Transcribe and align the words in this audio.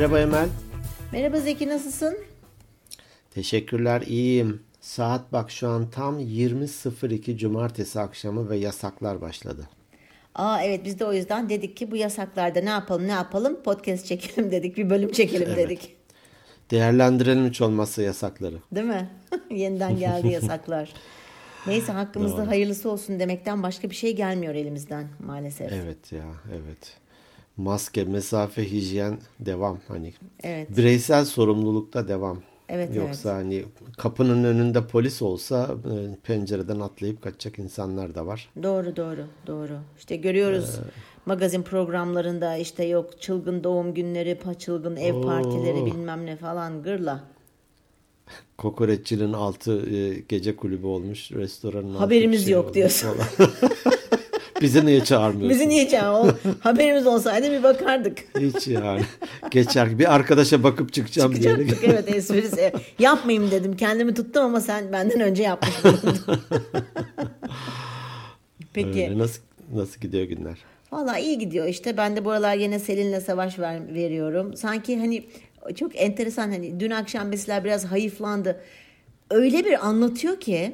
Merhaba 0.00 0.20
Emel. 0.20 0.48
Merhaba 1.12 1.40
Zeki 1.40 1.68
nasılsın? 1.68 2.18
Teşekkürler 3.34 4.00
iyiyim. 4.00 4.62
Saat 4.80 5.32
bak 5.32 5.50
şu 5.50 5.68
an 5.68 5.90
tam 5.90 6.20
20.02 6.20 7.36
cumartesi 7.36 8.00
akşamı 8.00 8.50
ve 8.50 8.56
yasaklar 8.56 9.20
başladı. 9.20 9.68
Aa 10.34 10.62
evet 10.62 10.84
biz 10.84 11.00
de 11.00 11.04
o 11.04 11.12
yüzden 11.12 11.48
dedik 11.48 11.76
ki 11.76 11.90
bu 11.90 11.96
yasaklarda 11.96 12.60
ne 12.60 12.68
yapalım 12.68 13.06
ne 13.06 13.12
yapalım 13.12 13.62
podcast 13.62 14.06
çekelim 14.06 14.50
dedik 14.50 14.76
bir 14.76 14.90
bölüm 14.90 15.12
çekelim 15.12 15.48
Evet. 15.48 15.58
dedik. 15.58 15.96
Değerlendirelim 16.70 17.48
hiç 17.48 17.60
olmazsa 17.60 18.02
yasakları. 18.02 18.56
Değil 18.72 18.86
mi? 18.86 19.10
Yeniden 19.50 19.98
geldi 19.98 20.28
yasaklar. 20.28 20.92
Neyse 21.66 21.92
hakkımızda 21.92 22.48
hayırlısı 22.48 22.90
olsun 22.90 23.20
demekten 23.20 23.62
başka 23.62 23.90
bir 23.90 23.94
şey 23.94 24.16
gelmiyor 24.16 24.54
elimizden 24.54 25.08
maalesef. 25.26 25.72
Evet 25.72 26.12
ya 26.12 26.24
evet. 26.50 27.00
Maske, 27.56 28.04
mesafe, 28.04 28.70
hijyen 28.70 29.18
devam 29.40 29.78
hani. 29.88 30.12
Evet. 30.42 30.76
Bireysel 30.76 31.24
sorumlulukta 31.24 32.08
devam. 32.08 32.38
Evet, 32.68 32.96
Yoksa 32.96 33.34
hani 33.34 33.64
kapının 33.98 34.44
önünde 34.44 34.86
polis 34.86 35.22
olsa 35.22 35.74
e, 35.84 36.16
pencereden 36.22 36.80
atlayıp 36.80 37.22
kaçacak 37.22 37.58
insanlar 37.58 38.14
da 38.14 38.26
var. 38.26 38.48
Doğru 38.62 38.96
doğru 38.96 39.26
doğru. 39.46 39.78
İşte 39.98 40.16
görüyoruz 40.16 40.78
magazin 41.26 41.62
programlarında 41.62 42.56
işte 42.56 42.84
yok 42.84 43.20
çılgın 43.22 43.64
doğum 43.64 43.94
günleri, 43.94 44.38
çılgın 44.58 44.96
ev 44.96 45.22
partileri 45.22 45.86
bilmem 45.86 46.26
ne 46.26 46.36
falan 46.36 46.82
gırla. 46.82 47.24
Kokoreççinin 48.58 49.32
altı 49.32 49.96
e, 49.96 50.18
gece 50.28 50.56
kulübü 50.56 50.86
olmuş. 50.86 51.32
Restoranın 51.32 51.90
altı 51.90 51.98
Haberimiz 51.98 52.44
şey 52.44 52.52
yok 52.52 52.74
diyorsun. 52.74 53.10
Bizi 54.60 54.86
niye 54.86 55.04
çağırmıyorsun? 55.04 55.50
Bizi 55.50 55.68
niye 55.68 55.88
çağır? 55.88 56.34
Haberimiz 56.60 57.06
olsaydı 57.06 57.50
bir 57.50 57.62
bakardık. 57.62 58.18
Hiç 58.38 58.66
yani. 58.66 59.02
Geçer. 59.50 59.98
Bir 59.98 60.14
arkadaşa 60.14 60.62
bakıp 60.62 60.92
çıkacağım 60.92 61.34
diye. 61.36 61.56
Evet 61.82 62.14
esprisi. 62.14 62.72
Yapmayayım 62.98 63.50
dedim. 63.50 63.76
Kendimi 63.76 64.14
tuttum 64.14 64.44
ama 64.44 64.60
sen 64.60 64.92
benden 64.92 65.20
önce 65.20 65.42
yapmıştın. 65.42 65.98
Peki. 68.72 68.88
Öyle. 68.88 69.18
Nasıl 69.18 69.42
nasıl 69.74 70.00
gidiyor 70.00 70.24
günler? 70.24 70.58
Valla 70.92 71.18
iyi 71.18 71.38
gidiyor 71.38 71.66
işte. 71.66 71.96
Ben 71.96 72.16
de 72.16 72.24
bu 72.24 72.30
aralar 72.30 72.54
yine 72.54 72.78
Selin'le 72.78 73.20
savaş 73.20 73.58
ver, 73.58 73.94
veriyorum. 73.94 74.56
Sanki 74.56 74.98
hani 74.98 75.24
çok 75.74 76.00
enteresan 76.00 76.50
hani 76.50 76.80
dün 76.80 76.90
akşam 76.90 77.28
mesela 77.28 77.64
biraz 77.64 77.84
hayıflandı. 77.84 78.60
Öyle 79.30 79.64
bir 79.64 79.86
anlatıyor 79.86 80.40
ki 80.40 80.72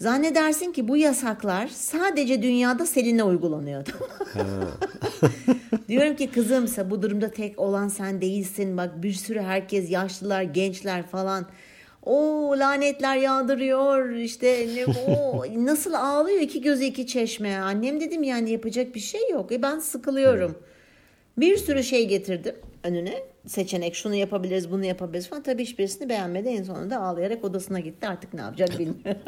zannedersin 0.00 0.72
ki 0.72 0.88
bu 0.88 0.96
yasaklar 0.96 1.68
sadece 1.68 2.42
dünyada 2.42 2.86
Selin'e 2.86 3.24
uygulanıyor. 3.24 3.86
Diyorum 5.88 6.16
ki 6.16 6.30
kızımsa 6.30 6.90
bu 6.90 7.02
durumda 7.02 7.30
tek 7.30 7.58
olan 7.58 7.88
sen 7.88 8.20
değilsin. 8.20 8.76
Bak 8.76 9.02
bir 9.02 9.12
sürü 9.12 9.40
herkes 9.40 9.90
yaşlılar, 9.90 10.42
gençler 10.42 11.06
falan. 11.06 11.46
O 12.02 12.54
lanetler 12.58 13.16
yağdırıyor 13.16 14.10
işte 14.10 14.66
ne, 14.74 14.86
o 14.86 15.44
nasıl 15.64 15.94
ağlıyor 15.94 16.40
iki 16.40 16.62
gözü 16.62 16.84
iki 16.84 17.06
çeşme. 17.06 17.56
Annem 17.56 18.00
dedim 18.00 18.22
yani 18.22 18.50
yapacak 18.50 18.94
bir 18.94 19.00
şey 19.00 19.30
yok. 19.30 19.52
E 19.52 19.62
ben 19.62 19.78
sıkılıyorum. 19.78 20.58
Bir 21.38 21.56
sürü 21.56 21.84
şey 21.84 22.08
getirdim 22.08 22.54
önüne. 22.84 23.22
Seçenek 23.46 23.94
şunu 23.94 24.14
yapabiliriz 24.14 24.70
bunu 24.70 24.84
yapabiliriz 24.84 25.28
falan. 25.28 25.42
Tabii 25.42 25.62
hiçbirisini 25.62 26.08
beğenmedi. 26.08 26.48
En 26.48 26.62
sonunda 26.62 27.00
ağlayarak 27.02 27.44
odasına 27.44 27.80
gitti. 27.80 28.08
Artık 28.08 28.34
ne 28.34 28.40
yapacak 28.40 28.78
bilmiyorum. 28.78 29.22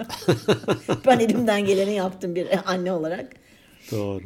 ben 1.06 1.18
elimden 1.18 1.64
geleni 1.64 1.94
yaptım 1.94 2.34
bir 2.34 2.48
anne 2.66 2.92
olarak. 2.92 3.26
Doğru. 3.90 4.24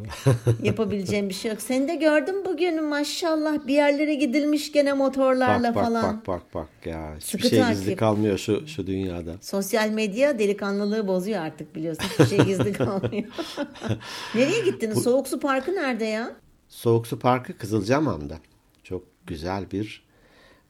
Yapabileceğim 0.62 1.28
bir 1.28 1.34
şey 1.34 1.50
yok. 1.50 1.60
Seni 1.62 1.88
de 1.88 1.94
gördüm 1.94 2.44
bugün 2.44 2.84
maşallah 2.84 3.66
bir 3.66 3.74
yerlere 3.74 4.14
gidilmiş 4.14 4.72
gene 4.72 4.92
motorlarla 4.92 5.69
bak 5.69 5.75
bak 5.75 5.84
falan. 5.84 6.16
bak 6.16 6.26
bak 6.26 6.54
bak 6.54 6.69
ya. 6.86 7.14
Hiçbir 7.16 7.38
Sıkı 7.38 7.48
şey 7.48 7.58
takip. 7.58 7.76
gizli 7.78 7.96
kalmıyor 7.96 8.38
şu 8.38 8.66
şu 8.69 8.86
dünyada. 8.86 9.34
Sosyal 9.41 9.88
medya 9.88 10.38
delikanlılığı 10.38 11.08
bozuyor 11.08 11.41
artık 11.41 11.75
biliyorsun. 11.76 12.04
Hiçbir 12.04 12.26
şey 12.26 12.38
gizli 12.38 12.72
kalmıyor. 12.72 13.25
Nereye 14.34 14.60
gittiniz? 14.64 15.02
Soğuk 15.02 15.28
su 15.28 15.41
parkı 15.41 15.75
nerede 15.75 16.04
ya? 16.04 16.30
Soğuk 16.69 17.06
Su 17.06 17.19
Parkı 17.19 17.58
Kızılcahamam'da. 17.58 18.38
Güzel 19.26 19.70
bir 19.70 20.03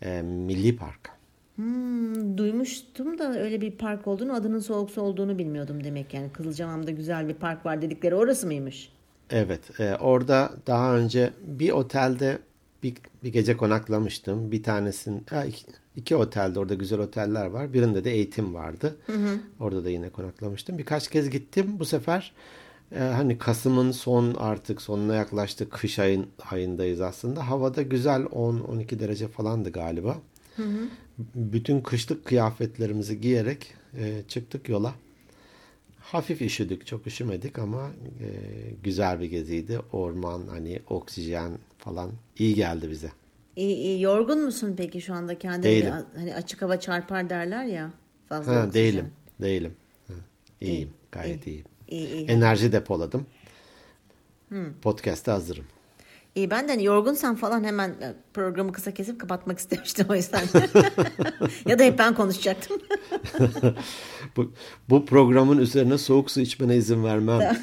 e, 0.03 0.23
milli 0.23 0.77
park. 0.77 1.11
Hmm, 1.57 2.39
duymuştum 2.39 3.19
da 3.19 3.41
öyle 3.41 3.61
bir 3.61 3.71
park 3.71 4.07
olduğunu, 4.07 4.35
adının 4.35 4.59
soğuk 4.59 4.91
su 4.91 5.01
olduğunu 5.01 5.39
bilmiyordum 5.39 5.85
demek 5.85 6.15
yani. 6.15 6.31
Kızılcamam'da 6.31 6.91
güzel 6.91 7.29
bir 7.29 7.35
park 7.35 7.67
var 7.67 7.83
dedikleri 7.83 8.15
orası 8.15 8.47
mıymış? 8.47 8.93
Evet, 9.31 9.81
e, 9.81 9.97
orada 9.97 10.51
daha 10.67 10.97
önce 10.97 11.31
bir 11.47 11.71
otelde 11.71 12.39
bir, 12.83 12.95
bir 13.25 13.33
gece 13.33 13.57
konaklamıştım. 13.57 14.53
Bir 14.53 14.63
tanesinin, 14.63 15.27
ha, 15.31 15.45
iki, 15.45 15.65
iki 15.97 16.17
otelde 16.17 16.59
orada 16.59 16.75
güzel 16.75 16.99
oteller 16.99 17.47
var. 17.47 17.73
Birinde 17.73 18.05
de 18.05 18.11
eğitim 18.11 18.55
vardı. 18.55 18.97
Orada 19.61 19.85
da 19.85 19.91
yine 19.91 20.09
konaklamıştım. 20.09 20.79
Birkaç 20.79 21.09
kez 21.09 21.31
gittim. 21.31 21.79
Bu 21.79 21.85
sefer 21.85 22.33
e, 22.93 22.99
hani 22.99 23.39
Kasım'ın 23.39 23.91
son 23.91 24.35
artık 24.35 24.83
sonuna 24.83 25.15
yaklaştık. 25.15 25.73
Kış 25.73 25.99
ayın, 25.99 26.27
ayındayız 26.51 27.01
aslında. 27.01 27.49
Havada 27.51 27.83
güzel 27.83 28.23
10-12 28.23 28.99
derece 28.99 29.29
falandı 29.29 29.73
galiba. 29.73 30.19
Bütün 31.35 31.81
kışlık 31.81 32.25
kıyafetlerimizi 32.25 33.21
giyerek 33.21 33.75
e, 33.99 34.23
çıktık 34.29 34.69
yola. 34.69 34.95
Hafif 36.01 36.43
üşüdük, 36.43 36.87
çok 36.87 37.07
üşümedik 37.07 37.59
ama 37.59 37.91
e, 38.21 38.29
güzel 38.83 39.21
bir 39.21 39.27
geziydi. 39.31 39.81
Orman, 39.93 40.47
hani 40.47 40.81
oksijen 40.91 41.53
falan 41.79 42.11
iyi 42.39 42.55
geldi 42.55 42.91
bize. 42.91 43.11
İyi, 43.57 43.77
iyi. 43.77 44.03
Yorgun 44.03 44.45
musun 44.45 44.75
peki 44.77 45.01
şu 45.01 45.15
anda 45.15 45.39
kendini? 45.39 45.63
Değilim. 45.73 45.95
hani 46.17 46.35
açık 46.35 46.63
hava 46.63 46.81
çarpar 46.81 47.31
derler 47.31 47.65
ya. 47.65 47.93
Fazla 48.29 48.53
Ha, 48.57 48.67
oksijen. 48.67 48.75
değilim, 48.85 49.11
değilim. 49.43 49.73
Ha, 50.09 50.15
iyiyim, 50.61 50.91
gayet 51.13 51.47
iyiyim. 51.47 51.65
İyi, 51.89 52.09
iyi. 52.09 52.27
Enerji 52.27 52.73
depoladım. 52.73 53.27
Podcast'te 54.83 55.31
hazırım. 55.31 55.65
İyi 56.35 56.51
ben 56.51 56.69
de 56.69 56.73
hani 56.73 56.85
yorgunsan 56.85 57.35
falan 57.37 57.65
hemen 57.65 57.89
e, 57.89 58.15
programı 58.35 58.73
kısa 58.73 58.95
kesip 58.95 59.21
kapatmak 59.21 59.59
istemiştim 59.63 60.07
o 60.09 60.15
yüzden. 60.15 60.43
ya 61.67 61.79
da 61.79 61.83
hep 61.85 61.99
ben 61.99 62.15
konuşacaktım. 62.15 62.77
Bu, 64.37 64.53
bu 64.91 65.07
programın 65.07 65.59
üzerine 65.59 65.99
soğuk 65.99 66.31
su 66.31 66.41
içmene 66.41 66.77
izin 66.77 67.05
vermem. 67.05 67.57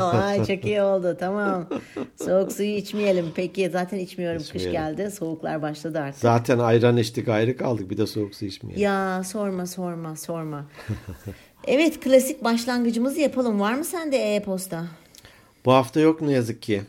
Ay 0.00 0.44
çok 0.44 0.64
iyi 0.64 0.82
oldu 0.82 1.16
tamam. 1.20 1.68
Soğuk 2.24 2.52
suyu 2.52 2.68
içmeyelim. 2.76 3.26
Peki 3.34 3.70
zaten 3.70 3.98
içmiyorum. 3.98 4.38
Kış 4.38 4.48
İçmeyelim. 4.48 4.72
geldi. 4.72 5.10
Soğuklar 5.10 5.62
başladı 5.62 5.98
artık. 6.00 6.20
Zaten 6.20 6.58
ayran 6.58 6.96
içtik 6.96 7.28
ayrı 7.28 7.56
kaldık 7.56 7.90
bir 7.90 7.96
de 7.96 8.06
soğuk 8.06 8.34
su 8.34 8.44
içmeyelim. 8.44 8.82
Ya 8.84 9.22
sorma 9.24 9.66
sorma 9.66 10.16
sorma. 10.16 10.66
Evet 11.66 12.00
klasik 12.00 12.44
başlangıcımızı 12.44 13.20
yapalım. 13.20 13.60
Var 13.60 13.74
mı 13.74 13.84
sende 13.84 14.34
e-posta? 14.34 14.84
Bu 15.64 15.72
hafta 15.72 16.00
yok 16.00 16.20
ne 16.20 16.32
yazık 16.32 16.62
ki. 16.62 16.82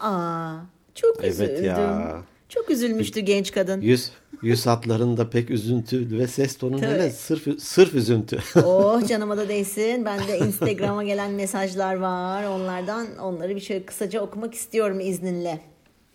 Aa 0.00 0.52
çok 0.94 1.16
Evet 1.20 1.32
üzüldüm. 1.32 1.64
ya. 1.64 2.22
Çok 2.48 2.70
üzülmüştü 2.70 3.20
genç 3.20 3.52
kadın. 3.52 3.80
Yüz, 3.80 4.10
yüz 4.42 4.66
hatlarında 4.66 5.30
pek 5.30 5.50
üzüntü 5.50 6.18
ve 6.18 6.26
ses 6.26 6.56
tonu 6.58 6.82
böyle 6.82 7.10
sırf, 7.10 7.60
sırf 7.62 7.94
üzüntü. 7.94 8.38
Oh 8.64 9.08
canıma 9.08 9.36
da 9.36 9.48
değsin. 9.48 10.04
Ben 10.04 10.28
de 10.28 10.38
Instagram'a 10.38 11.04
gelen 11.04 11.30
mesajlar 11.30 11.94
var. 11.94 12.44
Onlardan 12.44 13.06
onları 13.18 13.56
bir 13.56 13.60
şöyle 13.60 13.84
kısaca 13.86 14.20
okumak 14.20 14.54
istiyorum 14.54 15.00
izninle. 15.00 15.60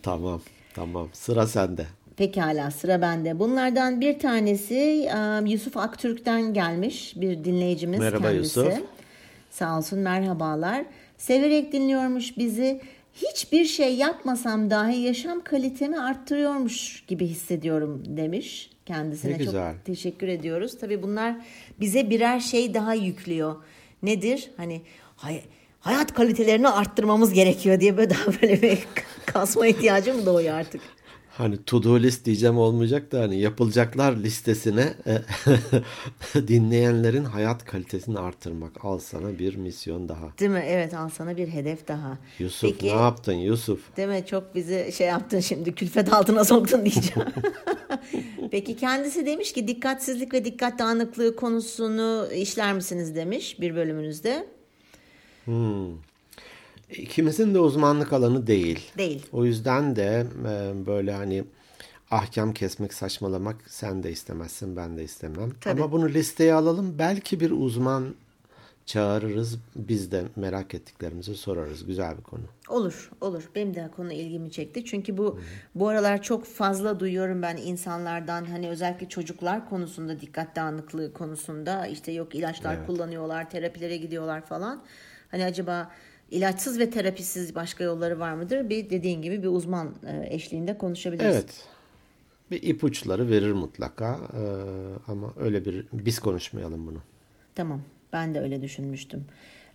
tamam 0.03 0.41
tamam 0.73 1.09
sıra 1.13 1.47
sende. 1.47 1.85
Pekala 2.17 2.71
sıra 2.71 3.01
bende. 3.01 3.39
Bunlardan 3.39 4.01
bir 4.01 4.19
tanesi 4.19 5.09
Yusuf 5.45 5.77
Aktürk'ten 5.77 6.53
gelmiş 6.53 7.13
bir 7.15 7.43
dinleyicimiz 7.43 7.99
Merhaba 7.99 8.23
kendisi. 8.31 8.59
Yusuf. 8.59 8.79
Sağ 9.51 9.77
olsun 9.77 9.99
merhabalar. 9.99 10.85
Severek 11.17 11.71
dinliyormuş 11.73 12.37
bizi. 12.37 12.81
Hiçbir 13.13 13.65
şey 13.65 13.95
yapmasam 13.95 14.69
dahi 14.69 14.97
yaşam 14.99 15.41
kalitemi 15.43 15.99
arttırıyormuş 15.99 17.03
gibi 17.07 17.27
hissediyorum 17.27 18.03
demiş. 18.07 18.69
Kendisine 18.85 19.31
Ne 19.31 19.37
güzel. 19.37 19.73
çok 19.73 19.85
teşekkür 19.85 20.27
ediyoruz. 20.27 20.77
Tabii 20.79 21.03
bunlar 21.03 21.35
bize 21.79 22.09
birer 22.09 22.39
şey 22.39 22.73
daha 22.73 22.93
yüklüyor. 22.93 23.55
Nedir? 24.03 24.49
Hani 24.57 24.81
hay- 25.15 25.41
hayat 25.79 26.13
kalitelerini 26.13 26.69
arttırmamız 26.69 27.33
gerekiyor 27.33 27.79
diye 27.79 27.97
böyle 27.97 28.09
daha 28.09 28.25
böyle 28.41 28.61
bir 28.61 28.79
kasma 29.25 29.67
ihtiyacı 29.67 30.13
mı 30.13 30.25
doğuyor 30.25 30.53
artık? 30.55 30.81
Hani 31.37 31.63
to 31.63 31.83
do 31.83 31.99
list 31.99 32.25
diyeceğim 32.25 32.57
olmayacak 32.57 33.11
da 33.11 33.21
hani 33.21 33.39
yapılacaklar 33.39 34.15
listesine 34.17 34.93
e, 35.07 35.17
dinleyenlerin 36.47 37.23
hayat 37.23 37.65
kalitesini 37.65 38.19
artırmak. 38.19 38.85
Al 38.85 38.99
sana 38.99 39.39
bir 39.39 39.55
misyon 39.55 40.09
daha. 40.09 40.37
Değil 40.39 40.51
mi? 40.51 40.63
Evet 40.67 40.93
al 40.93 41.09
sana 41.09 41.37
bir 41.37 41.47
hedef 41.47 41.87
daha. 41.87 42.17
Yusuf 42.39 42.71
Peki, 42.71 42.85
ne 42.85 43.01
yaptın 43.01 43.33
Yusuf? 43.33 43.97
Değil 43.97 44.07
mi? 44.07 44.23
Çok 44.29 44.55
bizi 44.55 44.91
şey 44.97 45.07
yaptın 45.07 45.39
şimdi 45.39 45.75
külfet 45.75 46.13
altına 46.13 46.45
soktun 46.45 46.85
diyeceğim. 46.85 47.29
Peki 48.51 48.77
kendisi 48.77 49.25
demiş 49.25 49.53
ki 49.53 49.67
dikkatsizlik 49.67 50.33
ve 50.33 50.45
dikkat 50.45 50.79
dağınıklığı 50.79 51.35
konusunu 51.35 52.27
işler 52.35 52.73
misiniz 52.73 53.15
demiş 53.15 53.61
bir 53.61 53.75
bölümünüzde. 53.75 54.47
İkimizin 56.97 57.53
de 57.53 57.59
uzmanlık 57.59 58.13
alanı 58.13 58.47
değil. 58.47 58.91
Değil. 58.97 59.25
O 59.31 59.45
yüzden 59.45 59.95
de 59.95 60.25
e, 60.47 60.85
böyle 60.85 61.13
hani 61.13 61.43
ahkam 62.11 62.53
kesmek, 62.53 62.93
saçmalamak 62.93 63.55
sen 63.67 64.03
de 64.03 64.11
istemezsin, 64.11 64.75
ben 64.75 64.97
de 64.97 65.03
istemem. 65.03 65.51
Tabii. 65.61 65.81
Ama 65.81 65.91
bunu 65.91 66.09
listeye 66.09 66.53
alalım. 66.53 66.95
Belki 66.99 67.39
bir 67.39 67.51
uzman 67.51 68.15
çağırırız. 68.85 69.57
Biz 69.75 70.11
de 70.11 70.23
merak 70.35 70.73
ettiklerimizi 70.73 71.35
sorarız. 71.35 71.85
Güzel 71.85 72.17
bir 72.17 72.23
konu. 72.23 72.41
Olur, 72.69 73.11
olur. 73.21 73.49
Benim 73.55 73.75
de 73.75 73.89
konu 73.95 74.13
ilgimi 74.13 74.51
çekti. 74.51 74.85
Çünkü 74.85 75.17
bu 75.17 75.39
bu 75.75 75.87
aralar 75.87 76.21
çok 76.21 76.45
fazla 76.45 76.99
duyuyorum 76.99 77.41
ben 77.41 77.57
insanlardan 77.57 78.45
hani 78.45 78.69
özellikle 78.69 79.09
çocuklar 79.09 79.69
konusunda 79.69 80.21
dikkat 80.21 80.55
dağınıklığı 80.55 81.13
konusunda 81.13 81.87
işte 81.87 82.11
yok 82.11 82.35
ilaçlar 82.35 82.75
Evet. 82.75 82.87
kullanıyorlar, 82.87 83.49
terapilere 83.49 83.97
gidiyorlar 83.97 84.45
falan. 84.45 84.83
Hani 85.31 85.45
acaba 85.45 85.91
ilaçsız 86.31 86.79
ve 86.79 86.89
terapisiz 86.89 87.55
başka 87.55 87.83
yolları 87.83 88.19
var 88.19 88.33
mıdır? 88.33 88.69
Bir 88.69 88.89
dediğin 88.89 89.21
gibi 89.21 89.43
bir 89.43 89.47
uzman 89.47 89.95
e, 90.07 90.35
eşliğinde 90.35 90.77
konuşabiliriz. 90.77 91.35
Evet. 91.35 91.67
Bir 92.51 92.63
ipuçları 92.63 93.29
verir 93.29 93.51
mutlaka. 93.51 94.19
Ee, 94.33 95.11
ama 95.11 95.33
öyle 95.39 95.65
bir 95.65 95.85
biz 95.93 96.19
konuşmayalım 96.19 96.87
bunu. 96.87 96.99
Tamam. 97.55 97.81
Ben 98.13 98.35
de 98.35 98.39
öyle 98.39 98.61
düşünmüştüm. 98.61 99.25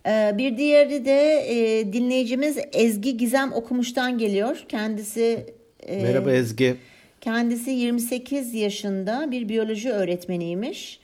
Ee, 0.05 0.35
bir 0.37 0.57
diğeri 0.57 1.05
de 1.05 1.45
e, 1.49 1.93
dinleyicimiz 1.93 2.57
Ezgi 2.73 3.17
Gizem 3.17 3.53
Okumuş'tan 3.53 4.17
geliyor. 4.17 4.65
Kendisi 4.69 5.45
e, 5.79 6.03
Merhaba 6.03 6.31
Ezgi. 6.31 6.75
Kendisi 7.21 7.71
28 7.71 8.53
yaşında 8.53 9.31
bir 9.31 9.49
biyoloji 9.49 9.91
öğretmeniymiş. 9.91 10.99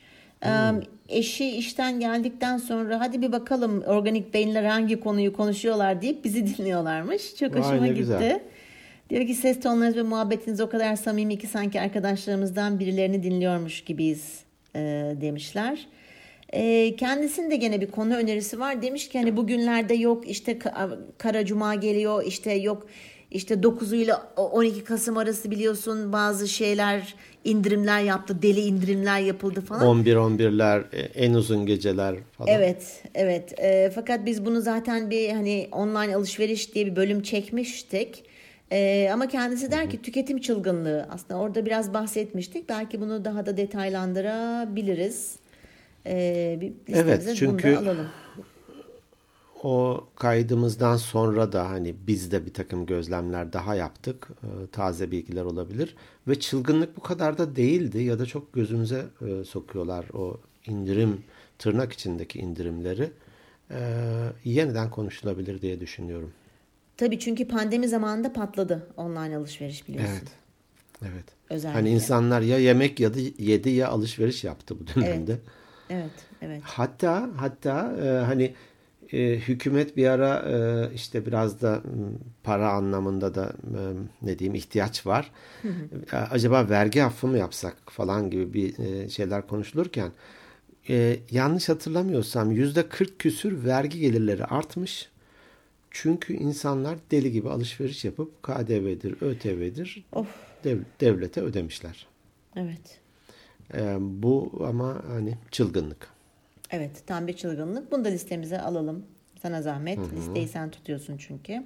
Ee, 0.45 0.49
Eşi 1.09 1.49
işten 1.57 1.99
geldikten 1.99 2.57
sonra 2.57 2.99
hadi 2.99 3.21
bir 3.21 3.31
bakalım 3.31 3.81
organik 3.81 4.33
beyinler 4.33 4.63
hangi 4.63 4.99
konuyu 4.99 5.33
konuşuyorlar 5.33 6.01
deyip 6.01 6.23
bizi 6.23 6.57
dinliyorlarmış. 6.57 7.35
Çok 7.35 7.55
Vay, 7.55 7.61
hoşuma 7.61 7.87
gitti. 7.87 7.99
güzel. 7.99 8.39
Diyor 9.09 9.27
ki 9.27 9.33
ses 9.35 9.59
tonlarınız 9.59 9.95
ve 9.97 10.01
muhabbetiniz 10.01 10.61
o 10.61 10.69
kadar 10.69 10.95
samimi 10.95 11.37
ki 11.37 11.47
sanki 11.47 11.81
arkadaşlarımızdan 11.81 12.79
birilerini 12.79 13.23
dinliyormuş 13.23 13.83
gibiyiz 13.83 14.39
e, 14.75 14.79
demişler. 15.21 15.87
E, 16.53 16.95
kendisinde 16.95 17.55
gene 17.55 17.81
bir 17.81 17.91
konu 17.91 18.15
önerisi 18.15 18.59
var. 18.59 18.81
Demiş 18.81 19.09
ki 19.09 19.19
hani 19.19 19.37
bugünlerde 19.37 19.93
yok 19.93 20.27
işte 20.29 20.51
Ka- 20.51 20.97
Kara 21.17 21.45
Cuma 21.45 21.75
geliyor 21.75 22.23
işte 22.27 22.53
yok 22.53 22.87
işte 23.31 23.63
9 23.63 23.93
ile 23.93 24.13
12 24.37 24.83
Kasım 24.83 25.17
arası 25.17 25.51
biliyorsun 25.51 26.13
bazı 26.13 26.47
şeyler 26.47 27.15
indirimler 27.45 28.01
yaptı. 28.01 28.41
Deli 28.41 28.59
indirimler 28.59 29.19
yapıldı 29.19 29.61
falan. 29.61 29.87
11-11'ler, 30.05 30.83
e, 30.93 30.99
en 30.99 31.33
uzun 31.33 31.65
geceler 31.65 32.15
falan. 32.37 32.51
Evet, 32.53 33.03
evet. 33.15 33.59
E, 33.59 33.91
fakat 33.95 34.25
biz 34.25 34.45
bunu 34.45 34.61
zaten 34.61 35.09
bir 35.09 35.29
hani 35.29 35.67
online 35.71 36.15
alışveriş 36.15 36.73
diye 36.75 36.85
bir 36.85 36.95
bölüm 36.95 37.21
çekmiştik. 37.21 38.23
E, 38.71 39.09
ama 39.13 39.27
kendisi 39.27 39.71
der 39.71 39.89
ki 39.89 40.01
tüketim 40.01 40.41
çılgınlığı. 40.41 41.07
Aslında 41.11 41.39
orada 41.39 41.65
biraz 41.65 41.93
bahsetmiştik. 41.93 42.69
Belki 42.69 43.01
bunu 43.01 43.25
daha 43.25 43.45
da 43.45 43.57
detaylandırabiliriz. 43.57 45.35
E, 46.07 46.57
bir 46.61 46.73
Evet, 46.93 47.23
çünkü- 47.35 47.67
bunu 47.67 47.75
da 47.75 47.79
alalım. 47.79 48.07
O 49.65 50.03
kaydımızdan 50.15 50.97
sonra 50.97 51.51
da 51.51 51.69
hani 51.69 51.95
biz 52.07 52.31
de 52.31 52.45
bir 52.45 52.53
takım 52.53 52.85
gözlemler 52.85 53.53
daha 53.53 53.75
yaptık. 53.75 54.27
Ee, 54.43 54.67
Taze 54.71 55.11
bilgiler 55.11 55.43
olabilir. 55.43 55.95
Ve 56.27 56.39
çılgınlık 56.39 56.97
bu 56.97 57.01
kadar 57.01 57.37
da 57.37 57.55
değildi 57.55 58.03
ya 58.03 58.19
da 58.19 58.25
çok 58.25 58.53
gözümüze 58.53 59.05
e, 59.21 59.43
sokuyorlar 59.43 60.05
o 60.13 60.39
indirim 60.65 61.23
tırnak 61.59 61.93
içindeki 61.93 62.39
indirimleri. 62.39 63.11
Ee, 63.71 63.77
yeniden 64.43 64.89
konuşulabilir 64.89 65.61
diye 65.61 65.79
düşünüyorum. 65.79 66.31
Tabii 66.97 67.19
çünkü 67.19 67.47
pandemi 67.47 67.87
zamanında 67.87 68.33
patladı 68.33 68.87
online 68.97 69.37
alışveriş 69.37 69.87
biliyorsun. 69.87 70.13
Evet. 70.13 70.31
Evet. 71.01 71.25
Özellikle. 71.49 71.79
Hani 71.79 71.89
insanlar 71.89 72.41
ya 72.41 72.59
yemek 72.59 72.99
ya 72.99 73.13
da 73.13 73.19
yedi 73.37 73.69
ya 73.69 73.89
alışveriş 73.89 74.43
yaptı 74.43 74.75
bu 74.79 74.95
dönemde. 74.95 75.37
Evet, 75.89 76.11
evet. 76.41 76.61
Hatta 76.63 77.29
hatta 77.37 77.95
e, 78.03 78.07
hani 78.25 78.53
e, 79.13 79.35
hükümet 79.35 79.97
bir 79.97 80.07
ara 80.07 80.39
e, 80.49 80.93
işte 80.95 81.25
biraz 81.25 81.61
da 81.61 81.81
para 82.43 82.69
anlamında 82.71 83.35
da 83.35 83.53
e, 83.77 83.81
ne 84.21 84.39
diyeyim 84.39 84.55
ihtiyaç 84.55 85.05
var. 85.05 85.31
E, 86.11 86.15
Acaba 86.15 86.69
vergi 86.69 87.03
affı 87.03 87.27
mı 87.27 87.37
yapsak 87.37 87.77
falan 87.85 88.29
gibi 88.29 88.53
bir 88.53 88.79
e, 88.79 89.09
şeyler 89.09 89.47
konuşulurken 89.47 90.11
e, 90.89 91.19
yanlış 91.31 91.69
hatırlamıyorsam 91.69 92.51
yüzde 92.51 92.89
40 92.89 93.19
küsür 93.19 93.65
vergi 93.65 93.99
gelirleri 93.99 94.45
artmış. 94.45 95.09
Çünkü 95.91 96.33
insanlar 96.33 96.97
deli 97.11 97.31
gibi 97.31 97.49
alışveriş 97.49 98.05
yapıp 98.05 98.43
KDV'dir, 98.43 99.21
ÖTV'dir 99.21 100.05
Of, 100.11 100.27
dev- 100.63 100.83
devlete 101.01 101.41
ödemişler. 101.41 102.07
evet. 102.55 102.99
E, 103.73 103.95
bu 103.99 104.65
ama 104.67 105.01
hani 105.07 105.37
çılgınlık. 105.51 106.07
Evet, 106.71 106.91
tam 107.07 107.27
bir 107.27 107.33
çılgınlık. 107.33 107.91
Bunu 107.91 108.05
da 108.05 108.09
listemize 108.09 108.61
alalım. 108.61 109.05
Sana 109.41 109.61
zahmet. 109.61 109.99
Listeyi 110.17 110.47
sen 110.47 110.69
tutuyorsun 110.71 111.17
çünkü. 111.17 111.63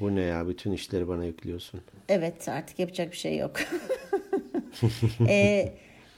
Bu 0.00 0.14
ne 0.16 0.20
ya? 0.20 0.48
Bütün 0.48 0.72
işleri 0.72 1.08
bana 1.08 1.24
yüklüyorsun. 1.24 1.80
Evet 2.08 2.48
artık 2.48 2.78
yapacak 2.78 3.12
bir 3.12 3.16
şey 3.16 3.36
yok. 3.38 3.56
Ee, 5.28 5.72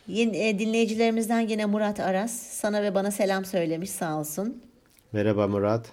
yeni, 0.09 0.37
e, 0.37 0.59
dinleyicilerimizden 0.59 1.41
yine 1.41 1.67
Murat 1.67 2.01
Aras 2.01 2.33
sana 2.33 2.83
ve 2.83 2.95
bana 2.95 3.11
selam 3.11 3.45
söylemiş 3.45 3.91
sağ 3.91 4.19
olsun. 4.21 4.63
Merhaba 5.13 5.47
Murat. 5.49 5.87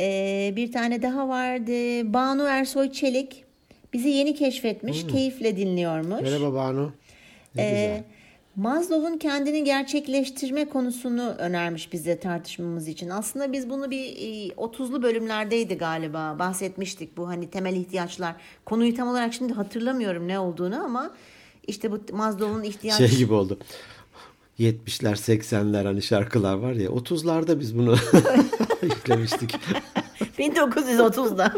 Ee, 0.00 0.52
bir 0.56 0.72
tane 0.72 1.02
daha 1.02 1.28
vardı. 1.28 1.72
Banu 2.14 2.46
Ersoy 2.48 2.92
Çelik 2.92 3.44
bizi 3.92 4.08
yeni 4.08 4.34
keşfetmiş. 4.34 5.06
Keyifle 5.06 5.56
dinliyormuş. 5.56 6.20
Merhaba 6.22 6.54
Banu. 6.54 6.92
Ne 7.54 7.62
Ee, 7.62 7.70
güzel. 7.70 8.04
Maslow'un 8.58 9.18
kendini 9.18 9.64
gerçekleştirme 9.64 10.68
konusunu 10.68 11.34
önermiş 11.38 11.92
bize 11.92 12.20
tartışmamız 12.20 12.88
için. 12.88 13.08
Aslında 13.08 13.52
biz 13.52 13.70
bunu 13.70 13.90
bir 13.90 14.04
e, 14.04 14.48
30'lu 14.48 15.02
bölümlerdeydi 15.02 15.74
galiba 15.74 16.36
bahsetmiştik. 16.38 17.16
Bu 17.16 17.28
hani 17.28 17.50
temel 17.50 17.76
ihtiyaçlar. 17.76 18.34
Konuyu 18.64 18.94
tam 18.96 19.08
olarak 19.08 19.34
şimdi 19.34 19.52
hatırlamıyorum 19.52 20.28
ne 20.28 20.38
olduğunu 20.38 20.84
ama 20.84 21.10
işte 21.66 21.92
bu 21.92 22.00
Maslow'un 22.12 22.62
ihtiyaç... 22.62 22.98
Şey 22.98 23.16
gibi 23.16 23.34
oldu. 23.34 23.58
70'ler 24.58 25.14
80'ler 25.14 25.84
hani 25.84 26.02
şarkılar 26.02 26.54
var 26.54 26.72
ya 26.72 26.88
30'larda 26.88 27.60
biz 27.60 27.78
bunu 27.78 27.96
yüklemiştik. 28.82 29.54
1930'da. 30.38 31.54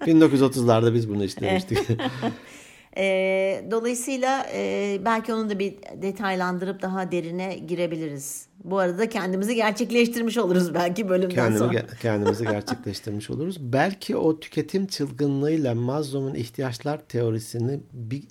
1930'larda 0.00 0.94
biz 0.94 1.08
bunu 1.08 1.24
işlemiştik. 1.24 1.78
Ee, 2.96 3.64
dolayısıyla 3.70 4.46
e, 4.54 4.98
belki 5.04 5.34
onu 5.34 5.50
da 5.50 5.58
bir 5.58 5.74
detaylandırıp 6.02 6.82
daha 6.82 7.12
derine 7.12 7.54
girebiliriz. 7.58 8.46
Bu 8.64 8.78
arada 8.78 9.08
kendimizi 9.08 9.54
gerçekleştirmiş 9.54 10.38
oluruz 10.38 10.74
belki 10.74 11.08
bölümden 11.08 11.34
Kendimi, 11.34 11.58
sonra. 11.58 11.72
ge- 11.78 11.98
kendimizi 12.02 12.44
gerçekleştirmiş 12.44 13.30
oluruz. 13.30 13.72
Belki 13.72 14.16
o 14.16 14.40
tüketim 14.40 14.86
çılgınlığıyla 14.86 15.74
Maslow'un 15.74 16.34
ihtiyaçlar 16.34 16.98
teorisini 17.08 17.80
bir 17.92 18.22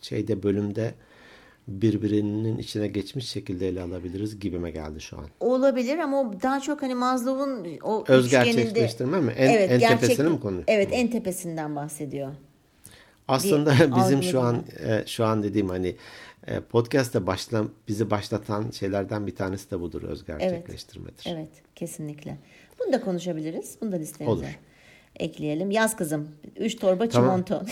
şeyde 0.00 0.42
bölümde 0.42 0.94
birbirinin 1.68 2.58
içine 2.58 2.86
geçmiş 2.86 3.28
şekilde 3.28 3.68
ele 3.68 3.82
alabiliriz 3.82 4.40
gibime 4.40 4.70
geldi 4.70 5.00
şu 5.00 5.18
an. 5.18 5.24
Olabilir 5.40 5.98
ama 5.98 6.42
daha 6.42 6.60
çok 6.60 6.82
hani 6.82 6.94
Maslow'un 6.94 7.66
o 7.82 8.04
Öz 8.08 8.26
üçgeninde- 8.26 8.54
gerçekleştirme 8.54 9.20
mi? 9.20 9.32
En- 9.36 9.68
en 9.68 9.78
gerçek- 9.78 10.00
tepesini 10.00 10.28
mi 10.28 10.40
konu? 10.40 10.60
Evet, 10.66 10.88
en 10.92 11.08
tepesinden 11.10 11.76
bahsediyor. 11.76 12.32
Aslında 13.28 13.70
Bir 13.70 13.96
bizim 14.02 14.22
şu 14.22 14.40
an 14.40 14.64
e, 14.86 15.04
şu 15.06 15.24
an 15.24 15.42
dediğim 15.42 15.68
hani 15.68 15.96
e, 16.46 16.60
podcast'te 16.60 17.26
başla, 17.26 17.64
bizi 17.88 18.10
başlatan 18.10 18.70
şeylerden 18.70 19.26
bir 19.26 19.36
tanesi 19.36 19.70
de 19.70 19.80
budur 19.80 20.02
öz 20.02 20.24
gerçekleştirmedir. 20.24 21.24
Evet, 21.26 21.48
kesinlikle. 21.74 22.38
Bunu 22.78 22.92
da 22.92 23.00
konuşabiliriz. 23.00 23.76
Bunu 23.80 23.92
da 23.92 23.96
listemize 23.96 24.32
Olur. 24.32 24.58
ekleyelim. 25.16 25.70
Yaz 25.70 25.96
kızım. 25.96 26.28
Üç 26.56 26.76
torba 26.76 27.08
Tamam. 27.08 27.30
çimento. 27.30 27.62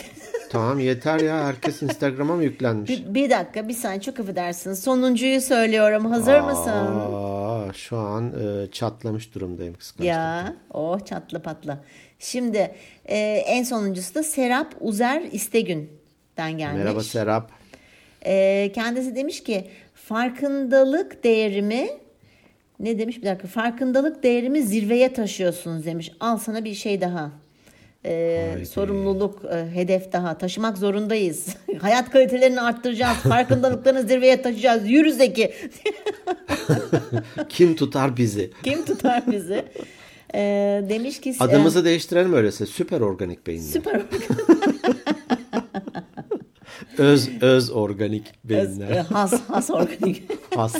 Tamam 0.49 0.79
yeter 0.79 1.19
ya 1.19 1.45
herkes 1.45 1.81
Instagram'a 1.81 2.35
mı 2.35 2.43
yüklenmiş? 2.43 2.89
bir, 2.89 3.13
bir 3.13 3.29
dakika, 3.29 3.67
bir 3.67 3.73
saniye 3.73 4.01
çok 4.01 4.19
affedersin. 4.19 4.73
Sonuncuyu 4.73 5.41
söylüyorum. 5.41 6.05
Hazır 6.05 6.39
mısın? 6.39 6.87
Şu 7.73 7.97
an 7.97 8.33
e, 8.33 8.71
çatlamış 8.71 9.35
durumdayım 9.35 9.73
kıskançlıktan. 9.73 10.13
Ya, 10.13 10.55
oh 10.73 11.05
çatlı 11.05 11.41
patla. 11.41 11.83
Şimdi 12.19 12.75
e, 13.05 13.17
en 13.45 13.63
sonuncusu 13.63 14.15
da 14.15 14.23
Serap 14.23 14.75
Uzer 14.79 15.21
İstegün'den 15.31 16.57
gelmiş. 16.57 16.83
Merhaba 16.83 17.03
Serap. 17.03 17.51
E, 18.25 18.71
kendisi 18.75 19.15
demiş 19.15 19.43
ki 19.43 19.67
farkındalık 19.93 21.23
değerimi 21.23 21.89
ne 22.79 22.99
demiş 22.99 23.17
bir 23.17 23.25
dakika 23.25 23.47
farkındalık 23.47 24.23
değerimi 24.23 24.61
zirveye 24.61 25.13
taşıyorsunuz 25.13 25.85
demiş. 25.85 26.11
Al 26.19 26.37
sana 26.37 26.65
bir 26.65 26.73
şey 26.73 27.01
daha. 27.01 27.31
E, 28.07 28.47
Haydi. 28.53 28.65
sorumluluk, 28.65 29.41
e, 29.45 29.75
hedef 29.75 30.11
daha. 30.13 30.37
Taşımak 30.37 30.77
zorundayız. 30.77 31.45
Hayat 31.81 32.09
kalitelerini 32.09 32.61
arttıracağız. 32.61 33.17
Farkındalıklarını 33.17 34.01
zirveye 34.07 34.41
taşıyacağız. 34.41 34.89
Yürü 34.89 35.13
Zeki. 35.13 35.53
Kim 37.49 37.75
tutar 37.75 38.17
bizi? 38.17 38.51
Kim 38.63 38.85
tutar 38.85 39.23
bizi? 39.31 39.65
E, 40.35 40.39
demiş 40.89 41.21
ki 41.21 41.35
Adımızı 41.39 41.85
değiştirelim 41.85 42.33
öyleyse. 42.33 42.65
Süper 42.65 43.01
organik 43.01 43.47
beyinler. 43.47 43.71
Süper. 43.71 44.01
öz 46.97 47.29
öz 47.41 47.71
organik 47.71 48.23
Öz- 48.27 48.49
beyinler. 48.49 48.89
e, 48.89 48.99
has 49.01 49.41
has 49.47 49.69
organik. 49.69 50.23
Has. 50.55 50.75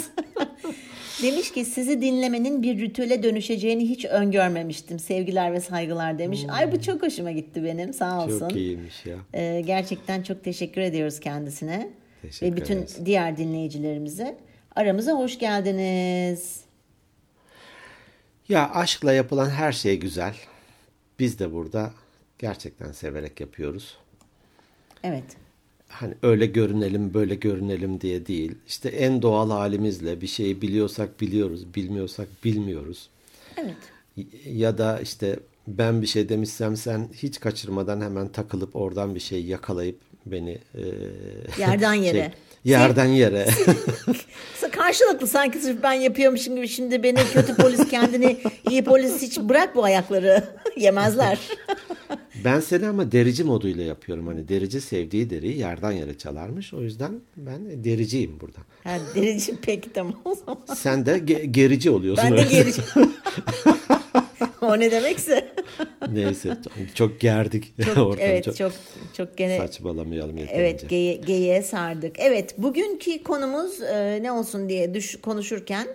Demiş 1.22 1.52
ki 1.52 1.64
sizi 1.64 2.00
dinlemenin 2.02 2.62
bir 2.62 2.78
ritüele 2.80 3.22
dönüşeceğini 3.22 3.88
hiç 3.88 4.04
öngörmemiştim. 4.04 4.98
Sevgiler 4.98 5.52
ve 5.52 5.60
saygılar 5.60 6.18
demiş. 6.18 6.44
Ay 6.48 6.72
bu 6.72 6.82
çok 6.82 7.02
hoşuma 7.02 7.30
gitti 7.30 7.64
benim. 7.64 7.92
Sağ 7.92 8.24
olsun. 8.24 8.38
Çok 8.38 8.56
iyiymiş 8.56 9.06
ya. 9.06 9.16
Ee, 9.34 9.62
gerçekten 9.66 10.22
çok 10.22 10.44
teşekkür 10.44 10.80
ediyoruz 10.80 11.20
kendisine. 11.20 11.90
Teşekkür 12.22 12.52
ve 12.52 12.56
bütün 12.56 12.76
ederiz. 12.76 13.06
diğer 13.06 13.36
dinleyicilerimize. 13.36 14.36
Aramıza 14.76 15.12
hoş 15.12 15.38
geldiniz. 15.38 16.60
Ya 18.48 18.70
aşkla 18.74 19.12
yapılan 19.12 19.50
her 19.50 19.72
şey 19.72 19.98
güzel. 20.00 20.34
Biz 21.18 21.38
de 21.38 21.52
burada 21.52 21.90
gerçekten 22.38 22.92
severek 22.92 23.40
yapıyoruz. 23.40 23.98
Evet. 25.04 25.24
Hani 25.88 26.14
öyle 26.22 26.46
görünelim, 26.46 27.14
böyle 27.14 27.34
görünelim 27.34 28.00
diye 28.00 28.26
değil. 28.26 28.54
İşte 28.68 28.88
en 28.88 29.22
doğal 29.22 29.50
halimizle 29.50 30.20
bir 30.20 30.26
şeyi 30.26 30.62
biliyorsak 30.62 31.20
biliyoruz, 31.20 31.74
bilmiyorsak 31.74 32.28
bilmiyoruz. 32.44 33.08
Evet. 33.56 33.76
Ya 34.46 34.78
da 34.78 35.00
işte 35.00 35.38
ben 35.66 36.02
bir 36.02 36.06
şey 36.06 36.28
demişsem 36.28 36.76
sen 36.76 37.08
hiç 37.14 37.40
kaçırmadan 37.40 38.00
hemen 38.00 38.28
takılıp 38.28 38.76
oradan 38.76 39.14
bir 39.14 39.20
şey 39.20 39.44
yakalayıp 39.44 39.98
beni 40.26 40.58
e, 40.74 40.82
Yerden 41.58 41.94
şey, 42.02 42.04
yere. 42.04 42.32
Yerden 42.64 43.06
yere. 43.06 43.46
Karşılıklı 44.72 45.26
sanki 45.26 45.58
sırf 45.58 45.82
ben 45.82 45.92
yapıyormuşum 45.92 46.56
gibi 46.56 46.68
şimdi 46.68 47.02
beni 47.02 47.18
kötü 47.32 47.54
polis 47.56 47.88
kendini 47.88 48.36
iyi 48.70 48.84
polis 48.84 49.22
hiç 49.22 49.38
bırak 49.38 49.76
bu 49.76 49.84
ayakları 49.84 50.44
yemezler. 50.76 51.38
ben 52.44 52.60
seni 52.60 52.86
ama 52.88 53.12
derici 53.12 53.44
moduyla 53.44 53.84
yapıyorum. 53.84 54.26
Hani 54.26 54.48
derici 54.48 54.80
sevdiği 54.80 55.30
deriyi 55.30 55.58
yerden 55.58 55.90
yere 55.92 56.18
çalarmış. 56.18 56.74
O 56.74 56.82
yüzden 56.82 57.12
ben 57.36 57.84
dericiyim 57.84 58.40
burada. 58.40 58.58
Ha, 58.84 58.98
derici 59.14 59.54
peki 59.62 59.92
tamam 59.92 60.14
o 60.24 60.34
zaman. 60.34 60.58
Sen 60.76 61.06
de 61.06 61.18
ge- 61.18 61.44
gerici 61.44 61.90
oluyorsun. 61.90 62.24
Ben 62.24 62.36
de 62.36 62.40
öyle. 62.40 62.50
gerici. 62.50 62.82
o 64.62 64.78
ne 64.80 64.90
demekse. 64.90 65.54
Neyse 66.12 66.58
çok 66.94 67.20
gerdik 67.20 67.74
Çok, 67.84 67.98
ortamı. 67.98 68.16
evet 68.20 68.44
çok, 68.44 68.56
çok 68.56 68.72
çok 69.16 69.36
gene 69.36 69.58
saçmalamayalım 69.58 70.36
yeterince. 70.36 70.62
Evet 70.62 70.88
geye, 70.88 71.14
geyiğe 71.14 71.62
sardık. 71.62 72.16
Evet 72.18 72.58
bugünkü 72.58 73.22
konumuz 73.22 73.82
e, 73.82 74.22
ne 74.22 74.32
olsun 74.32 74.68
diye 74.68 74.94
düş, 74.94 75.20
konuşurken 75.20 75.88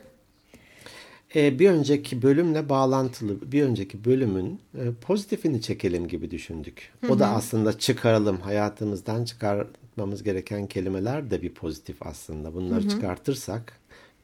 Ee, 1.35 1.59
bir 1.59 1.69
önceki 1.69 2.21
bölümle 2.21 2.69
bağlantılı 2.69 3.51
bir 3.51 3.63
önceki 3.63 4.05
bölümün 4.05 4.59
e, 4.75 4.81
pozitifini 5.01 5.61
çekelim 5.61 6.07
gibi 6.07 6.31
düşündük. 6.31 6.91
O 7.09 7.19
da 7.19 7.27
aslında 7.27 7.79
çıkaralım 7.79 8.37
hayatımızdan 8.37 9.25
çıkartmamız 9.25 10.23
gereken 10.23 10.67
kelimeler 10.67 11.31
de 11.31 11.41
bir 11.41 11.53
pozitif 11.53 11.95
aslında. 12.07 12.53
Bunları 12.53 12.89
çıkartırsak 12.89 13.79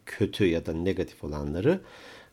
kötü 0.05 0.46
ya 0.46 0.65
da 0.65 0.74
negatif 0.74 1.24
olanları 1.24 1.79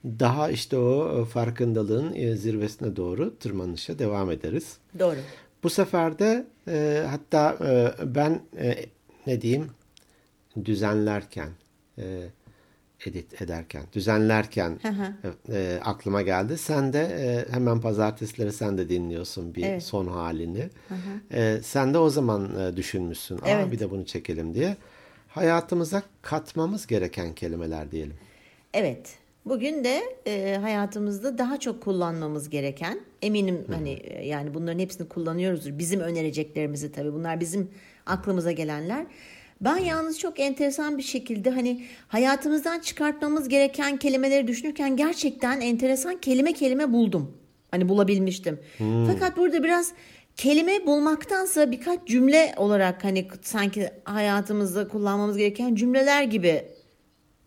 daha 0.04 0.50
işte 0.50 0.78
o 0.78 1.22
e, 1.22 1.24
farkındalığın 1.24 2.14
e, 2.14 2.36
zirvesine 2.36 2.96
doğru 2.96 3.38
tırmanışa 3.38 3.98
devam 3.98 4.30
ederiz. 4.30 4.76
doğru. 4.98 5.16
Bu 5.62 5.70
sefer 5.70 6.18
de 6.18 6.46
e, 6.68 7.04
hatta 7.10 7.56
e, 7.66 7.94
ben 8.14 8.40
e, 8.58 8.86
ne 9.26 9.40
diyeyim 9.42 9.70
düzenlerken 10.64 11.48
e, 11.98 12.22
edit 13.06 13.42
ederken 13.42 13.82
düzenlerken 13.92 14.78
e, 15.52 15.80
aklıma 15.84 16.22
geldi. 16.22 16.58
Sen 16.58 16.92
de 16.92 17.00
e, 17.00 17.52
hemen 17.52 17.80
pazartesileri 17.80 18.52
sen 18.52 18.78
de 18.78 18.88
dinliyorsun 18.88 19.54
bir 19.54 19.62
Evet. 19.62 19.82
son 19.82 20.06
halini. 20.06 20.68
E, 21.32 21.58
sen 21.62 21.94
de 21.94 21.98
o 21.98 22.10
zaman 22.10 22.58
e, 22.60 22.76
düşünmüşsün. 22.76 23.36
Aa, 23.38 23.48
Evet. 23.48 23.72
bir 23.72 23.78
de 23.78 23.90
bunu 23.90 24.06
çekelim 24.06 24.54
diye. 24.54 24.76
Hayatımıza 25.28 26.02
katmamız 26.22 26.86
gereken 26.86 27.34
kelimeler 27.34 27.90
diyelim. 27.90 28.14
Evet. 28.74 29.14
Bugün 29.46 29.84
de 29.84 30.02
e, 30.26 30.56
hayatımızda 30.60 31.38
daha 31.38 31.60
çok 31.60 31.82
kullanmamız 31.82 32.50
gereken 32.50 33.00
eminim 33.22 33.64
hani 33.72 33.90
e, 33.90 34.26
yani 34.26 34.54
bunların 34.54 34.78
hepsini 34.78 35.08
kullanıyoruzdur. 35.08 35.78
Bizim 35.78 36.00
önereceklerimizi 36.00 36.92
tabii 36.92 37.12
bunlar 37.12 37.40
bizim 37.40 37.70
aklımıza 38.06 38.52
gelenler. 38.52 39.06
Ben 39.60 39.76
yalnız 39.76 40.18
çok 40.18 40.40
enteresan 40.40 40.98
bir 40.98 41.02
şekilde 41.02 41.50
hani 41.50 41.84
hayatımızdan 42.08 42.80
çıkartmamız 42.80 43.48
gereken 43.48 43.96
kelimeleri 43.96 44.46
düşünürken 44.46 44.96
gerçekten 44.96 45.60
enteresan 45.60 46.20
kelime 46.20 46.52
kelime 46.52 46.92
buldum. 46.92 47.38
Hani 47.70 47.88
bulabilmiştim. 47.88 48.60
Fakat 49.06 49.36
burada 49.36 49.64
biraz 49.64 49.92
kelime 50.36 50.86
bulmaktansa 50.86 51.70
birkaç 51.70 52.06
cümle 52.06 52.54
olarak 52.56 53.04
hani 53.04 53.28
sanki 53.42 53.90
hayatımızda 54.04 54.88
kullanmamız 54.88 55.36
gereken 55.36 55.74
cümleler 55.74 56.22
gibi 56.22 56.64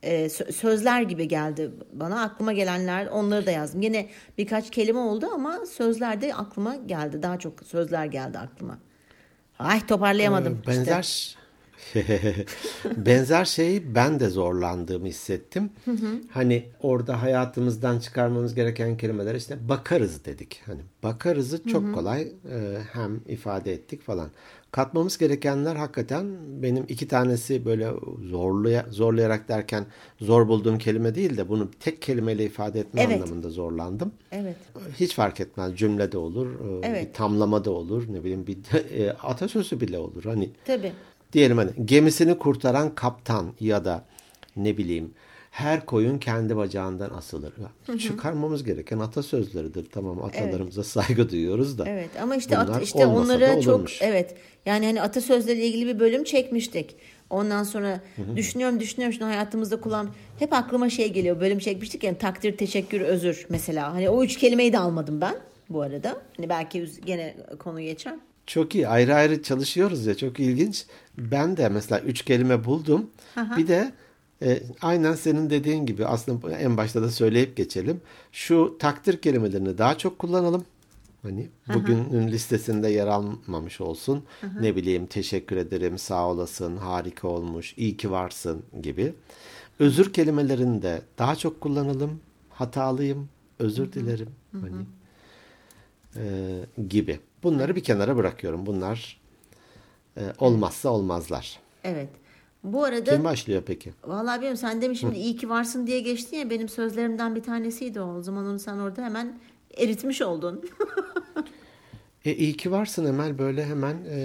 e, 0.03 0.25
sö- 0.25 0.51
sözler 0.51 1.01
gibi 1.01 1.27
geldi 1.27 1.71
bana. 1.93 2.21
Aklıma 2.21 2.53
gelenler 2.53 3.07
onları 3.07 3.45
da 3.45 3.51
yazdım. 3.51 3.81
Yine 3.81 4.09
birkaç 4.37 4.71
kelime 4.71 4.99
oldu 4.99 5.27
ama 5.33 5.65
sözler 5.65 6.21
de 6.21 6.35
aklıma 6.35 6.75
geldi. 6.75 7.23
Daha 7.23 7.39
çok 7.39 7.63
sözler 7.65 8.05
geldi 8.05 8.37
aklıma. 8.39 8.77
Ay 9.59 9.87
toparlayamadım. 9.87 10.61
Ee, 10.63 10.67
Benzer 10.67 11.03
işte. 11.03 11.39
benzer 12.97 13.45
şeyi 13.45 13.95
ben 13.95 14.19
de 14.19 14.29
zorlandığımı 14.29 15.07
hissettim. 15.07 15.69
Hani 16.31 16.65
orada 16.81 17.21
hayatımızdan 17.21 17.99
çıkarmamız 17.99 18.55
gereken 18.55 18.97
kelimeler 18.97 19.35
işte 19.35 19.69
bakarız 19.69 20.25
dedik. 20.25 20.61
Hani 20.65 20.81
bakarızı 21.03 21.67
çok 21.67 21.93
kolay 21.93 22.21
e, 22.21 22.77
hem 22.93 23.21
ifade 23.27 23.73
ettik 23.73 24.01
falan. 24.03 24.29
Katmamız 24.71 25.17
gerekenler 25.17 25.75
hakikaten 25.75 26.25
benim 26.63 26.85
iki 26.87 27.07
tanesi 27.07 27.65
böyle 27.65 27.91
zorlaya, 28.29 28.85
zorlayarak 28.89 29.47
derken 29.49 29.85
zor 30.21 30.47
bulduğum 30.47 30.77
kelime 30.77 31.15
değil 31.15 31.37
de 31.37 31.49
bunu 31.49 31.71
tek 31.79 32.01
kelimeyle 32.01 32.45
ifade 32.45 32.79
etme 32.79 33.01
Evet. 33.01 33.21
anlamında 33.21 33.49
zorlandım. 33.49 34.11
Evet. 34.31 34.55
Hiç 34.99 35.15
fark 35.15 35.39
etmez. 35.39 35.75
Cümle 35.75 36.11
de 36.11 36.17
olur, 36.17 36.47
e, 36.47 36.87
Evet. 36.87 37.07
bir 37.09 37.13
tamlama 37.13 37.65
da 37.65 37.71
olur, 37.71 38.03
ne 38.13 38.19
bileyim 38.23 38.47
bir 38.47 38.57
e, 38.99 39.11
atasözü 39.13 39.81
bile 39.81 39.97
olur. 39.97 40.23
Hani 40.23 40.49
Tabii. 40.65 40.91
diyelim 41.33 41.57
hani 41.57 41.71
gemisini 41.85 42.37
kurtaran 42.37 42.95
kaptan 42.95 43.53
ya 43.59 43.85
da 43.85 44.05
ne 44.57 44.77
bileyim 44.77 45.11
her 45.51 45.85
koyun 45.85 46.17
kendi 46.17 46.57
bacağından 46.57 47.09
asılır. 47.09 47.53
Çıkarmamız 47.99 48.63
gereken 48.63 48.99
atasözleridir. 48.99 49.85
Tamam 49.91 50.23
atalarımıza 50.23 50.83
saygı 50.83 51.29
duyuyoruz 51.29 51.77
da. 51.77 51.83
Evet 51.87 52.09
ama 52.21 52.35
işte 52.35 52.57
at- 52.57 52.83
işte 52.83 53.05
onlara 53.05 53.61
çok 53.61 53.87
evet 54.01 54.35
yani 54.65 54.85
hani 54.85 55.01
atasözleriyle 55.01 55.65
ilgili 55.67 55.87
bir 55.95 55.99
bölüm 55.99 56.23
çekmiştik. 56.23 56.95
Ondan 57.29 57.63
sonra 57.63 58.01
düşünüyorum 58.35 58.79
düşünüyorum 58.79 59.13
şimdi 59.13 59.25
hayatımızda 59.31 59.81
kullan 59.81 60.09
hep 60.39 60.53
aklıma 60.53 60.89
şey 60.89 61.13
geliyor. 61.13 61.39
Bölüm 61.41 61.59
çekmiştik 61.59 62.03
ya 62.03 62.17
takdir, 62.17 62.57
teşekkür, 62.57 63.01
özür 63.01 63.45
mesela. 63.49 63.93
Hani 63.93 64.09
o 64.09 64.23
üç 64.23 64.37
kelimeyi 64.37 64.73
de 64.73 64.79
almadım 64.79 65.21
ben 65.21 65.35
bu 65.69 65.81
arada. 65.81 66.21
Hani 66.37 66.49
belki 66.49 66.85
gene 67.05 67.37
konu 67.59 67.81
geçer. 67.81 68.13
Çok 68.47 68.75
iyi. 68.75 68.87
Ayrı 68.87 69.15
ayrı 69.15 69.43
çalışıyoruz 69.43 70.05
ya. 70.05 70.17
Çok 70.17 70.39
ilginç. 70.39 70.85
Ben 71.17 71.57
de 71.57 71.69
mesela 71.69 72.01
üç 72.01 72.21
kelime 72.25 72.65
buldum. 72.65 73.09
Bir 73.57 73.67
de 73.67 73.91
e, 74.41 74.63
aynen 74.81 75.13
senin 75.13 75.49
dediğin 75.49 75.85
gibi 75.85 76.05
aslında 76.05 76.57
en 76.57 76.77
başta 76.77 77.01
da 77.01 77.11
söyleyip 77.11 77.57
geçelim. 77.57 78.01
Şu 78.31 78.75
takdir 78.79 79.21
kelimelerini 79.21 79.77
daha 79.77 79.97
çok 79.97 80.19
kullanalım. 80.19 80.65
Hani 81.21 81.47
bugünün 81.73 82.27
listesinde 82.27 82.89
yer 82.89 83.07
almamış 83.07 83.81
olsun. 83.81 84.23
Ne 84.61 84.75
bileyim 84.75 85.05
teşekkür 85.05 85.57
ederim, 85.57 85.97
sağ 85.97 86.27
olasın, 86.27 86.77
harika 86.77 87.27
olmuş, 87.27 87.73
iyi 87.77 87.97
ki 87.97 88.11
varsın 88.11 88.63
gibi. 88.81 89.13
Özür 89.79 90.13
kelimelerini 90.13 90.81
de 90.81 91.01
daha 91.17 91.35
çok 91.35 91.61
kullanalım. 91.61 92.19
Hatalıyım, 92.49 93.29
özür 93.59 93.93
dilerim. 93.93 94.29
Hani 94.51 94.85
e, 96.15 96.83
gibi. 96.89 97.19
Bunları 97.43 97.75
bir 97.75 97.83
kenara 97.83 98.15
bırakıyorum. 98.15 98.65
Bunlar 98.65 99.19
e, 100.17 100.21
olmazsa 100.39 100.89
olmazlar. 100.89 101.59
Evet. 101.83 102.09
Bu 102.63 102.83
arada 102.83 103.11
Kim 103.11 103.23
başlıyor 103.23 103.63
peki? 103.65 103.93
Vallahi 104.03 104.35
bilmiyorum 104.35 104.57
sen 104.57 104.81
demiş 104.81 104.99
şimdi 104.99 105.17
iyi 105.17 105.35
ki 105.37 105.49
varsın 105.49 105.87
diye 105.87 105.99
geçtin 105.99 106.37
ya 106.37 106.49
benim 106.49 106.69
sözlerimden 106.69 107.35
bir 107.35 107.43
tanesiydi 107.43 108.01
o. 108.01 108.15
O 108.15 108.21
zaman 108.21 108.45
onu 108.45 108.59
sen 108.59 108.77
orada 108.79 109.01
hemen 109.01 109.39
eritmiş 109.77 110.21
oldun. 110.21 110.61
E, 112.25 112.35
iyi 112.35 112.57
ki 112.57 112.71
varsın 112.71 113.05
Emel 113.05 113.37
böyle 113.39 113.65
hemen 113.65 113.97
e, 114.09 114.19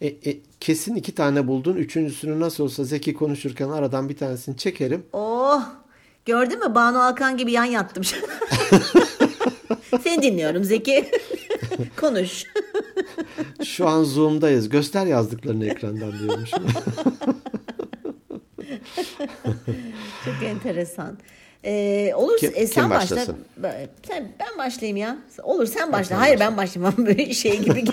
e, 0.00 0.06
e, 0.06 0.38
kesin 0.60 0.94
iki 0.94 1.14
tane 1.14 1.46
buldun. 1.46 1.76
Üçüncüsünü 1.76 2.40
nasıl 2.40 2.64
olsa 2.64 2.84
Zeki 2.84 3.14
konuşurken 3.14 3.68
aradan 3.68 4.08
bir 4.08 4.16
tanesini 4.16 4.56
çekerim. 4.56 5.06
oh 5.12 5.62
gördün 6.24 6.58
mü 6.68 6.74
Banu 6.74 7.02
Alkan 7.02 7.36
gibi 7.36 7.52
yan 7.52 7.64
yattım. 7.64 8.04
Seni 10.02 10.22
dinliyorum 10.22 10.64
Zeki. 10.64 11.10
Konuş. 12.00 12.44
Şu 13.64 13.88
an 13.88 14.04
Zoom'dayız. 14.04 14.68
Göster 14.68 15.06
yazdıklarını 15.06 15.66
ekrandan 15.66 16.12
diyormuş. 16.18 16.50
Çok 20.24 20.34
enteresan. 20.44 21.18
Ee, 21.64 22.12
olur 22.16 22.38
Kim- 22.38 22.52
e, 22.54 22.66
sen 22.66 22.82
kim 22.82 22.90
başla. 22.90 23.24
sen, 24.08 24.28
ben 24.40 24.58
başlayayım 24.58 24.96
ya. 24.96 25.18
Olur 25.42 25.66
sen 25.66 25.92
başla. 25.92 26.20
Hayır 26.20 26.40
ben 26.40 26.56
başlamam 26.56 26.94
böyle 26.98 27.34
şey 27.34 27.60
gibi 27.60 27.84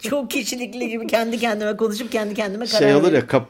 çok 0.00 0.30
kişilikli 0.30 0.88
gibi 0.88 1.06
kendi 1.06 1.38
kendime 1.38 1.76
konuşup 1.76 2.12
kendi 2.12 2.34
kendime 2.34 2.66
karar 2.66 2.78
Şey 2.78 2.94
olur 2.94 3.12
ya 3.12 3.26
kap, 3.26 3.48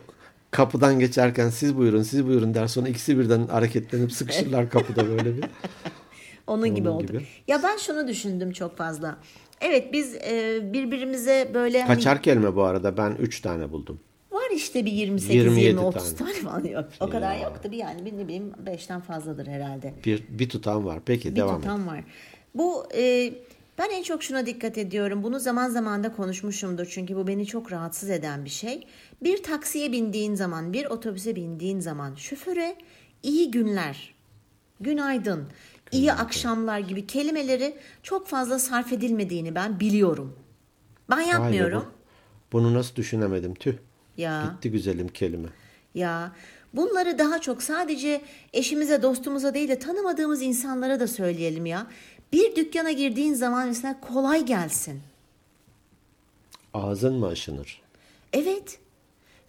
kapıdan 0.50 0.98
geçerken 0.98 1.50
siz 1.50 1.76
buyurun 1.76 2.02
siz 2.02 2.26
buyurun 2.26 2.54
der 2.54 2.66
sonra 2.66 2.88
ikisi 2.88 3.18
birden 3.18 3.46
hareketlenip 3.46 4.12
sıkışırlar 4.12 4.70
kapıda 4.70 5.08
böyle 5.08 5.36
bir. 5.36 5.44
Onun 6.46 6.74
gibi 6.74 6.88
Onun 6.88 6.96
oldu. 6.96 7.06
gibi. 7.06 7.22
Ya 7.48 7.62
ben 7.62 7.76
şunu 7.76 8.08
düşündüm 8.08 8.52
çok 8.52 8.76
fazla. 8.76 9.16
Evet 9.60 9.92
biz 9.92 10.14
e, 10.14 10.60
birbirimize 10.72 11.50
böyle 11.54 11.82
hani 11.82 11.94
Kaçar 11.94 12.22
kelime 12.22 12.56
bu 12.56 12.62
arada 12.62 12.96
ben 12.96 13.12
3 13.18 13.40
tane 13.40 13.72
buldum. 13.72 14.00
Var 14.35 14.50
işte 14.55 14.85
bir 14.85 14.93
28 14.93 15.37
27 15.37 15.67
20 15.67 15.81
30 15.81 16.03
tane. 16.14 16.33
tane 16.33 16.43
falan 16.43 16.64
yok. 16.64 16.85
O 17.00 17.11
kadar 17.11 17.38
yoktu 17.38 17.69
bir 17.73 17.76
yani 17.76 18.05
bir 18.07 18.17
ne 18.17 18.25
bileyim 18.25 18.53
5'ten 18.67 19.00
fazladır 19.00 19.47
herhalde. 19.47 19.95
Bir, 20.05 20.25
bir 20.29 20.49
tutan 20.49 20.85
var. 20.87 20.99
Peki 21.07 21.31
bir 21.31 21.37
devam 21.37 21.55
et. 21.57 21.62
tutam 21.62 21.87
var. 21.87 22.05
Bu 22.55 22.87
e, 22.95 23.33
ben 23.79 23.91
en 23.91 24.03
çok 24.03 24.23
şuna 24.23 24.47
dikkat 24.47 24.79
ediyorum. 24.79 25.23
Bunu 25.23 25.41
zaman 25.41 25.69
zaman 25.69 26.05
da 26.05 26.12
konuşmuşumdur. 26.12 26.87
Çünkü 26.87 27.17
bu 27.17 27.26
beni 27.26 27.47
çok 27.47 27.73
rahatsız 27.73 28.11
eden 28.11 28.45
bir 28.45 28.50
şey. 28.50 28.87
Bir 29.23 29.43
taksiye 29.43 29.93
bindiğin 29.93 30.35
zaman, 30.35 30.73
bir 30.73 30.85
otobüse 30.87 31.37
bindiğin 31.37 31.81
zaman 31.81 32.14
şoföre 32.14 32.76
iyi 33.23 33.50
günler, 33.50 34.14
günaydın, 34.81 35.45
iyi 35.93 36.12
akşamlar 36.12 36.79
gibi 36.79 37.07
kelimeleri 37.07 37.76
çok 38.03 38.26
fazla 38.26 38.59
sarf 38.59 38.93
edilmediğini 38.93 39.55
ben 39.55 39.81
biliyorum. 39.81 40.37
Ben 41.11 41.21
yapmıyorum. 41.21 41.85
bu- 41.87 42.53
bunu 42.53 42.75
nasıl 42.75 42.97
düşünemedim 42.97 43.55
tüh. 43.55 43.75
Ya. 44.16 44.52
Gitti 44.54 44.71
güzelim 44.71 45.09
kelime. 45.09 45.49
Ya 45.94 46.33
bunları 46.75 47.18
daha 47.18 47.40
çok 47.40 47.62
sadece 47.62 48.21
eşimize, 48.52 49.02
dostumuza 49.02 49.54
değil 49.54 49.68
de 49.68 49.78
tanımadığımız 49.78 50.42
insanlara 50.42 51.00
da 51.00 51.06
söyleyelim 51.06 51.66
ya. 51.66 51.87
Bir 52.33 52.56
dükkana 52.56 52.90
girdiğin 52.90 53.35
zaman 53.35 53.68
mesela 53.68 54.00
kolay 54.00 54.47
gelsin. 54.47 55.00
Ağzın 56.75 57.14
mı 57.14 57.26
aşınır? 57.26 57.83
Evet. 58.33 58.78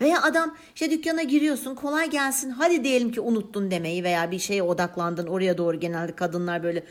Veya 0.01 0.21
adam 0.21 0.55
işte 0.75 0.91
dükkana 0.91 1.23
giriyorsun 1.23 1.75
kolay 1.75 2.09
gelsin 2.09 2.49
hadi 2.49 2.83
diyelim 2.83 3.11
ki 3.11 3.21
unuttun 3.21 3.71
demeyi 3.71 4.03
veya 4.03 4.31
bir 4.31 4.39
şeye 4.39 4.63
odaklandın 4.63 5.27
oraya 5.27 5.57
doğru 5.57 5.79
genelde 5.79 6.15
kadınlar 6.15 6.63
böyle 6.63 6.83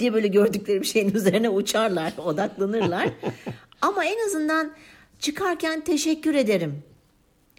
diye 0.00 0.14
böyle 0.14 0.28
gördükleri 0.28 0.80
bir 0.80 0.86
şeyin 0.86 1.10
üzerine 1.14 1.48
uçarlar 1.48 2.12
odaklanırlar. 2.18 3.08
Ama 3.80 4.04
en 4.04 4.26
azından 4.26 4.72
çıkarken 5.24 5.80
teşekkür 5.84 6.34
ederim 6.34 6.82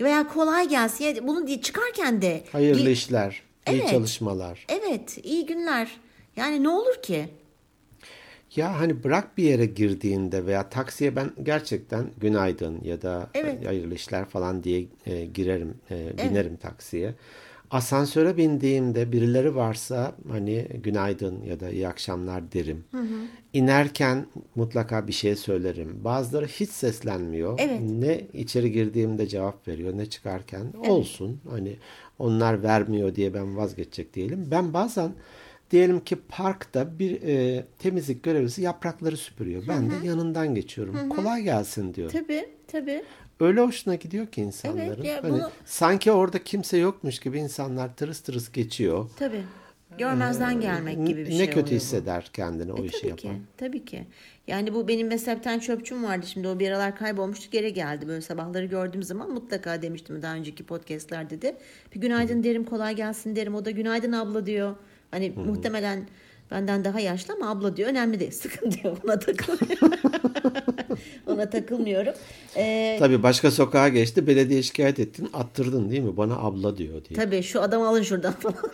veya 0.02 0.28
kolay 0.28 0.70
gelsin 0.70 1.28
bunu 1.28 1.62
çıkarken 1.62 2.22
de 2.22 2.44
Hayırlı 2.52 2.90
işler, 2.90 3.42
iyi 3.68 3.80
Evet. 3.80 3.90
çalışmalar. 3.90 4.66
Evet, 4.70 5.18
iyi 5.24 5.46
günler. 5.46 5.92
Yani 6.36 6.64
ne 6.64 6.70
olur 6.70 7.02
ki? 7.04 7.26
Ya 8.56 8.80
hani 8.80 9.04
bırak 9.04 9.38
bir 9.38 9.44
yere 9.44 9.66
girdiğinde 9.66 10.46
veya 10.46 10.70
taksiye 10.70 11.16
ben 11.16 11.32
gerçekten 11.44 12.06
günaydın 12.18 12.82
ya 12.84 13.02
da 13.02 13.30
Evet. 13.34 13.68
hayırlı 13.68 13.96
işler 13.96 14.26
falan 14.26 14.64
diye 14.64 14.86
e, 15.06 15.26
girerim, 15.26 15.78
e, 15.92 16.18
binerim 16.18 16.58
taksiye. 16.58 17.14
Asansöre 17.72 18.38
bindiğimde 18.38 19.12
birileri 19.12 19.56
varsa 19.56 20.16
hani 20.30 20.68
günaydın 20.84 21.44
ya 21.44 21.60
da 21.60 21.70
iyi 21.70 21.88
akşamlar 21.88 22.52
derim. 22.52 22.86
İnerken 23.54 24.26
mutlaka 24.56 25.08
bir 25.08 25.14
şey 25.14 25.36
söylerim. 25.36 26.04
Bazıları 26.04 26.46
hiç 26.46 26.70
seslenmiyor. 26.70 27.60
Evet. 27.60 27.82
Ne 27.82 28.22
içeri 28.34 28.72
girdiğimde 28.72 29.28
cevap 29.28 29.68
veriyor 29.68 29.98
ne 29.98 30.06
çıkarken 30.06 30.74
olsun. 30.88 31.40
Hani 31.50 31.76
onlar 32.20 32.64
vermiyor 32.64 33.16
diye 33.16 33.34
ben 33.34 33.58
vazgeçecek 33.58 34.16
değilim. 34.16 34.48
Ben 34.52 34.74
bazen 34.74 35.12
diyelim 35.72 36.00
ki 36.00 36.16
parkta 36.30 37.00
bir 37.00 37.22
e, 37.22 37.66
temizlik 37.80 38.24
görevlisi 38.24 38.62
yaprakları 38.62 39.18
süpürüyor. 39.18 39.64
Ben 39.68 39.92
de 39.92 39.94
yanından 40.04 40.56
geçiyorum. 40.56 41.10
Kolay 41.10 41.44
gelsin 41.44 41.94
diyor. 41.94 42.10
Tabii, 42.10 42.50
tabii. 42.68 43.04
Öyle 43.40 43.62
hoşuna 43.62 43.96
gidiyor 43.96 44.28
ki 44.28 44.42
insanların. 44.42 44.88
Evet, 44.88 45.06
ya 45.06 45.24
Hani 45.24 45.32
bunu- 45.34 45.52
sanki 45.66 46.12
orada 46.12 46.44
kimse 46.44 46.78
yokmuş 46.78 47.20
gibi 47.20 47.40
insanlar 47.40 47.96
tırıs 47.96 48.20
tırıs 48.22 48.52
geçiyor. 48.52 49.10
Tabii. 49.20 49.44
Görmezden 49.98 50.62
gelmek 50.62 51.08
gibi 51.08 51.26
bir 51.26 51.30
ne 51.32 51.38
şey 51.38 51.46
kötü 51.46 51.60
oluyor 51.60 51.68
bu. 51.72 51.76
hisseder 51.76 52.30
kendini 52.34 52.74
o 52.74 52.84
E, 52.84 52.86
işi 52.86 52.98
tabii 52.98 53.08
yapan. 53.10 53.32
ki, 53.36 53.42
tabii 53.58 53.86
ki. 53.86 54.08
Yani 54.48 54.74
bu 54.74 54.88
benim 54.88 55.08
mesela 55.08 55.38
bir 55.38 55.44
tane 55.44 55.60
çöpçüm 55.62 56.04
vardı 56.04 56.26
şimdi 56.28 56.48
o 56.48 56.60
bir 56.60 56.70
aralar 56.72 56.96
kaybolmuştu 56.96 57.52
geri 57.52 57.74
geldi. 57.74 58.08
Böyle 58.08 58.22
sabahları 58.22 58.66
gördüğüm 58.66 59.04
zaman 59.04 59.32
mutlaka 59.32 59.82
demiştim 59.82 60.22
daha 60.22 60.34
önceki 60.36 60.64
podcastlerde 60.66 61.42
de. 61.42 61.58
Bir 61.96 62.02
günaydın 62.02 62.44
derim 62.44 62.64
kolay 62.66 62.96
gelsin 62.96 63.36
derim. 63.36 63.56
O 63.56 63.66
da 63.66 63.72
günaydın 63.72 64.12
abla 64.12 64.46
diyor. 64.46 64.76
Hani 65.12 65.30
muhtemelen 65.30 66.08
benden 66.52 66.84
daha 66.86 67.00
yaşlı 67.00 67.34
ama 67.34 67.50
abla 67.50 67.78
diyor. 67.78 67.90
Önemli 67.90 68.20
değil. 68.20 68.32
Sıkıntı 68.42 68.88
yok. 68.88 68.98
Ona 69.06 69.20
takılmıyorum. 69.20 69.92
Ona 71.28 71.50
takılmıyorum. 71.50 72.14
Ee, 72.58 72.96
Tabii 73.00 73.24
başka 73.24 73.52
sokağa 73.52 73.90
geçti 73.90 74.28
belediye 74.28 74.64
şikayet 74.64 75.00
ettin 75.00 75.30
attırdın 75.34 75.90
değil 75.90 76.02
mi? 76.02 76.18
Bana 76.18 76.38
abla 76.38 76.78
diyor 76.78 77.06
diye. 77.06 77.16
tabii 77.20 77.44
şu 77.44 77.62
adamı 77.62 77.88
alın 77.88 78.02
şuradan 78.02 78.34
falan. 78.34 78.56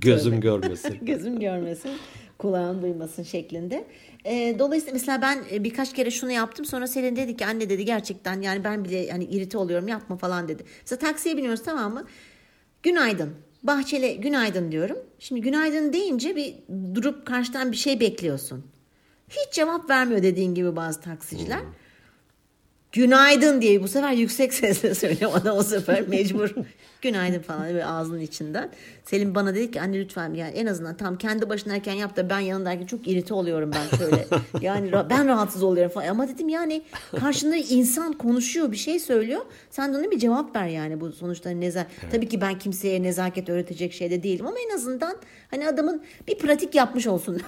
Gözüm 0.00 0.40
görmesin. 0.40 0.98
Gözüm 1.02 1.40
görmesin, 1.40 1.90
kulağım 2.38 2.82
duymasın 2.82 3.22
şeklinde. 3.22 3.84
Ee, 4.26 4.56
dolayısıyla 4.58 4.92
mesela 4.92 5.22
ben 5.22 5.38
e, 5.52 5.64
birkaç 5.64 5.92
kere 5.92 6.10
şunu 6.10 6.30
yaptım. 6.30 6.64
Sonra 6.66 6.86
Selin 6.86 7.16
dedi 7.16 7.36
ki 7.36 7.46
anne 7.46 7.70
dedi 7.70 7.84
gerçekten 7.84 8.40
yani 8.42 8.64
ben 8.64 8.84
bile 8.84 9.10
hani 9.10 9.24
irite 9.24 9.58
oluyorum 9.58 9.88
yapma 9.88 10.16
falan 10.16 10.48
dedi. 10.48 10.62
Mesela 10.80 10.98
taksiye 10.98 11.36
biniyoruz 11.36 11.62
tamam 11.62 11.94
mı? 11.94 12.04
Günaydın. 12.82 13.30
Bahçeli 13.62 14.20
günaydın 14.20 14.72
diyorum. 14.72 14.96
Şimdi 15.18 15.40
günaydın 15.40 15.92
deyince 15.92 16.36
bir 16.36 16.54
durup 16.94 17.26
karşıdan 17.26 17.72
bir 17.72 17.76
şey 17.76 18.00
bekliyorsun. 18.00 18.64
Hiç 19.36 19.52
cevap 19.54 19.90
vermiyor 19.90 20.22
dediğin 20.22 20.54
gibi 20.54 20.76
bazı 20.76 21.00
taksiciler. 21.00 21.60
Günaydın 22.94 23.60
diye 23.60 23.82
bu 23.82 23.88
sefer 23.88 24.12
yüksek 24.12 24.54
sesle 24.54 25.16
bana 25.34 25.54
o 25.54 25.62
sefer 25.62 26.08
mecbur. 26.08 26.54
Günaydın 27.02 27.38
falan 27.38 27.66
böyle 27.66 27.86
ağzının 27.86 28.20
içinden. 28.20 28.70
Selim 29.04 29.34
bana 29.34 29.54
dedi 29.54 29.70
ki 29.70 29.80
anne 29.80 29.98
lütfen 29.98 30.34
yani 30.34 30.52
en 30.54 30.66
azından 30.66 30.96
tam 30.96 31.18
kendi 31.18 31.48
başındayken 31.48 31.92
yap 31.92 32.16
da 32.16 32.30
ben 32.30 32.40
yanındayken 32.40 32.86
çok 32.86 33.08
irite 33.08 33.34
oluyorum 33.34 33.70
ben 33.74 33.98
şöyle. 33.98 34.26
Yani 34.60 34.92
ben 35.10 35.28
rahatsız 35.28 35.62
oluyorum 35.62 35.92
falan. 35.92 36.08
Ama 36.08 36.28
dedim 36.28 36.48
yani 36.48 36.82
karşında 37.20 37.56
insan 37.56 38.12
konuşuyor 38.12 38.72
bir 38.72 38.76
şey 38.76 38.98
söylüyor. 38.98 39.40
Sen 39.70 39.94
de 39.94 39.98
ona 39.98 40.10
bir 40.10 40.18
cevap 40.18 40.56
ver 40.56 40.66
yani 40.66 41.00
bu 41.00 41.12
sonuçta 41.12 41.50
neza. 41.50 41.86
Tabii 42.10 42.28
ki 42.28 42.40
ben 42.40 42.58
kimseye 42.58 43.02
nezaket 43.02 43.48
öğretecek 43.48 43.92
şeyde 43.92 44.22
değilim 44.22 44.46
ama 44.46 44.56
en 44.70 44.74
azından 44.74 45.16
hani 45.50 45.68
adamın 45.68 46.02
bir 46.28 46.38
pratik 46.38 46.74
yapmış 46.74 47.06
olsun. 47.06 47.42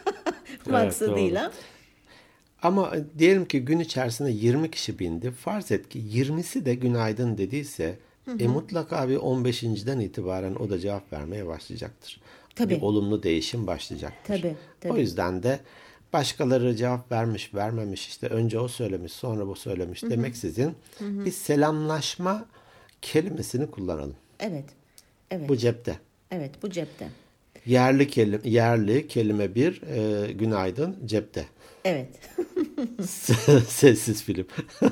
Maksadıyla. 0.66 1.52
Ama 2.62 2.92
diyelim 3.18 3.44
ki 3.44 3.64
gün 3.64 3.78
içerisinde 3.78 4.30
20 4.30 4.70
kişi 4.70 4.98
bindi. 4.98 5.30
Farz 5.30 5.72
et 5.72 5.88
ki 5.88 5.98
20'si 5.98 6.64
de 6.64 6.74
günaydın 6.74 7.38
dediyse 7.38 7.98
e 8.40 8.46
mutlaka 8.46 9.08
bir 9.08 9.16
15.den 9.16 10.00
itibaren 10.00 10.54
o 10.54 10.70
da 10.70 10.78
cevap 10.78 11.12
vermeye 11.12 11.46
başlayacaktır. 11.46 12.20
Tabii. 12.54 12.76
Bir 12.76 12.82
olumlu 12.82 13.22
değişim 13.22 13.66
başlayacaktır. 13.66 14.36
Tabii, 14.36 14.56
tabii. 14.80 14.92
O 14.92 14.96
yüzden 14.96 15.42
de 15.42 15.60
başkaları 16.12 16.76
cevap 16.76 17.12
vermiş 17.12 17.54
vermemiş 17.54 18.08
işte 18.08 18.26
önce 18.26 18.58
o 18.58 18.68
söylemiş 18.68 19.12
sonra 19.12 19.46
bu 19.46 19.56
söylemiş 19.56 20.02
demeksizin 20.02 20.74
bir 21.00 21.30
selamlaşma 21.30 22.46
kelimesini 23.02 23.70
kullanalım. 23.70 24.16
Evet. 24.40 24.64
Evet. 25.30 25.48
Bu 25.48 25.56
cepte. 25.56 25.98
Evet 26.30 26.50
bu 26.62 26.70
cepte. 26.70 27.08
Yerli 27.66 28.08
kelime, 28.08 28.40
yerli 28.44 29.08
kelime 29.08 29.54
bir 29.54 29.82
e, 29.82 30.32
günaydın 30.32 30.96
cepte. 31.06 31.46
Evet. 31.84 32.08
Sessiz 33.68 34.22
film. 34.22 34.46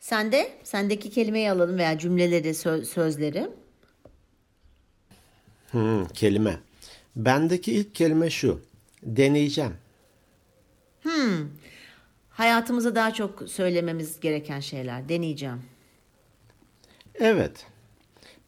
Sende, 0.00 0.52
sendeki 0.62 1.10
kelimeyi 1.10 1.50
alalım 1.50 1.78
veya 1.78 1.98
cümleleri, 1.98 2.48
sö- 2.48 2.84
sözleri. 2.84 3.50
Hmm, 5.70 6.04
kelime. 6.04 6.58
Bendeki 7.16 7.72
ilk 7.72 7.94
kelime 7.94 8.30
şu. 8.30 8.60
Deneyeceğim. 9.02 9.74
Hayatımıza 12.30 12.94
daha 12.94 13.14
çok 13.14 13.48
söylememiz 13.48 14.20
gereken 14.20 14.60
şeyler. 14.60 15.08
Deneyeceğim. 15.08 15.62
Evet. 17.14 17.66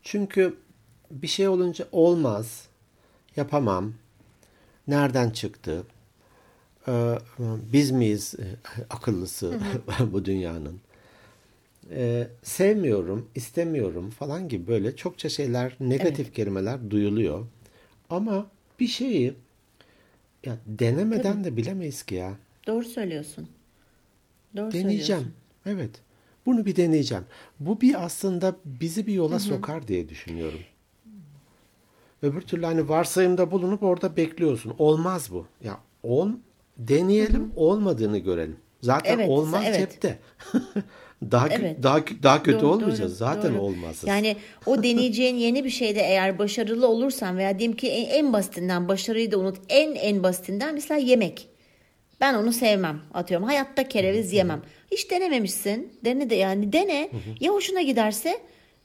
Çünkü 0.02 0.56
bir 1.10 1.26
şey 1.26 1.48
olunca 1.48 1.88
olmaz, 1.92 2.68
yapamam, 3.36 3.94
nereden 4.88 5.30
çıktı, 5.30 5.86
Ee, 6.88 7.18
biz 7.72 7.90
miyiz 7.90 8.34
e, 8.38 8.44
akıllısı 8.90 9.58
bu 10.12 10.24
dünyanın, 10.24 10.80
Ee, 11.90 12.28
sevmiyorum, 12.42 13.28
istemiyorum 13.34 14.10
falan 14.10 14.48
gibi 14.48 14.66
böyle 14.66 14.96
çokça 14.96 15.28
şeyler, 15.28 15.76
negatif 15.80 16.34
kelimeler 16.34 16.90
duyuluyor. 16.90 17.46
Ama 18.10 18.46
bir 18.80 18.86
şeyi 18.86 19.34
ya 20.44 20.56
denemeden 20.66 21.44
de 21.44 21.56
bilemeyiz 21.56 22.02
ki 22.02 22.14
ya. 22.14 22.36
Doğru 22.66 22.84
söylüyorsun. 22.84 23.48
Doğru 24.56 24.72
Deneyeceğim. 24.72 25.22
söylüyorsun. 25.22 25.32
Evet. 25.66 25.90
Bunu 26.46 26.66
bir 26.66 26.76
deneyeceğim. 26.76 27.24
Bu 27.60 27.80
bir 27.80 28.04
aslında 28.04 28.56
bizi 28.64 29.06
bir 29.06 29.12
yola 29.12 29.38
sokar 29.38 29.88
diye 29.88 30.08
düşünüyorum. 30.08 30.60
Öbür 32.22 32.40
türlü 32.40 32.66
hani 32.66 32.88
varsayımda 32.88 33.50
bulunup 33.50 33.82
orada 33.82 34.16
bekliyorsun. 34.16 34.74
Olmaz 34.78 35.32
bu. 35.32 35.46
Ya 35.64 35.80
ol 36.02 36.30
deneyelim 36.78 37.52
olmadığını 37.56 38.18
görelim. 38.18 38.56
Zaten 38.82 39.14
Evet, 39.18 39.28
olmaz 39.30 39.64
evet. 39.66 39.78
cepte. 39.90 40.18
daha 41.30 41.48
Evet. 41.48 41.82
daha 41.82 41.98
daha 42.22 42.42
kötü 42.42 42.60
Doğru, 42.60 42.72
olmayacağız. 42.72 43.20
doğru, 43.20 43.28
Zaten 43.28 43.54
doğru. 43.54 43.60
olmaz. 43.62 44.02
Yani 44.06 44.36
o 44.66 44.82
deneyeceğin 44.82 45.36
yeni 45.36 45.64
bir 45.64 45.70
şeyde 45.70 46.00
eğer 46.00 46.38
başarılı 46.38 46.88
olursan 46.88 47.38
veya 47.38 47.58
diyelim 47.58 47.76
ki 47.76 47.88
en, 47.88 48.24
en 48.24 48.32
basitinden 48.32 48.88
başarıyı 48.88 49.32
da 49.32 49.38
unut. 49.38 49.56
En 49.68 49.94
en 49.94 50.22
basitinden 50.22 50.74
mesela 50.74 51.00
yemek. 51.00 51.48
Ben 52.20 52.34
onu 52.34 52.52
sevmem. 52.52 53.00
Atıyorum 53.14 53.46
hayatta 53.46 53.88
kereviz 53.88 54.32
yemem. 54.32 54.62
Hiç 54.92 55.10
denememişsin. 55.10 55.92
Dene 56.04 56.30
de 56.30 56.34
yani 56.34 56.72
dene. 56.72 57.10
Ya 57.40 57.52
hoşuna 57.52 57.82
giderse 57.82 58.38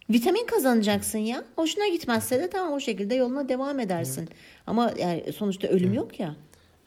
vitamin 0.09 0.45
kazanacaksın 0.45 1.19
ya. 1.19 1.43
Hoşuna 1.55 1.87
gitmezse 1.87 2.39
de 2.39 2.49
tamam 2.49 2.73
o 2.73 2.79
şekilde 2.79 3.15
yoluna 3.15 3.49
devam 3.49 3.79
edersin. 3.79 4.29
Ama 4.67 4.93
yani 4.99 5.23
sonuçta 5.37 5.67
ölüm 5.67 5.93
yok 5.93 6.19
ya. 6.19 6.35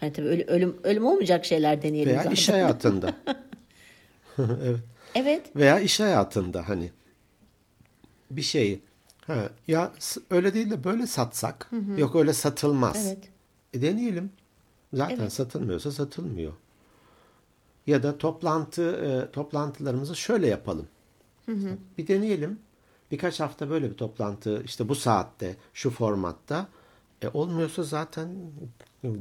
Hani 0.05 0.13
tabii 0.13 0.29
ölüm, 0.29 0.49
ölüm, 0.49 0.77
ölüm 0.83 1.07
olmayacak 1.07 1.45
şeyler 1.45 1.83
deneyelim 1.83 2.13
Veya 2.13 2.23
zaten. 2.23 2.35
iş 2.35 2.49
hayatında. 2.49 3.15
evet. 4.39 4.81
Evet. 5.15 5.57
Veya 5.57 5.81
iş 5.81 6.01
hayatında 6.01 6.69
hani 6.69 6.91
bir 8.31 8.43
şeyi 8.43 8.83
ha, 9.27 9.49
ya 9.69 9.93
öyle 10.31 10.55
değil 10.55 10.71
de 10.71 10.85
böyle 10.85 11.07
satsak 11.07 11.71
yok 11.97 12.17
öyle 12.17 12.33
satılmaz. 12.33 13.07
Evet. 13.07 13.19
E 13.73 13.83
deneyelim. 13.83 14.31
Zaten 14.93 15.29
satılmıyorsa 15.29 15.93
satılmıyor. 15.93 16.53
Ya 17.87 18.03
da 18.03 18.19
toplantı 18.19 18.83
e, 18.83 19.33
toplantılarımızı 19.33 20.17
şöyle 20.17 20.47
yapalım. 20.47 20.89
Bir 21.99 22.07
deneyelim. 22.07 22.59
Birkaç 23.11 23.41
hafta 23.41 23.71
böyle 23.71 23.91
bir 23.91 23.97
toplantı 23.97 24.63
işte 24.65 24.89
bu 24.89 24.95
saatte 24.95 25.57
şu 25.75 25.91
formatta 25.91 26.69
e, 27.23 27.29
olmuyorsa 27.29 27.83
zaten 27.83 28.29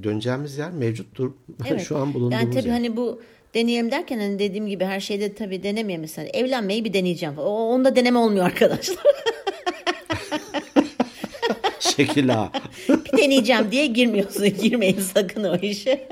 döneceğimiz 0.04 0.58
yer 0.58 0.72
mevcuttur. 0.72 1.32
Evet. 1.69 1.82
şu 1.82 1.98
an 1.98 2.13
bulunduğumuz 2.13 2.43
Yani 2.43 2.54
tabii 2.54 2.67
yer. 2.67 2.74
hani 2.74 2.98
bu 2.98 3.22
deneyelim 3.54 3.91
derken 3.91 4.19
hani 4.19 4.39
dediğim 4.39 4.67
gibi 4.67 4.86
her 4.86 5.00
şeyde 5.00 5.34
tabii 5.34 5.63
denemeye 5.63 5.98
mesela 5.98 6.28
evlenmeyi 6.34 6.86
bir 6.86 6.93
deneyeceğim. 6.93 7.38
O, 7.38 7.43
onda 7.43 7.96
deneme 7.96 8.19
olmuyor 8.19 8.46
arkadaşlar. 8.46 8.98
Şekil 11.80 12.34
A. 12.34 12.52
bir 12.89 13.17
deneyeceğim 13.17 13.72
diye 13.72 13.86
girmiyorsun. 13.88 14.50
Girmeyin 14.62 15.00
sakın 15.00 15.43
o 15.43 15.56
işe. 15.56 16.08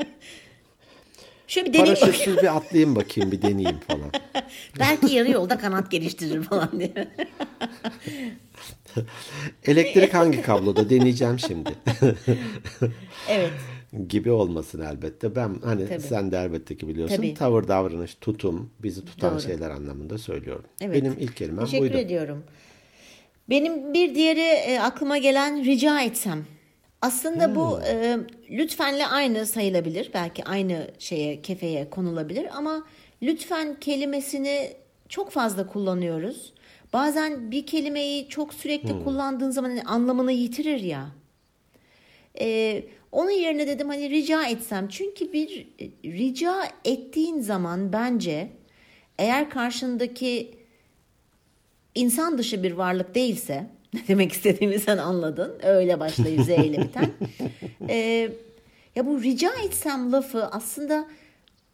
Şöyle 1.51 1.73
bir 1.73 1.79
bakayım. 1.79 1.99
Paraşütsüz 1.99 2.37
bir 2.37 2.55
atlayayım 2.57 2.95
bakayım 2.95 3.31
bir 3.31 3.41
deneyeyim 3.41 3.79
falan. 3.79 4.11
Belki 4.79 5.15
yarı 5.15 5.31
yolda 5.31 5.57
kanat 5.57 5.91
geliştirir 5.91 6.43
falan 6.43 6.69
diye. 6.79 6.93
Elektrik 9.65 10.13
hangi 10.13 10.41
kabloda 10.41 10.89
deneyeceğim 10.89 11.39
şimdi. 11.39 11.69
Evet. 13.29 13.51
gibi 14.09 14.31
olmasın 14.31 14.81
elbette. 14.81 15.35
Ben 15.35 15.55
hani 15.63 15.89
Tabii. 15.89 15.99
sen 15.99 16.31
de 16.31 16.37
elbette 16.37 16.77
ki 16.77 16.87
biliyorsun. 16.87 17.15
Tabii. 17.15 17.33
Tavır, 17.33 17.67
davranış, 17.67 18.15
tutum 18.21 18.69
bizi 18.79 19.05
tutan 19.05 19.33
Doğru. 19.33 19.41
şeyler 19.41 19.69
anlamında 19.69 20.17
söylüyorum. 20.17 20.65
Evet. 20.81 20.95
Benim 20.95 21.15
ilk 21.19 21.35
kelimem 21.37 21.65
Teşekkür 21.65 21.85
buydu. 21.85 21.97
ediyorum. 21.97 22.43
Benim 23.49 23.93
bir 23.93 24.15
diğeri 24.15 24.39
e, 24.39 24.79
aklıma 24.79 25.17
gelen 25.17 25.65
rica 25.65 26.01
etsem. 26.01 26.45
Aslında 27.01 27.55
bu 27.55 27.77
Hmm. 27.77 27.83
e, 27.85 28.17
lütfenle 28.49 29.07
aynı 29.07 29.45
sayılabilir. 29.45 30.11
Belki 30.13 30.43
aynı 30.43 30.87
şeye, 30.99 31.41
kefeye 31.41 31.89
konulabilir 31.89 32.47
ama 32.57 32.83
lütfen 33.23 33.79
kelimesini 33.79 34.73
çok 35.09 35.31
fazla 35.31 35.67
kullanıyoruz. 35.67 36.53
Bazen 36.93 37.51
bir 37.51 37.65
kelimeyi 37.65 38.29
çok 38.29 38.53
sürekli 38.53 38.89
Hmm. 38.93 39.03
kullandığın 39.03 39.51
zaman 39.51 39.69
hani 39.69 39.81
anlamını 39.83 40.31
yitirir 40.31 40.79
ya. 40.81 41.07
Ee, 42.39 42.83
onun 43.11 43.29
yerine 43.31 43.67
dedim 43.67 43.87
hani 43.89 44.09
rica 44.09 44.43
etsem. 44.47 44.87
Çünkü 44.87 45.33
bir 45.33 45.67
e, 45.81 45.89
rica 46.11 46.63
ettiğin 46.85 47.39
zaman 47.41 47.93
bence 47.93 48.49
eğer 49.19 49.49
karşındaki 49.49 50.51
insan 51.95 52.37
dışı 52.37 52.63
bir 52.63 52.71
varlık 52.71 53.15
değilse 53.15 53.65
ne 53.93 54.07
demek 54.07 54.31
istediğimi 54.31 54.79
sen 54.79 54.97
anladın. 54.97 55.53
Öyle 55.63 55.99
başlayıp 55.99 56.41
Z 56.41 56.49
ile 56.49 56.81
biten. 56.81 57.11
Ee, 57.89 58.29
ya 58.95 59.05
bu 59.05 59.23
rica 59.23 59.51
etsem 59.65 60.11
lafı 60.11 60.45
aslında 60.45 61.07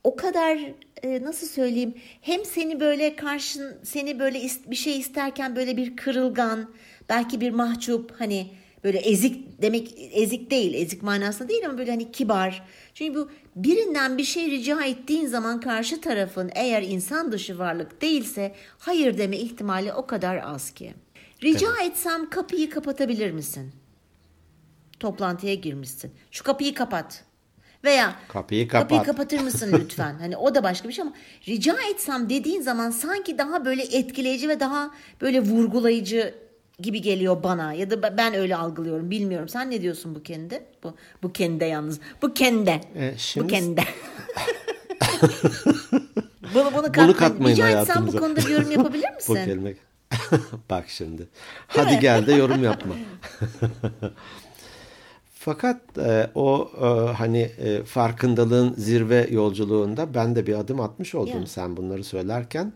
o 0.04 0.16
kadar 0.16 0.60
e, 1.04 1.22
nasıl 1.22 1.48
söyleyeyim 1.48 1.94
hem 2.22 2.46
seni 2.46 2.80
böyle 2.80 3.16
karşın 3.16 3.78
seni 3.84 4.20
böyle 4.20 4.42
bir 4.68 4.76
şey 4.76 5.00
isterken 5.00 5.56
böyle 5.56 5.78
bir 5.78 5.96
kırılgan 5.96 6.70
belki 7.10 7.42
bir 7.42 7.52
mahcup 7.52 8.12
hani 8.20 8.48
böyle 8.84 8.98
ezik 8.98 9.62
demek 9.62 9.96
ezik 10.12 10.52
değil 10.52 10.74
ezik 10.74 11.04
manasında 11.04 11.50
değil 11.50 11.66
ama 11.66 11.78
böyle 11.78 11.92
hani 11.92 12.12
kibar. 12.12 12.64
Çünkü 12.94 13.20
bu 13.20 13.30
birinden 13.56 14.18
bir 14.18 14.24
şey 14.24 14.52
rica 14.52 14.84
ettiğin 14.84 15.28
zaman 15.28 15.60
karşı 15.60 16.02
tarafın 16.02 16.52
eğer 16.56 16.82
insan 16.82 17.32
dışı 17.32 17.60
varlık 17.60 18.02
değilse 18.02 18.56
hayır 18.80 19.18
deme 19.18 19.38
ihtimali 19.38 19.94
o 19.94 20.06
kadar 20.08 20.38
az 20.44 20.72
ki. 20.72 20.94
Rica 21.44 21.68
etsem 21.84 22.30
kapıyı 22.30 22.70
kapatabilir 22.70 23.32
misin? 23.32 23.72
Toplantıya 25.00 25.54
girmişsin. 25.54 26.12
Şu 26.32 26.44
kapıyı 26.44 26.74
kapat. 26.74 27.24
Veya 27.84 28.16
Kapıyı 28.28 28.68
kapıyı 28.68 29.00
kapat. 29.00 29.06
kapatır 29.18 29.40
mısın 29.40 29.72
lütfen? 29.84 30.16
hani 30.20 30.38
o 30.38 30.56
da 30.56 30.64
başka 30.64 30.88
bir 30.90 30.94
şey 30.94 31.02
ama 31.02 31.14
rica 31.48 31.76
etsem 31.94 32.30
dediğin 32.30 32.62
zaman 32.62 32.90
sanki 32.92 33.38
daha 33.38 33.66
böyle 33.66 33.84
etkileyici 33.84 34.50
ve 34.50 34.60
daha 34.60 34.92
böyle 35.22 35.42
vurgulayıcı 35.42 36.36
gibi 36.80 37.02
geliyor 37.02 37.44
bana 37.44 37.74
ya 37.74 37.90
da 37.92 38.18
ben 38.18 38.34
öyle 38.34 38.56
algılıyorum 38.56 39.12
bilmiyorum. 39.12 39.50
Sen 39.50 39.72
ne 39.72 39.82
diyorsun 39.82 40.16
bu 40.16 40.24
kendi? 40.24 40.66
Bu 40.84 40.94
bu 41.24 41.34
kendi 41.34 41.64
yalnız. 41.66 42.00
Bu 42.22 42.34
kendi. 42.34 42.70
E, 42.70 43.12
bu 43.16 43.20
şimdi- 43.20 43.48
kendi. 43.48 43.84
bunu 46.54 46.66
bunu, 46.74 46.82
katmayın. 46.92 47.14
katmayın 47.14 47.56
Rica 47.56 47.70
etsem 47.82 48.08
bu 48.08 48.12
konuda 48.18 48.36
bir 48.40 48.50
yorum 48.50 48.72
yapabilir 48.72 49.08
Bu 49.12 49.16
misin? 49.16 49.46
kelime. 49.46 49.74
Bak 50.70 50.86
şimdi. 50.88 51.28
Hadi 51.68 52.00
gel 52.00 52.28
de 52.28 52.34
yorum 52.36 52.64
yapma. 52.64 52.96
Fakat 55.34 55.82
e, 55.98 56.30
o 56.36 56.72
e, 56.82 57.14
hani 57.14 57.40
e, 57.42 57.84
farkındalığın 57.84 58.74
zirve 58.78 59.28
yolculuğunda 59.32 60.14
ben 60.14 60.36
de 60.36 60.48
bir 60.48 60.54
adım 60.60 60.80
atmış 60.82 61.16
oldum 61.16 61.40
Ya. 61.40 61.46
sen 61.46 61.78
bunları 61.78 62.04
söylerken. 62.04 62.74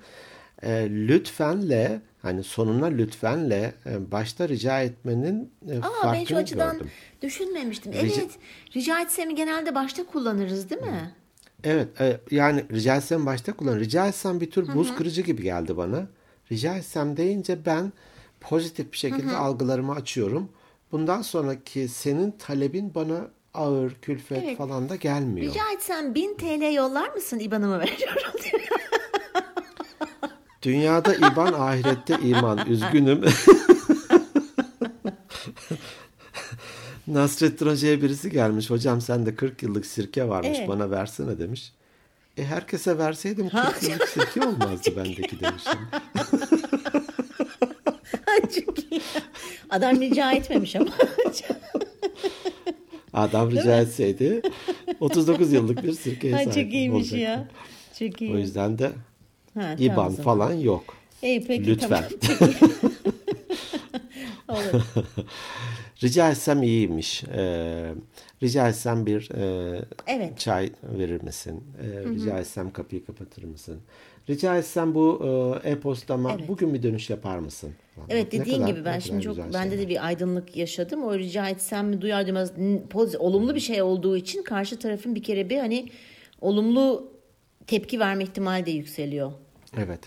E, 0.64 0.70
lütfenle 0.90 2.02
hani 2.22 2.44
sonuna 2.44 2.86
lütfenle 2.86 3.74
e, 3.86 4.12
başta 4.12 4.50
rica 4.50 4.82
etmenin 4.82 5.52
e, 5.70 5.78
Aa 5.78 5.82
farkını 5.82 6.14
ben 6.14 6.26
şu 6.26 6.38
açıdan 6.38 6.74
gördüm. 6.74 6.92
düşünmemiştim. 7.22 7.92
Rica- 7.94 7.98
Evet. 8.22 8.30
Rica 8.76 9.02
etsemi 9.02 9.36
genelde 9.36 9.76
başta 9.76 10.04
kullanırız 10.06 10.70
değil 10.70 10.82
mi? 10.82 11.16
Evet, 11.64 12.02
e, 12.02 12.18
yani 12.32 12.66
rica 12.72 12.96
etsem 12.96 13.26
başta 13.26 13.54
kullan. 13.54 13.80
Rica 13.80 14.08
etsem 14.08 14.42
bir 14.42 14.52
tür 14.52 14.76
buz 14.76 14.96
kırıcı 14.96 15.22
gibi 15.22 15.44
geldi 15.44 15.78
bana. 15.78 16.08
Rica 16.52 16.76
etsem 16.78 17.18
deyince 17.18 17.66
ben 17.66 17.94
pozitif 18.42 18.92
bir 18.92 18.98
şekilde 18.98 19.36
algılarımı 19.36 19.94
açıyorum. 19.94 20.50
Bundan 20.92 21.22
sonraki 21.22 21.88
senin 21.88 22.32
talebin 22.32 22.96
bana 22.96 23.28
ağır, 23.54 23.96
külfet 24.02 24.44
Evet. 24.44 24.58
falan 24.58 24.90
da 24.90 24.96
gelmiyor. 24.96 25.54
Rica 25.54 25.72
etsem 25.76 26.16
1000 26.16 26.34
TL 26.38 26.74
yollar 26.74 27.10
mısın 27.10 27.40
IBAN'ımı 27.40 27.80
veriyorum 27.80 28.32
diyor. 28.44 28.62
Dünyada 30.62 31.16
iman, 31.16 31.54
ahirette 31.54 32.18
iman. 32.24 32.68
Üzgünüm. 32.68 33.22
Nasrettin 37.08 37.66
Hoca'ya 37.68 38.02
birisi 38.02 38.30
gelmiş. 38.32 38.70
Hocam 38.70 39.02
sende 39.02 39.36
40 39.36 39.64
yıllık 39.64 39.86
sirke 39.86 40.28
varmış 40.30 40.58
Evet. 40.58 40.70
bana 40.70 40.92
versene 40.92 41.40
demiş. 41.40 41.74
E 42.38 42.44
herkese 42.46 42.98
verseydim 42.98 43.50
40 43.50 43.84
yıllık 43.84 44.08
sirke 44.10 44.48
olmazdı 44.48 44.96
bendeki 44.98 45.40
demişim. 45.40 45.80
İyi. 48.92 49.02
Adam 49.70 50.02
rica 50.02 50.32
etmemiş 50.32 50.76
ama. 50.76 50.90
Adam 53.14 53.52
rica 53.52 53.82
etseydi 53.82 54.42
39 55.00 55.54
yıllık 55.54 55.84
bir 55.84 55.94
sirkeye 55.94 56.36
Ay, 56.36 56.44
sahip 56.44 56.64
çok 56.64 56.74
iyiymiş 56.74 56.98
olacaktı. 57.14 57.18
ya. 57.18 57.48
Çok 58.00 58.22
iyi. 58.22 58.34
O 58.34 58.38
yüzden 58.38 58.78
de 58.80 58.92
Ha, 59.54 59.76
IBAN 59.80 59.96
tamam 59.96 60.16
falan 60.16 60.54
yok. 60.54 60.96
İyi 61.24 61.46
peki 61.48 61.66
Lütfen. 61.68 62.04
tamam. 62.38 62.54
Olur. 64.74 64.82
Rica 66.04 66.30
etsem 66.32 66.64
iyiymiş. 66.64 67.24
Ee, 67.24 67.92
rica 68.44 68.70
etsem 68.70 69.06
bir 69.06 69.32
e, 69.32 69.86
Evet. 70.08 70.40
çay 70.40 70.70
verir 70.84 71.24
misin? 71.24 71.64
Ee, 71.82 72.10
rica 72.10 72.40
etsem 72.40 72.72
kapıyı 72.72 73.06
kapatır 73.06 73.44
mısın? 73.44 73.82
Rica 74.30 74.58
etsem 74.58 74.96
bu 74.96 75.22
e, 75.64 75.70
e-postama 75.70 76.34
Evet. 76.38 76.48
bugün 76.48 76.74
bir 76.74 76.84
dönüş 76.84 77.10
yapar 77.10 77.38
mısın? 77.38 77.74
Falan. 77.96 78.08
Evet 78.10 78.32
dediğin 78.32 78.58
kadar- 78.58 78.68
gibi 78.68 78.86
ben 78.86 79.00
şimdi 79.00 79.24
çok 79.24 79.54
bende 79.54 79.80
de 79.80 79.90
bir 79.90 80.06
aydınlık 80.06 80.58
yaşadım. 80.58 81.04
O 81.04 81.18
rica 81.18 81.50
etsem 81.50 81.88
mi 81.88 82.02
duyar 82.02 82.26
duymaz 82.28 82.52
olumlu 83.20 83.56
bir 83.56 83.60
şey 83.60 83.82
olduğu 83.82 84.18
için 84.18 84.44
karşı 84.44 84.80
tarafın 84.80 85.16
bir 85.16 85.24
kere 85.24 85.50
bir 85.50 85.58
hani 85.58 85.90
olumlu 86.42 87.12
tepki 87.68 88.00
verme 88.00 88.24
ihtimali 88.24 88.66
de 88.66 88.72
yükseliyor. 88.72 89.32
Evet. 89.78 90.00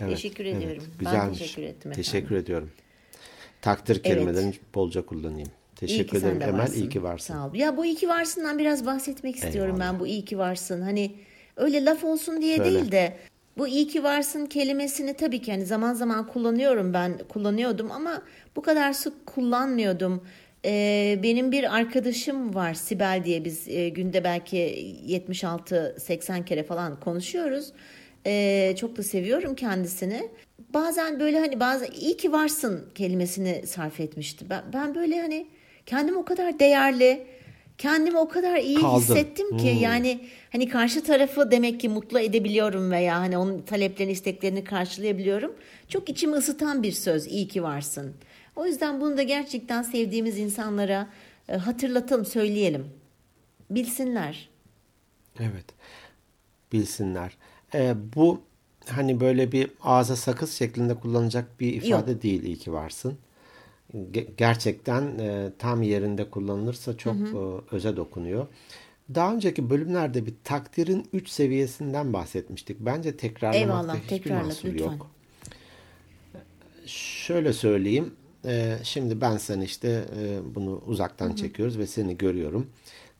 Evet, 0.00 0.10
teşekkür 0.10 0.44
evet. 0.44 0.56
ediyorum. 0.56 0.82
Ben 0.88 0.98
Güzelmiş. 0.98 1.38
teşekkür 1.38 1.62
ettim 1.62 1.92
Teşekkür 1.92 2.36
ediyorum. 2.36 2.70
Takdir 3.62 4.02
kelimelerini 4.02 4.54
bolca 4.74 5.06
kullanayım. 5.06 5.48
İyi 5.82 5.86
Teşekkür 5.88 6.20
sen 6.20 6.26
ederim 6.26 6.40
de 6.40 6.44
Emel. 6.44 6.60
varsın. 6.60 6.74
İyi 6.80 6.88
ki 6.88 7.02
varsın. 7.02 7.34
Sağ 7.34 7.46
ol. 7.46 7.54
Ya 7.54 7.76
bu 7.76 7.84
iyi 7.84 7.94
ki 7.94 8.08
varsından 8.08 8.58
biraz 8.58 8.86
bahsetmek 8.86 9.36
istiyorum 9.36 9.74
Eyvallah. 9.76 9.92
ben 9.92 10.00
bu 10.00 10.06
iyi 10.06 10.24
ki 10.24 10.38
varsın. 10.38 10.80
Hani 10.82 11.12
öyle 11.56 11.84
laf 11.84 12.04
olsun 12.04 12.42
diye 12.42 12.56
Söyle. 12.56 12.70
değil 12.70 12.92
de 12.92 13.16
bu 13.58 13.68
iyi 13.68 13.86
ki 13.88 14.04
varsın 14.04 14.46
kelimesini 14.46 15.14
tabii 15.14 15.42
ki 15.42 15.52
hani 15.52 15.66
zaman 15.66 15.94
zaman 15.94 16.26
kullanıyorum 16.26 16.94
ben 16.94 17.18
kullanıyordum 17.28 17.90
ama 17.90 18.22
bu 18.56 18.62
kadar 18.62 18.92
sık 18.92 19.26
kullanmıyordum. 19.26 20.24
Ee, 20.64 21.20
benim 21.22 21.52
bir 21.52 21.76
arkadaşım 21.76 22.54
var 22.54 22.74
Sibel 22.74 23.22
diye 23.24 23.44
biz 23.44 23.68
e, 23.68 23.88
günde 23.88 24.24
belki 24.24 24.56
76-80 25.08 26.44
kere 26.44 26.62
falan 26.62 27.00
konuşuyoruz. 27.00 27.72
Ee, 28.26 28.74
çok 28.80 28.96
da 28.96 29.02
seviyorum 29.02 29.54
kendisini. 29.54 30.28
Bazen 30.74 31.20
böyle 31.20 31.38
hani 31.38 31.60
bazen 31.60 31.88
iyi 32.00 32.16
ki 32.16 32.32
varsın 32.32 32.84
kelimesini 32.94 33.66
sarf 33.66 34.00
etmişti. 34.00 34.46
Ben, 34.50 34.62
ben 34.72 34.94
böyle 34.94 35.20
hani 35.20 35.46
kendim 35.88 36.16
o 36.16 36.24
kadar 36.24 36.58
değerli, 36.58 37.26
kendimi 37.78 38.18
o 38.18 38.28
kadar 38.28 38.56
iyi 38.56 38.80
Kaldın. 38.80 39.00
hissettim 39.00 39.56
ki 39.56 39.66
yani 39.80 40.20
hani 40.52 40.68
karşı 40.68 41.04
tarafı 41.04 41.50
demek 41.50 41.80
ki 41.80 41.88
mutlu 41.88 42.20
edebiliyorum 42.20 42.90
veya 42.90 43.18
hani 43.18 43.38
onun 43.38 43.62
taleplerini, 43.62 44.12
isteklerini 44.12 44.64
karşılayabiliyorum. 44.64 45.54
Çok 45.88 46.08
içimi 46.08 46.34
ısıtan 46.34 46.82
bir 46.82 46.92
söz 46.92 47.26
iyi 47.26 47.48
ki 47.48 47.62
varsın. 47.62 48.14
O 48.56 48.66
yüzden 48.66 49.00
bunu 49.00 49.16
da 49.16 49.22
gerçekten 49.22 49.82
sevdiğimiz 49.82 50.38
insanlara 50.38 51.08
e, 51.48 51.56
hatırlatalım, 51.56 52.24
söyleyelim. 52.24 52.86
Bilsinler. 53.70 54.48
Evet. 55.40 55.64
Bilsinler. 56.72 57.36
Ee, 57.74 57.94
bu 58.16 58.40
hani 58.86 59.20
böyle 59.20 59.52
bir 59.52 59.70
ağza 59.82 60.16
sakız 60.16 60.52
şeklinde 60.52 60.94
kullanılacak 60.94 61.60
bir 61.60 61.72
ifade 61.72 62.22
değil 62.22 62.42
iyi 62.42 62.58
ki 62.58 62.72
varsın. 62.72 63.18
Ge- 63.94 64.26
gerçekten 64.36 65.02
e, 65.18 65.52
tam 65.58 65.82
yerinde 65.82 66.30
kullanılırsa 66.30 66.96
çok 66.96 67.14
e, 67.16 67.74
öze 67.76 67.96
dokunuyor. 67.96 68.46
Daha 69.14 69.34
önceki 69.34 69.70
bölümlerde 69.70 70.26
bir 70.26 70.34
takdirin 70.44 71.08
3 71.12 71.28
seviyesinden 71.28 72.12
bahsetmiştik. 72.12 72.76
Bence 72.80 73.16
tekrarlamakta 73.16 73.66
Eyvallah, 73.92 73.96
hiçbir 74.10 74.30
mahsur 74.30 74.68
lütfen. 74.68 74.84
yok. 74.90 75.10
Şöyle 76.86 77.52
söyleyeyim. 77.52 78.14
e, 78.44 78.76
şimdi 78.82 79.20
ben 79.20 79.36
sen 79.36 79.60
işte 79.60 80.04
e, 80.20 80.54
bunu 80.54 80.82
uzaktan 80.86 81.32
çekiyoruz 81.34 81.78
ve 81.78 81.86
seni 81.86 82.18
görüyorum. 82.18 82.66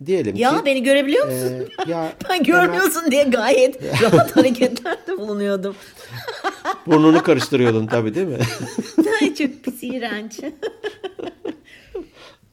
Diyelim 0.06 0.36
Ya 0.36 0.50
ki 0.58 0.64
beni 0.66 0.82
görebiliyor 0.82 1.26
musun? 1.26 1.68
e, 1.86 1.90
ya 1.90 2.12
ben 2.30 2.42
görmüyorsun 2.42 3.10
diye 3.10 3.22
gayet 3.24 4.02
rahat 4.02 4.36
hareketlerde 4.36 5.18
bulunuyordum. 5.18 5.74
Burnunu 6.86 7.22
karıştırıyordun 7.22 7.86
tabii 7.86 8.14
değil 8.14 8.26
mi? 8.26 8.38
Çok 9.38 9.64
pis 9.64 9.82
iğrenç. 9.82 10.40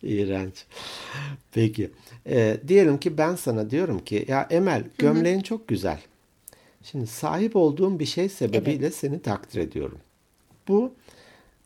İğrenç. 0.04 0.66
Peki. 1.52 1.90
Ee, 2.30 2.58
diyelim 2.68 2.98
ki 2.98 3.18
ben 3.18 3.36
sana 3.36 3.70
diyorum 3.70 4.00
ki 4.00 4.26
ya 4.28 4.48
Emel 4.50 4.84
gömleğin 4.98 5.40
çok 5.42 5.68
güzel. 5.68 6.00
Şimdi 6.84 7.08
sahip 7.08 7.56
olduğum 7.56 8.00
bir 8.00 8.06
şey 8.06 8.30
sebebiyle 8.30 8.92
seni 8.92 9.22
takdir 9.22 9.60
ediyorum. 9.60 9.98
Bu 10.68 10.94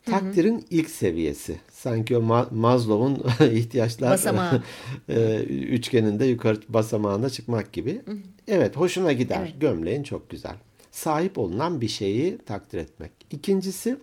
takdirin 0.04 0.64
ilk 0.70 0.90
seviyesi. 0.90 1.60
Sanki 1.72 2.16
o 2.16 2.20
Ma- 2.20 2.54
Maslow'un 2.54 3.46
ihtiyaçlar 3.52 4.10
Basamağı. 4.10 4.62
e, 5.08 5.36
üçgeninde 5.46 6.24
yukarı 6.24 6.58
basamağına 6.68 7.30
çıkmak 7.30 7.72
gibi. 7.72 8.00
Evet 8.48 8.76
hoşuna 8.76 9.12
gider. 9.12 9.40
Evet. 9.40 9.60
Gömleğin 9.60 10.02
çok 10.02 10.30
güzel. 10.30 10.54
Sahip 11.00 11.38
olunan 11.38 11.80
bir 11.80 11.88
şeyi 11.88 12.38
takdir 12.38 12.78
etmek. 12.78 13.12
İkincisi 13.30 13.96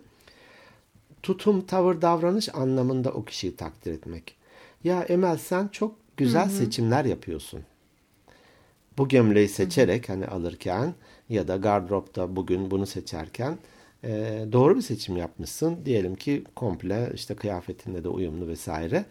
tutum, 1.22 1.66
tavır, 1.66 2.02
davranış 2.02 2.54
anlamında 2.54 3.10
o 3.10 3.24
kişiyi 3.24 3.56
takdir 3.56 3.92
etmek. 3.92 4.36
Ya 4.84 5.02
Emel 5.02 5.36
sen 5.36 5.68
çok 5.68 5.94
güzel 6.16 6.48
seçimler 6.48 7.04
yapıyorsun. 7.04 7.60
Bu 8.98 9.08
gömleği 9.08 9.48
seçerek 9.48 10.08
hani 10.08 10.26
alırken 10.26 10.94
ya 11.28 11.48
da 11.48 11.56
gardıropta 11.56 12.36
bugün 12.36 12.70
bunu 12.70 12.86
seçerken 12.86 13.58
e, 14.04 14.44
doğru 14.52 14.76
bir 14.76 14.82
seçim 14.82 15.16
yapmışsın. 15.16 15.78
Diyelim 15.84 16.16
ki 16.16 16.44
komple 16.56 17.12
işte 17.14 17.34
kıyafetinle 17.36 18.04
de 18.04 18.08
uyumlu 18.08 18.48
vesaire. 18.48 19.04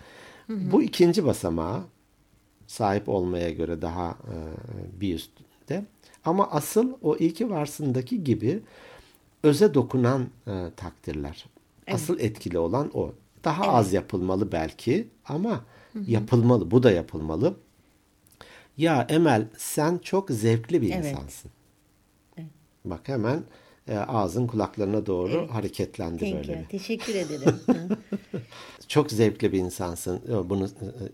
Bu 0.49 0.83
ikinci 0.83 1.25
basamağı 1.25 1.83
sahip 2.67 3.09
olmaya 3.09 3.49
göre 3.49 3.81
daha 3.81 4.09
e, 4.09 4.35
bir 5.01 5.15
üstte. 5.15 5.85
Ama 6.27 6.51
asıl 6.51 6.93
o 7.01 7.17
iyi 7.17 7.33
ki 7.33 7.49
varsındaki 7.49 8.23
gibi 8.23 8.61
öze 9.43 9.73
dokunan 9.73 10.27
e, 10.47 10.71
takdirler. 10.75 11.45
Asıl 11.91 12.19
etkili 12.19 12.59
olan 12.59 12.91
o. 12.93 13.13
Daha 13.43 13.63
az 13.63 13.93
yapılmalı 13.93 14.51
belki 14.51 15.07
ama 15.25 15.65
yapılmalı. 16.07 16.71
Bu 16.71 16.83
da 16.83 16.91
yapılmalı. 16.91 17.55
Ya 18.77 19.05
Emel 19.09 19.47
sen 19.57 19.97
çok 19.97 20.29
zevkli 20.31 20.81
bir 20.81 20.93
Evet. 20.93 21.05
insansın. 21.05 21.51
Bak 22.85 23.07
hemen 23.07 23.43
e, 23.87 23.97
ağzın 23.97 24.47
kulaklarına 24.47 25.05
doğru 25.05 25.47
hareketlendi 25.51 26.19
Thank 26.19 26.33
böyle. 26.33 26.51
you. 26.51 26.61
bir. 26.61 26.69
Teşekkür 26.69 27.15
ederim. 27.15 27.59
Hı. 27.65 27.97
Çok 28.87 29.11
zevkli 29.11 29.51
bir 29.51 29.59
insansın. 29.59 30.21
Bunu 30.49 30.65
e, 30.65 30.69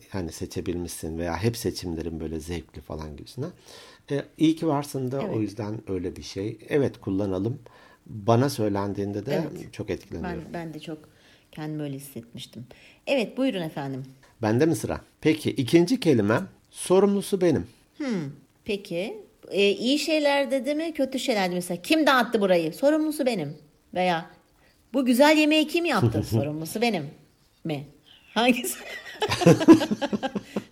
hani 0.10 0.32
seçebilmişsin 0.32 1.18
veya 1.18 1.38
hep 1.38 1.58
seçimlerin 1.58 2.20
böyle 2.20 2.40
zevkli 2.40 2.82
falan 2.82 3.18
gibisine. 3.18 3.46
E, 4.12 4.24
iyi 4.38 4.56
ki 4.56 4.68
varsın 4.68 5.12
da 5.12 5.20
o 5.22 5.40
yüzden 5.40 5.82
öyle 5.88 6.16
bir 6.16 6.24
şey. 6.24 6.58
Evet 6.70 7.02
kullanalım. 7.02 7.60
Bana 8.06 8.50
söylendiğinde 8.50 9.26
de 9.26 9.34
Evet. 9.52 9.74
çok 9.74 9.90
etkileniyorum. 9.90 10.42
ben, 10.46 10.54
ben 10.54 10.74
de 10.74 10.80
çok 10.80 10.98
kendimi 11.52 11.84
öyle 11.84 11.96
hissetmiştim. 11.96 12.66
Evet 13.08 13.38
buyurun 13.38 13.62
efendim. 13.62 14.04
Bende 14.42 14.66
mi 14.66 14.76
sıra? 14.76 15.02
Peki 15.22 15.50
ikinci 15.52 16.00
kelimem 16.00 16.48
sorumlusu 16.72 17.42
benim. 17.42 17.68
Peki 18.66 19.18
e, 19.52 19.70
iyi 19.70 20.00
şeyler 20.00 20.52
dedi 20.52 20.76
mi 20.76 20.94
kötü 20.94 21.20
şeyler 21.20 21.46
dedi 21.48 21.56
mesela 21.56 21.82
kim 21.82 22.08
dağıttı 22.08 22.42
burayı 22.42 22.74
sorumlusu 22.74 23.26
benim 23.26 23.58
veya 23.94 24.30
bu 24.94 25.06
güzel 25.06 25.38
yemeği 25.38 25.68
kim 25.68 25.86
yaptı 25.86 26.24
sorumlusu 26.32 26.82
benim 26.82 27.10
mi 27.64 27.88
hangisi 28.34 28.78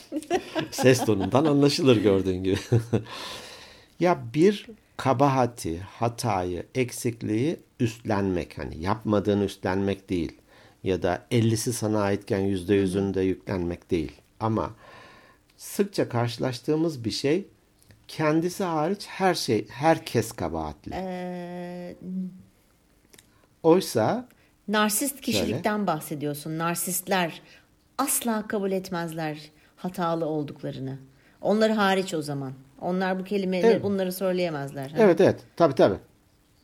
Ses 0.70 1.04
tonundan 1.04 1.44
anlaşılır 1.44 1.96
gördüğün 1.96 2.44
gibi. 2.44 2.58
ya 4.00 4.18
bir 4.34 4.66
kabahati, 4.96 5.80
hatayı, 5.80 6.66
eksikliği 6.74 7.56
üstlenmek. 7.80 8.58
Hani 8.58 8.80
yapmadığını 8.80 9.44
üstlenmek 9.44 10.10
değil. 10.10 10.32
Ya 10.84 11.02
da 11.02 11.22
50'si 11.30 11.72
sana 11.72 12.00
aitken 12.00 12.40
%100'ünü 12.40 13.14
de 13.14 13.20
yüklenmek 13.20 13.90
değil. 13.90 14.12
Ama 14.40 14.70
sıkça 15.56 16.08
karşılaştığımız 16.08 17.04
bir 17.04 17.10
şey 17.10 17.46
kendisi 18.08 18.64
hariç 18.64 19.06
her 19.06 19.34
şey, 19.34 19.68
herkes 19.68 20.32
kabahatli. 20.32 20.92
Ee, 20.94 21.96
Oysa 23.62 24.28
narsist 24.68 25.20
kişilikten 25.20 25.86
bahsediyorsun 25.86 26.58
narsistler 26.58 27.42
asla 27.98 28.46
kabul 28.48 28.72
etmezler 28.72 29.38
hatalı 29.82 30.26
olduklarını 30.26 30.98
onları 31.40 31.72
hariç 31.72 32.14
o 32.14 32.22
zaman 32.22 32.52
onlar 32.80 33.18
bu 33.18 33.24
kelimeleri 33.24 33.72
Evet. 33.72 33.82
bunları 33.82 34.12
söyleyemezler 34.12 34.90
Ha? 34.90 34.96
Evet 34.98 35.20
evet 35.20 35.40
tabii 35.56 35.74
tabii. 35.74 35.98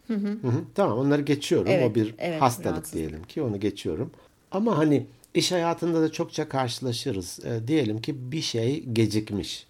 Hı 0.07 0.15
hı, 0.15 0.39
Tamam 0.75 0.99
onları 0.99 1.23
geçiyorum. 1.23 1.69
Evet, 1.71 1.91
o 1.91 1.95
bir 1.95 2.15
evet, 2.19 2.43
hastalık 2.43 2.67
rahatsız. 2.73 2.93
diyelim 2.95 3.23
ki 3.23 3.43
onu 3.43 3.61
geçiyorum. 3.61 4.11
Ama 4.51 4.79
hani 4.79 5.07
iş 5.35 5.53
hayatında 5.53 6.03
da 6.03 6.13
çokça 6.13 6.49
karşılaşırız. 6.49 7.41
Ee, 7.45 7.69
diyelim 7.69 8.01
ki 8.01 8.33
bir 8.33 8.41
şey 8.43 8.85
gecikmiş. 8.85 9.67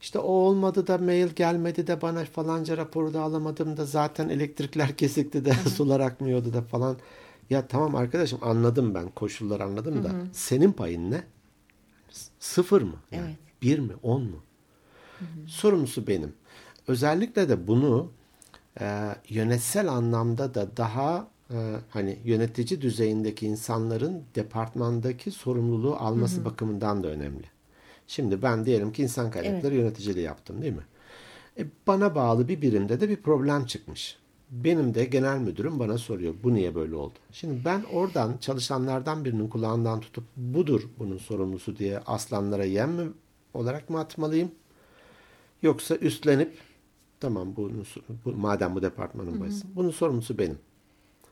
İşte 0.00 0.18
o 0.18 0.32
olmadı 0.32 0.86
da 0.86 0.98
mail 0.98 1.28
gelmedi 1.28 1.86
de 1.86 2.02
bana 2.02 2.24
falanca 2.24 2.76
raporu 2.76 3.14
da 3.14 3.20
alamadım 3.22 3.76
da 3.76 3.84
zaten 3.86 4.28
elektrikler 4.28 4.92
kesikti 4.96 5.44
de 5.44 5.52
sular 5.76 6.00
akmıyordu 6.00 6.52
da 6.52 6.62
falan. 6.62 6.96
Ya 7.50 7.66
tamam 7.66 7.94
arkadaşım 7.94 8.38
anladım 8.42 8.94
ben 8.94 9.08
koşulları 9.08 9.64
anladım 9.64 10.04
da 10.04 10.10
senin 10.32 10.72
payın 10.72 11.10
ne? 11.10 11.22
Sıfır 12.42 12.82
mı? 12.82 12.96
Yani 13.10 13.24
Evet. 13.26 13.36
Bir 13.62 13.78
mi? 13.78 13.92
On 14.02 14.22
mu? 14.22 14.42
Sorumlusu 15.46 16.06
benim. 16.06 16.32
Özellikle 16.88 17.48
de 17.48 17.66
bunu 17.66 18.10
e, 18.80 19.14
yönetsel 19.28 19.88
anlamda 19.88 20.54
da 20.54 20.76
daha 20.76 21.28
e, 21.50 21.76
hani 21.90 22.18
yönetici 22.24 22.80
düzeyindeki 22.80 23.46
insanların 23.46 24.22
departmandaki 24.34 25.30
sorumluluğu 25.30 25.96
alması 25.96 26.44
bakımından 26.44 27.02
da 27.02 27.08
önemli. 27.08 27.44
Şimdi 28.06 28.42
ben 28.42 28.64
diyelim 28.64 28.92
ki 28.92 29.02
insan 29.02 29.30
kaynakları 29.30 29.74
yöneticiliği 29.74 30.24
yaptım 30.24 30.62
değil 30.62 30.74
mi? 30.74 30.86
E, 31.58 31.66
bana 31.86 32.14
bağlı 32.14 32.48
bir 32.48 32.62
birimde 32.62 33.00
de 33.00 33.08
bir 33.08 33.16
problem 33.16 33.66
çıkmış. 33.66 34.18
Benim 34.52 34.94
de 34.94 35.04
genel 35.04 35.38
müdürüm 35.38 35.78
bana 35.78 35.98
soruyor 35.98 36.34
bu 36.42 36.54
niye 36.54 36.74
böyle 36.74 36.94
oldu? 36.94 37.14
Şimdi 37.32 37.64
ben 37.64 37.82
oradan 37.92 38.36
çalışanlardan 38.40 39.24
birinin 39.24 39.48
kulağından 39.48 40.00
tutup 40.00 40.24
budur 40.36 40.82
bunun 40.98 41.18
sorumlusu 41.18 41.76
diye 41.76 41.98
aslanlara 41.98 42.64
yem 42.64 42.92
mi 42.92 43.08
olarak 43.54 43.90
mı 43.90 44.00
atmalıyım? 44.00 44.50
Yoksa 45.62 45.96
üstlenip 45.96 46.58
Tamam 47.22 47.56
bunu, 47.56 47.82
bu, 48.24 48.32
madem 48.32 48.74
bu 48.74 48.82
departmanın 48.82 49.40
başısın. 49.40 49.70
Bunun 49.74 49.90
sorumlusu 49.90 50.38
benim. 50.38 50.58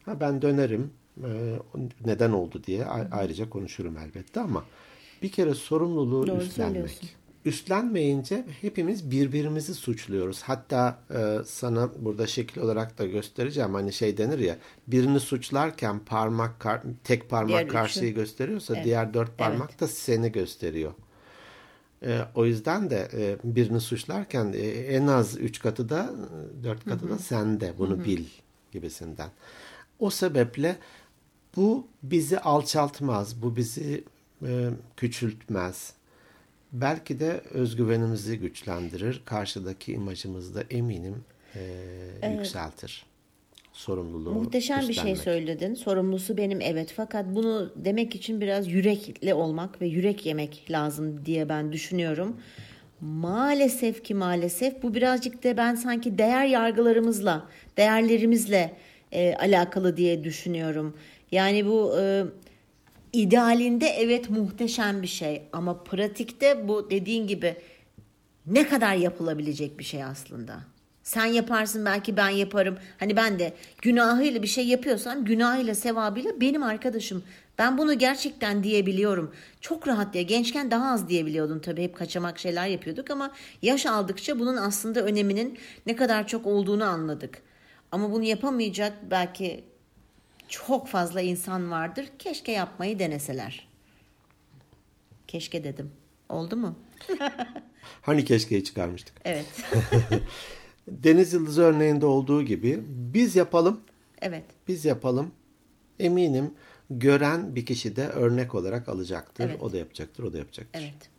Ha, 0.05 0.21
ben 0.21 0.43
dönerim. 0.43 0.91
E, 1.25 1.59
neden 2.05 2.31
oldu 2.31 2.65
diye 2.65 2.87
ayrıca 3.11 3.51
konuşurum 3.51 3.99
elbette 3.99 4.41
ama 4.41 4.65
bir 5.23 5.33
kere 5.33 5.55
sorumluluğu 5.55 6.27
Doğru 6.27 6.43
üstlenmek. 6.43 7.17
Üstlenmeyince 7.45 8.45
hepimiz 8.61 9.11
birbirimizi 9.11 9.75
suçluyoruz. 9.75 10.43
Hatta 10.43 10.99
e, 11.11 11.39
sana 11.47 11.91
burada 11.99 12.27
şekil 12.27 12.61
olarak 12.61 12.99
da 12.99 13.07
göstereceğim. 13.07 13.75
Hani 13.75 13.93
şey 13.93 14.17
denir 14.17 14.39
ya 14.39 14.57
birini 14.87 15.21
suçlarken 15.21 15.99
parmak 15.99 16.67
tek 17.05 17.31
parmak 17.31 17.49
diğer 17.49 17.69
karşıyı 17.69 18.11
üçü. 18.11 18.15
gösteriyorsa 18.15 18.75
evet. 18.75 18.85
diğer 18.85 19.15
dört 19.15 19.39
parmak 19.39 19.71
evet. 19.71 19.81
da 19.81 19.89
seni 19.89 20.33
gösteriyor. 20.33 20.93
E, 22.03 22.21
o 22.35 22.47
yüzden 22.47 22.91
de 22.91 23.09
e, 23.13 23.37
birini 23.45 23.81
suçlarken 23.81 24.53
e, 24.53 24.67
en 24.69 25.07
az 25.07 25.39
üç 25.39 25.61
katı 25.61 25.89
da 25.89 26.11
dört 26.65 26.85
katı 26.85 27.07
Hı-hı. 27.07 27.15
da 27.15 27.19
sende 27.19 27.73
bunu 27.79 27.97
Hı-hı. 27.97 28.05
bil 28.05 28.25
gibisinden. 28.73 29.29
O 29.99 30.11
sebeple 30.11 30.77
bu 31.57 31.87
bizi 32.03 32.39
alçaltmaz, 32.39 33.43
bu 33.43 33.57
bizi 33.57 34.05
e, 34.47 34.71
küçültmez. 34.97 35.93
Belki 36.73 37.21
de 37.21 37.41
özgüvenimizi 37.51 38.39
güçlendirir, 38.39 39.23
karşıdaki 39.25 39.93
imajımızı 39.93 40.55
da 40.55 40.63
eminim 40.71 41.25
e, 41.55 41.61
evet. 42.23 42.39
yükseltir 42.39 43.11
sorumluluğu 43.81 44.31
Muhteşem 44.31 44.79
üstlenmek. 44.79 45.05
bir 45.05 45.17
şey 45.17 45.25
söyledin. 45.25 45.75
Sorumlusu 45.75 46.37
benim 46.37 46.61
evet 46.61 46.93
fakat 46.97 47.27
bunu 47.35 47.73
demek 47.77 48.15
için 48.15 48.41
biraz 48.41 48.69
yürekli 48.69 49.35
olmak 49.35 49.81
ve 49.81 49.87
yürek 49.87 50.27
yemek 50.27 50.67
lazım 50.71 51.27
diye 51.27 51.49
ben 51.49 51.73
düşünüyorum. 51.73 52.37
Maalesef 53.01 54.05
ki 54.05 54.15
maalesef 54.15 54.83
bu 54.83 54.95
birazcık 54.95 55.45
da 55.45 55.57
ben 55.57 55.75
sanki 55.75 56.19
değer 56.19 56.47
yargılarımızla, 56.47 57.47
değerlerimizle 57.77 58.77
e, 59.13 59.35
alakalı 59.35 59.97
diye 59.97 60.25
düşünüyorum. 60.25 60.97
Yani 61.33 61.67
bu 61.67 61.95
e, 62.01 62.25
idealinde 63.13 63.87
evet 63.87 64.31
muhteşem 64.31 65.03
bir 65.03 65.07
şey 65.07 65.43
ama 65.53 65.85
pratikte 65.85 66.69
bu 66.69 66.91
dediğin 66.91 67.27
gibi 67.27 67.57
ne 68.47 68.69
kadar 68.69 68.95
yapılabilecek 68.95 69.79
bir 69.79 69.85
şey 69.85 70.05
aslında. 70.05 70.61
Sen 71.03 71.27
yaparsın 71.27 71.85
belki 71.85 72.17
ben 72.17 72.29
yaparım. 72.29 72.79
Hani 72.99 73.17
ben 73.17 73.39
de 73.39 73.53
günahıyla 73.83 74.43
bir 74.43 74.49
şey 74.49 74.67
yapıyorsam 74.67 75.25
günahıyla 75.25 75.75
sevabıyla 75.75 76.41
benim 76.41 76.63
arkadaşım. 76.63 77.23
Ben 77.59 77.79
bunu 77.79 77.99
gerçekten 77.99 78.63
diyebiliyorum. 78.63 79.35
Çok 79.61 79.89
rahat 79.89 80.15
diye. 80.15 80.23
Gençken 80.23 80.71
daha 80.71 80.93
az 80.93 81.09
diyebiliyordum 81.09 81.61
tabii. 81.61 81.83
Hep 81.83 81.97
kaçamak 81.97 82.39
şeyler 82.39 82.67
yapıyorduk 82.67 83.11
ama 83.11 83.31
yaş 83.63 83.87
aldıkça 83.87 84.39
bunun 84.39 84.57
aslında 84.57 85.01
öneminin 85.01 85.59
ne 85.87 85.97
kadar 85.97 86.27
çok 86.27 86.47
olduğunu 86.47 86.85
anladık. 86.85 87.43
Ama 87.93 88.13
bunu 88.13 88.25
yapamayacak 88.25 88.93
belki 89.11 89.65
çok 90.51 90.89
fazla 90.89 91.21
insan 91.21 91.71
vardır. 91.71 92.07
Keşke 92.19 92.53
yapmayı 92.53 92.99
deneseler. 92.99 93.69
Keşke 95.29 95.65
dedim. 95.65 95.91
Oldu 96.29 96.57
mu? 96.57 96.79
hani 98.03 98.25
keşkeyi 98.25 98.65
çıkarmıştık. 98.65 99.15
Evet. 99.25 99.47
Deniz 100.89 101.33
Yıldız 101.33 101.59
örneğinde 101.59 102.07
olduğu 102.07 102.43
gibi 102.43 102.83
biz 102.87 103.37
yapalım. 103.37 103.81
Evet. 104.23 104.45
Biz 104.69 104.85
yapalım. 104.85 105.33
Eminim 105.99 106.55
gören 106.91 107.55
bir 107.57 107.67
kişi 107.67 107.97
de 107.97 108.09
örnek 108.09 108.55
olarak 108.55 108.89
alacaktır. 108.89 109.45
Evet. 109.45 109.63
O 109.63 109.73
da 109.73 109.77
yapacaktır, 109.77 110.25
o 110.25 110.33
da 110.33 110.39
yapacaktır. 110.39 110.81
Evet. 110.81 111.11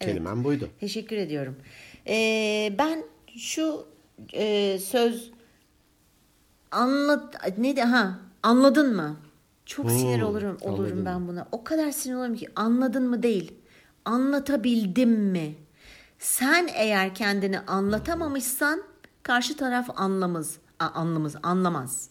Kelimem 0.00 0.34
evet. 0.34 0.44
buydu. 0.44 0.68
Teşekkür 0.80 1.16
ediyorum. 1.16 1.56
Ee, 2.06 2.74
ben 2.78 3.04
şu 3.36 3.86
e, 4.32 4.78
söz 4.78 5.30
anlat 6.70 7.58
ne 7.58 7.76
de 7.76 7.84
ha 7.84 8.29
anladın 8.42 8.96
mı? 8.96 9.16
Çok 9.66 9.84
hmm, 9.84 9.98
sinir 9.98 10.22
olurum 10.22 10.58
olurum 10.60 10.84
anladım. 10.84 11.04
ben 11.04 11.28
buna. 11.28 11.46
O 11.52 11.64
kadar 11.64 11.90
sinir 11.90 12.14
olurum 12.14 12.36
ki 12.36 12.48
anladın 12.56 13.08
mı 13.08 13.22
değil. 13.22 13.52
Anlatabildim 14.04 15.10
mi? 15.10 15.54
Sen 16.18 16.68
eğer 16.74 17.14
kendini 17.14 17.60
anlatamamışsan 17.60 18.82
karşı 19.22 19.56
taraf 19.56 19.90
anlamaz, 19.96 20.56
anlamaz, 20.78 21.36
anlamaz. 21.42 22.10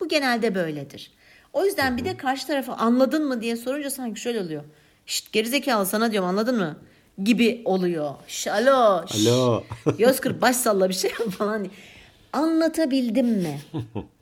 Bu 0.00 0.08
genelde 0.08 0.54
böyledir. 0.54 1.12
O 1.52 1.64
yüzden 1.64 1.96
bir 1.96 2.04
de 2.04 2.16
karşı 2.16 2.46
tarafı 2.46 2.72
anladın 2.72 3.28
mı 3.28 3.40
diye 3.40 3.56
sorunca 3.56 3.90
sanki 3.90 4.20
şöyle 4.20 4.40
oluyor. 4.40 4.64
Şşt 5.06 5.32
gerizekalı 5.32 5.86
sana 5.86 6.12
diyorum 6.12 6.28
anladın 6.28 6.58
mı? 6.58 6.76
Gibi 7.24 7.62
oluyor. 7.64 8.14
Şş, 8.26 8.46
alo. 8.46 9.06
Şş, 9.06 9.26
alo. 9.26 9.64
Göz 9.98 10.20
kır 10.20 10.40
baş 10.40 10.56
salla 10.56 10.88
bir 10.88 10.94
şey 10.94 11.10
falan. 11.10 11.66
Anlatabildim 12.32 13.26
mi? 13.26 13.60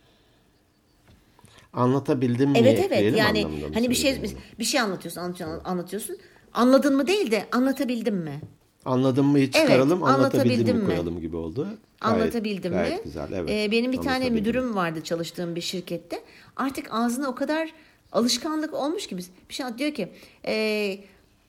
Anlatabildim 1.73 2.51
mi? 2.51 2.59
Evet 2.59 2.87
evet 2.93 3.17
yani 3.17 3.47
hani 3.75 3.91
bir 3.91 3.95
şey 3.95 4.23
bir 4.59 4.65
şey 4.65 4.81
anlatıyorsun 4.81 5.21
anlatıyorsun 5.21 5.65
anlatıyorsun. 5.65 6.17
Anladın 6.55 6.97
mı 6.97 7.07
değil 7.07 7.31
de 7.31 7.47
anlatabildim 7.53 8.17
mi? 8.17 8.41
Anladın 8.85 9.25
mı 9.25 9.51
çıkaralım, 9.51 9.99
evet, 10.03 10.15
anlatabildim 10.15 10.77
mi 10.77 10.87
koyalım 10.87 11.21
gibi 11.21 11.37
oldu. 11.37 11.63
Gayet, 11.63 11.79
anlatabildim 12.01 12.73
gayet 12.73 12.99
mi? 12.99 13.01
güzel, 13.05 13.33
evet. 13.33 13.51
Ee, 13.51 13.71
benim 13.71 13.93
bir 13.93 14.01
tane 14.01 14.31
müdürüm 14.31 14.75
vardı 14.75 15.01
çalıştığım 15.05 15.57
bir 15.57 15.61
şirkette. 15.61 16.23
Artık 16.57 16.89
ağzına 16.91 17.29
o 17.29 17.35
kadar 17.35 17.73
alışkanlık 18.13 18.75
olmuş 18.75 19.07
ki 19.07 19.17
biz 19.17 19.31
bir 19.49 19.55
şey 19.55 19.67
diyor 19.79 19.95
ki 19.95 20.13
e, 20.47 20.99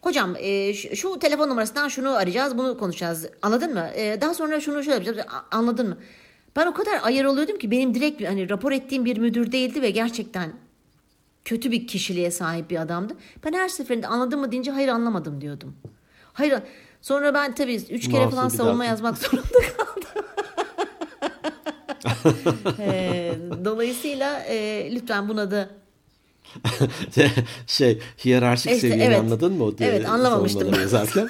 hocam 0.01 0.35
e, 0.39 0.73
şu, 0.73 0.95
şu 0.95 1.19
telefon 1.19 1.49
numarasından 1.49 1.87
şunu 1.87 2.15
arayacağız 2.15 2.57
bunu 2.57 2.77
konuşacağız 2.77 3.27
anladın 3.41 3.73
mı? 3.73 3.89
E, 3.95 4.21
daha 4.21 4.33
sonra 4.33 4.59
şunu 4.59 4.83
şöyle 4.83 5.05
yapacağız 5.05 5.27
anladın 5.51 5.89
mı? 5.89 5.97
Ben 6.55 6.67
o 6.67 6.73
kadar 6.73 6.99
ayar 7.03 7.25
oluyordum 7.25 7.57
ki 7.57 7.71
benim 7.71 7.95
direkt 7.95 8.27
hani 8.27 8.49
rapor 8.49 8.71
ettiğim 8.71 9.05
bir 9.05 9.17
müdür 9.17 9.51
değildi 9.51 9.81
ve 9.81 9.89
gerçekten 9.89 10.53
kötü 11.45 11.71
bir 11.71 11.87
kişiliğe 11.87 12.31
sahip 12.31 12.69
bir 12.69 12.81
adamdı. 12.81 13.13
Ben 13.45 13.53
her 13.53 13.69
seferinde 13.69 14.07
anladın 14.07 14.39
mı 14.39 14.51
deyince 14.51 14.71
hayır 14.71 14.87
anlamadım 14.87 15.41
diyordum. 15.41 15.75
Hayır 16.33 16.59
sonra 17.01 17.33
ben 17.33 17.55
tabii 17.55 17.75
üç 17.75 18.09
kere 18.09 18.25
Nasıl 18.25 18.35
falan 18.35 18.49
savunma 18.49 18.85
yazmak 18.85 19.17
zorunda 19.27 19.59
kaldım. 19.77 20.25
e, 22.79 23.33
dolayısıyla 23.65 24.39
e, 24.39 24.89
lütfen 24.95 25.29
buna 25.29 25.51
da 25.51 25.69
şey 27.67 28.01
hiyerarşik 28.25 28.71
işte, 28.71 28.89
seviyeni 28.89 29.03
evet, 29.03 29.19
anladın 29.19 29.53
mı 29.53 29.63
o 29.63 29.77
diye 29.77 29.89
evet 29.89 30.09
anlamamıştım 30.09 30.73
yazarken. 30.73 31.29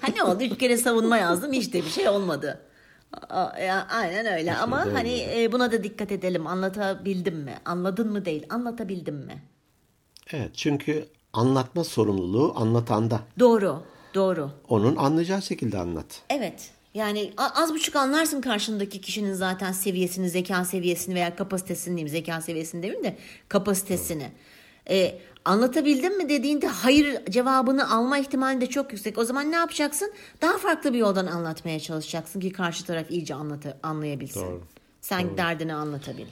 ha 0.00 0.08
ne 0.16 0.22
oldu 0.22 0.44
üç 0.44 0.58
kere 0.58 0.76
savunma 0.76 1.16
yazdım 1.16 1.52
hiç 1.52 1.72
de 1.72 1.84
bir 1.84 1.90
şey 1.90 2.08
olmadı. 2.08 2.60
Aynen 3.90 4.26
öyle 4.26 4.56
ama 4.56 4.86
hani 4.92 5.26
e, 5.34 5.52
buna 5.52 5.72
da 5.72 5.84
dikkat 5.84 6.12
edelim. 6.12 6.46
Anlatabildim 6.46 7.36
mi? 7.36 7.54
Anladın 7.64 8.12
mı 8.12 8.24
değil, 8.24 8.46
anlatabildim 8.50 9.16
mi? 9.16 9.42
Evet 10.32 10.50
çünkü 10.54 11.06
anlatma 11.32 11.84
sorumluluğu 11.84 12.52
anlatanda. 12.56 13.20
Doğru, 13.38 13.82
doğru. 14.14 14.50
Onun 14.68 14.96
anlayacağı 14.96 15.42
şekilde 15.42 15.78
anlat. 15.78 16.22
Evet. 16.30 16.70
Yani 16.94 17.32
az 17.36 17.74
buçuk 17.74 17.96
anlarsın 17.96 18.40
karşındaki 18.40 19.00
kişinin 19.00 19.34
zaten 19.34 19.72
seviyesini, 19.72 20.30
zeka 20.30 20.64
seviyesini 20.64 21.14
veya 21.14 21.36
kapasitesini 21.36 21.96
diyeyim. 21.96 22.08
Zeka 22.08 22.40
seviyesini 22.40 22.82
demeyeyim 22.82 23.04
de 23.04 23.16
kapasitesini. 23.48 24.30
Evet. 24.86 25.20
Anlatabildim 25.44 26.16
mi 26.16 26.28
dediğinde 26.28 26.66
hayır 26.66 27.26
cevabını 27.30 27.90
alma 27.90 28.18
ihtimali 28.18 28.60
de 28.60 28.66
çok 28.66 28.92
yüksek. 28.92 29.18
O 29.18 29.24
zaman 29.24 29.50
ne 29.50 29.56
yapacaksın? 29.56 30.12
Daha 30.42 30.58
farklı 30.58 30.92
bir 30.92 30.98
yoldan 30.98 31.26
anlatmaya 31.26 31.80
çalışacaksın 31.80 32.40
ki 32.40 32.52
karşı 32.52 32.84
taraf 32.86 33.10
iyice 33.10 33.34
anlat 33.34 33.78
anlayabilsin. 33.82 34.40
Doğru. 34.40 34.62
Sen 35.00 35.28
Doğru. 35.28 35.36
derdini 35.36 35.74
anlatabil. 35.74 36.26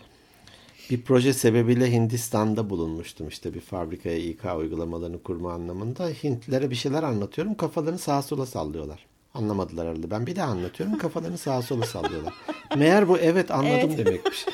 Bir 0.90 1.03
proje 1.03 1.33
sebebiyle 1.33 1.92
Hindistan'da 1.92 2.71
bulunmuştum 2.71 3.29
işte 3.29 3.55
bir 3.55 3.61
fabrikaya 3.61 4.18
İK 4.18 4.44
uygulamalarını 4.59 5.23
kurma 5.23 5.53
anlamında. 5.53 6.07
Hintlilere 6.09 6.71
bir 6.71 6.75
şeyler 6.75 7.03
anlatıyorum 7.03 7.55
kafalarını 7.55 7.99
sağa 7.99 8.23
sola 8.23 8.47
sallıyorlar. 8.47 9.07
Anlamadılar 9.35 9.88
herhalde. 9.88 10.11
Ben 10.11 10.27
bir 10.27 10.37
daha 10.37 10.51
anlatıyorum 10.51 10.99
kafalarını 10.99 11.38
sağa 11.38 11.62
sola 11.62 11.87
sallıyorlar. 11.87 12.35
Meğer 12.77 13.09
bu 13.09 13.19
evet 13.19 13.50
anladım 13.50 13.90
evet. 13.94 14.06
demekmiş. 14.06 14.46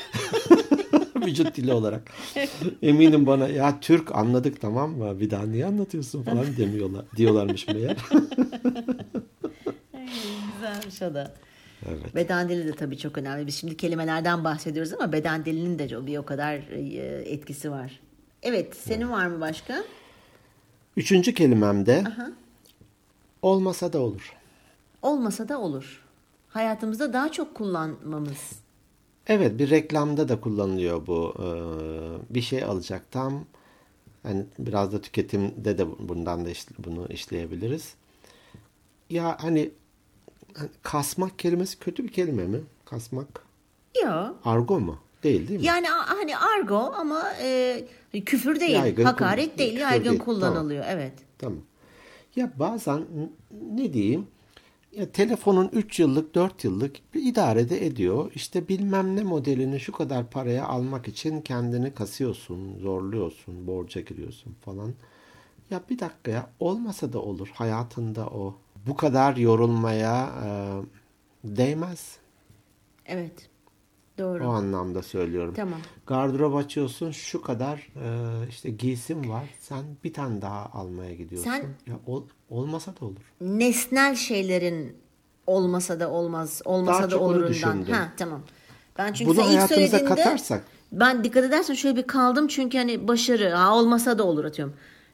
vücut 1.25 1.55
dili 1.55 1.73
olarak. 1.73 2.11
Eminim 2.81 3.25
bana 3.25 3.47
ya 3.47 3.79
Türk 3.79 4.15
anladık 4.15 4.61
tamam 4.61 4.91
mı? 4.91 5.19
Bir 5.19 5.31
daha 5.31 5.45
niye 5.45 5.65
anlatıyorsun 5.65 6.23
falan 6.23 6.57
demiyorlar 6.57 7.05
diyorlarmış 7.15 7.67
meğer. 7.67 7.97
Güzelmiş 10.53 11.01
o 11.01 11.13
da. 11.13 11.33
Evet. 11.89 12.15
Beden 12.15 12.49
dili 12.49 12.67
de 12.67 12.71
tabii 12.71 12.97
çok 12.97 13.17
önemli. 13.17 13.47
Biz 13.47 13.55
şimdi 13.55 13.77
kelimelerden 13.77 14.43
bahsediyoruz 14.43 14.93
ama 14.93 15.11
beden 15.11 15.45
dilinin 15.45 15.79
de 15.79 16.07
bir 16.07 16.17
o 16.17 16.25
kadar 16.25 16.55
e, 16.55 17.31
etkisi 17.31 17.71
var. 17.71 17.99
Evet, 18.43 18.75
senin 18.75 19.01
evet. 19.01 19.11
var 19.11 19.27
mı 19.27 19.41
başka? 19.41 19.83
Üçüncü 20.97 21.33
kelimemde 21.33 22.03
Aha. 22.07 22.31
olmasa 23.41 23.93
da 23.93 23.99
olur. 23.99 24.33
Olmasa 25.01 25.49
da 25.49 25.59
olur. 25.59 26.03
Hayatımızda 26.47 27.13
daha 27.13 27.31
çok 27.31 27.55
kullanmamız 27.55 28.64
Evet 29.27 29.59
bir 29.59 29.69
reklamda 29.69 30.29
da 30.29 30.41
kullanılıyor 30.41 31.07
bu. 31.07 31.33
Ee, 31.39 32.35
bir 32.35 32.41
şey 32.41 32.63
alacak 32.63 33.11
tam 33.11 33.45
hani 34.23 34.45
biraz 34.59 34.93
da 34.93 35.01
tüketimde 35.01 35.77
de 35.77 35.87
bundan 36.09 36.45
da 36.45 36.49
bunu 36.79 37.07
işleyebiliriz. 37.07 37.93
Ya 39.09 39.37
hani 39.41 39.71
hani 40.57 40.69
kasmak 40.83 41.39
kelimesi 41.39 41.79
kötü 41.79 42.03
bir 42.03 42.11
kelime 42.11 42.43
mi? 42.43 42.59
Kasmak 42.85 43.27
Yok. 44.03 44.35
argo 44.45 44.79
mu? 44.79 44.99
Değil 45.23 45.47
değil 45.47 45.59
mi? 45.59 45.65
Yani 45.65 45.87
hani 45.87 46.37
argo 46.37 46.93
ama 46.95 47.33
e, 47.41 47.85
küfür 48.25 48.59
değil, 48.59 48.75
Yaygın 48.75 49.03
hakaret 49.03 49.57
değil, 49.57 49.79
yaygın 49.79 50.09
değil, 50.09 50.19
kullanılıyor. 50.19 50.85
Evet. 50.87 51.13
Tamam. 51.37 51.59
Ya 52.35 52.51
bazen 52.59 53.05
ne 53.75 53.93
diyeyim? 53.93 54.27
Telefonun 55.13 55.69
3 55.73 55.99
yıllık 55.99 56.35
4 56.35 56.63
yıllık 56.63 57.13
bir 57.13 57.23
idarede 57.23 57.85
ediyor. 57.85 58.31
İşte 58.35 58.67
bilmem 58.67 59.15
ne 59.15 59.23
modelini 59.23 59.79
şu 59.79 59.91
kadar 59.91 60.29
paraya 60.29 60.65
almak 60.67 61.07
için 61.07 61.41
kendini 61.41 61.93
kasıyorsun, 61.93 62.79
zorluyorsun, 62.79 63.67
borca 63.67 64.01
giriyorsun 64.01 64.55
falan. 64.65 64.93
Ya 65.71 65.81
bir 65.89 65.99
dakika 65.99 66.31
ya 66.31 66.49
olmasa 66.59 67.13
da 67.13 67.19
olur 67.21 67.49
hayatında 67.53 68.27
o. 68.27 68.55
Bu 68.87 68.95
kadar 68.95 69.35
yorulmaya 69.37 70.29
e, 70.43 70.49
değmez. 71.57 72.17
Evet. 73.05 73.49
Doğru. 74.17 74.47
O 74.47 74.49
anlamda 74.49 75.01
söylüyorum. 75.03 75.53
Tamam. 75.57 75.79
Gardırop 76.07 76.55
açıyorsun 76.55 77.11
şu 77.11 77.41
kadar 77.41 77.87
e, 78.03 78.07
işte 78.49 78.69
giysim 78.69 79.29
var. 79.29 79.43
Sen 79.59 79.83
bir 80.03 80.13
tane 80.13 80.41
daha 80.41 80.65
almaya 80.73 81.13
gidiyorsun. 81.15 81.51
Sen- 81.51 81.61
Ya 81.87 81.99
ol- 82.07 82.23
olmasa 82.49 82.91
da 83.01 83.05
olur. 83.05 83.31
Nesnel 83.41 84.15
şeylerin 84.15 84.97
olmasa 85.47 85.99
da 85.99 86.09
olmaz, 86.11 86.61
olmasa 86.65 86.99
Daha 87.03 87.11
da 87.11 87.19
olurundan. 87.19 87.83
Ha 87.83 88.07
tamam. 88.17 88.41
Ben 88.97 89.13
çünkü 89.13 89.31
Bunu 89.31 89.41
ilk 89.51 89.61
söylediğinde 89.61 90.05
katarsak- 90.05 90.61
ben 90.91 91.23
dikkat 91.23 91.43
edersen 91.43 91.73
şöyle 91.73 91.95
bir 91.95 92.07
kaldım 92.07 92.47
çünkü 92.47 92.77
hani 92.77 93.07
başarı 93.07 93.49
ha 93.49 93.75
olmasa 93.75 94.17
da 94.17 94.23
olur 94.23 94.45
atıyorum. 94.45 94.73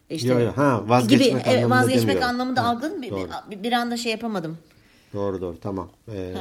İşte 0.09 0.27
Yo, 0.27 0.39
yo, 0.39 0.51
ha, 0.55 0.83
vazgeçmek 0.89 1.45
gibi, 1.45 1.49
anlamında 1.57 1.75
vazgeçmek 1.75 2.07
demiyorum. 2.07 2.29
anlamında 2.29 2.63
Ha, 2.63 2.67
algın 2.69 3.01
bir, 3.01 3.11
bir, 3.51 3.63
bir 3.63 3.71
anda 3.71 3.97
şey 3.97 4.11
yapamadım. 4.11 4.57
Doğru 5.13 5.41
doğru 5.41 5.59
tamam. 5.59 5.89
Ee, 6.11 6.35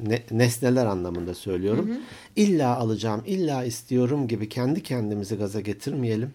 ne- 0.00 0.22
nesneler 0.30 0.86
anlamında 0.86 1.34
söylüyorum. 1.34 1.90
İlla 2.36 2.76
alacağım, 2.76 3.22
illa 3.26 3.64
istiyorum 3.64 4.28
gibi 4.28 4.48
kendi 4.48 4.82
kendimizi 4.82 5.36
gaza 5.36 5.60
getirmeyelim. 5.60 6.30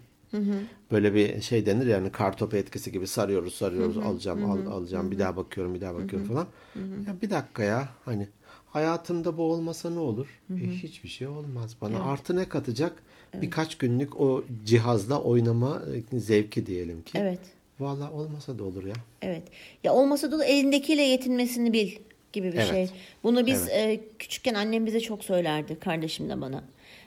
Böyle 0.92 1.14
bir 1.14 1.42
şey 1.42 1.66
denir 1.66 1.86
yani 1.88 2.12
kartopu 2.12 2.58
etkisi 2.58 2.92
gibi 2.92 3.08
sarıyoruz 3.08 3.54
sarıyoruz 3.56 3.98
alacağım 3.98 4.46
al, 4.46 4.66
alacağım 4.72 5.12
bir 5.12 5.20
daha 5.20 5.36
bakıyorum 5.38 5.74
bir 5.76 5.82
daha 5.82 5.96
bakıyorum 5.96 6.28
falan. 6.28 6.48
Ya 7.08 7.16
bir 7.22 7.30
dakika 7.30 7.64
ya 7.64 7.90
hani 8.06 8.28
hayatımda 8.66 9.38
bu 9.38 9.44
olmasa 9.44 9.90
ne 9.90 10.00
olur? 10.00 10.28
E, 10.50 10.68
hiçbir 10.68 11.10
şey 11.10 11.28
olmaz 11.28 11.76
bana. 11.82 12.04
Artı 12.04 12.36
ne 12.36 12.50
katacak? 12.50 13.04
Birkaç 13.42 13.78
günlük 13.78 14.20
o 14.22 14.44
cihazla 14.66 15.22
oynama 15.22 15.82
e, 16.14 16.20
zevki 16.20 16.66
diyelim 16.66 17.02
ki. 17.02 17.18
Evet. 17.18 17.40
Valla 17.80 18.12
olmasa 18.12 18.60
da 18.60 18.64
olur 18.64 18.86
ya. 18.86 18.94
Evet. 19.22 19.44
Ya 19.84 19.94
olmasa 19.94 20.32
da 20.32 20.46
elindekiyle 20.46 21.02
yetinmesini 21.02 21.74
bil 21.74 21.92
gibi 22.34 22.48
bir 22.54 22.58
Evet. 22.58 22.70
şey. 22.70 22.90
Bunu 23.24 23.46
biz 23.46 23.68
e, 23.70 24.00
küçükken 24.20 24.54
annem 24.54 24.86
bize 24.86 25.00
çok 25.00 25.24
söylerdi 25.24 25.80
kardeşim 25.80 26.30
de 26.30 26.42
bana. 26.42 26.64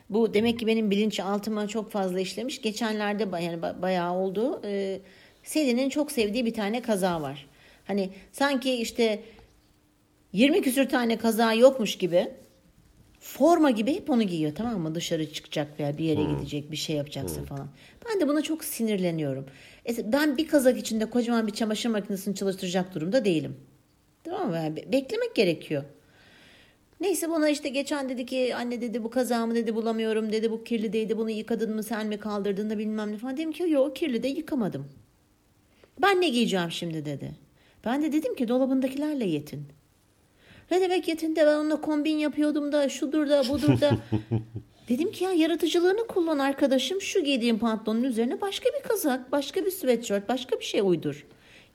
Bu 0.09 0.33
demek 0.33 0.59
ki 0.59 0.67
benim 0.67 0.91
bilinçaltıma 0.91 1.67
çok 1.67 1.91
fazla 1.91 2.19
işlemiş. 2.19 2.61
Geçenlerde 2.61 3.23
yani 3.23 3.57
ba- 3.61 3.81
bayağı 3.81 4.13
oldu. 4.13 4.61
E, 4.65 4.99
Selin'in 5.43 5.89
çok 5.89 6.11
sevdiği 6.11 6.45
bir 6.45 6.53
tane 6.53 6.81
kaza 6.81 7.21
var. 7.21 7.47
Hani 7.85 8.09
sanki 8.31 8.73
işte 8.73 9.23
20 10.33 10.61
küsür 10.61 10.89
tane 10.89 11.17
kaza 11.17 11.53
yokmuş 11.53 11.95
gibi 11.97 12.27
forma 13.19 13.71
gibi 13.71 13.95
hep 13.95 14.09
onu 14.09 14.23
giyiyor 14.23 14.55
tamam 14.55 14.79
mı? 14.81 14.95
Dışarı 14.95 15.33
çıkacak 15.33 15.79
veya 15.79 15.97
bir 15.97 16.03
yere 16.03 16.23
gidecek 16.23 16.71
bir 16.71 16.77
şey 16.77 16.95
yapacaksa 16.95 17.43
falan. 17.43 17.67
Ben 18.09 18.21
de 18.21 18.27
buna 18.27 18.41
çok 18.41 18.63
sinirleniyorum. 18.63 19.45
E, 19.87 20.11
Ben 20.11 20.37
bir 20.37 20.47
kazak 20.47 20.77
içinde 20.77 21.05
kocaman 21.09 21.47
bir 21.47 21.51
çamaşır 21.53 21.89
makinesini 21.89 22.35
çalıştıracak 22.35 22.95
durumda 22.95 23.25
değilim. 23.25 23.55
Tamam 24.23 24.49
mı? 24.49 24.55
Yani 24.55 24.75
be- 24.75 24.91
beklemek 24.91 25.35
gerekiyor. 25.35 25.83
Neyse 27.01 27.29
buna 27.29 27.49
işte 27.49 27.69
geçen 27.69 28.09
dedi 28.09 28.25
ki 28.25 28.55
anne 28.55 28.81
dedi 28.81 29.03
bu 29.03 29.09
kazağımı 29.09 29.55
dedi 29.55 29.75
bulamıyorum 29.75 30.31
dedi 30.31 30.51
bu 30.51 30.63
kirli 30.63 30.93
değildi 30.93 31.17
bunu 31.17 31.29
yıkadın 31.29 31.75
mı 31.75 31.83
sen 31.83 32.07
mi 32.07 32.17
kaldırdın 32.17 32.69
da 32.69 32.77
bilmem 32.77 33.11
ne 33.11 33.17
falan. 33.17 33.37
Dedim 33.37 33.51
ki 33.51 33.63
yok 33.69 33.95
kirli 33.95 34.23
de 34.23 34.27
yıkamadım. 34.27 34.87
Ben 36.01 36.21
ne 36.21 36.29
giyeceğim 36.29 36.71
şimdi 36.71 37.05
dedi. 37.05 37.31
Ben 37.85 38.03
de 38.03 38.11
dedim 38.13 38.35
ki 38.35 38.47
dolabındakilerle 38.47 39.25
yetin. 39.25 39.63
Ne 40.71 40.81
demek 40.81 41.07
yetin 41.07 41.35
de 41.35 41.45
ben 41.45 41.55
onunla 41.57 41.81
kombin 41.81 42.17
yapıyordum 42.17 42.71
da 42.71 42.89
şudur 42.89 43.29
da 43.29 43.43
budur 43.49 43.81
da. 43.81 43.97
Dedim 44.89 45.11
ki 45.11 45.23
ya 45.23 45.31
yaratıcılığını 45.31 46.07
kullan 46.07 46.39
arkadaşım. 46.39 47.01
Şu 47.01 47.23
giydiğin 47.23 47.57
pantolonun 47.57 48.03
üzerine 48.03 48.41
başka 48.41 48.69
bir 48.69 48.89
kazak, 48.89 49.31
başka 49.31 49.65
bir 49.65 49.71
sweatshirt, 49.71 50.29
başka 50.29 50.59
bir 50.59 50.65
şey 50.65 50.81
uydur. 50.83 51.25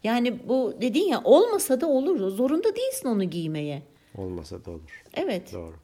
Yani 0.05 0.49
bu 0.49 0.75
dedin 0.81 1.09
ya 1.09 1.21
olmasa 1.25 1.81
da 1.81 1.87
olur. 1.87 2.29
Zorunda 2.31 2.77
değilsin 2.77 3.09
onu 3.09 3.25
giymeye. 3.25 3.83
Olmasa 4.19 4.65
da 4.65 4.71
olur. 4.71 5.03
Evet. 5.15 5.53
Doğru. 5.53 5.75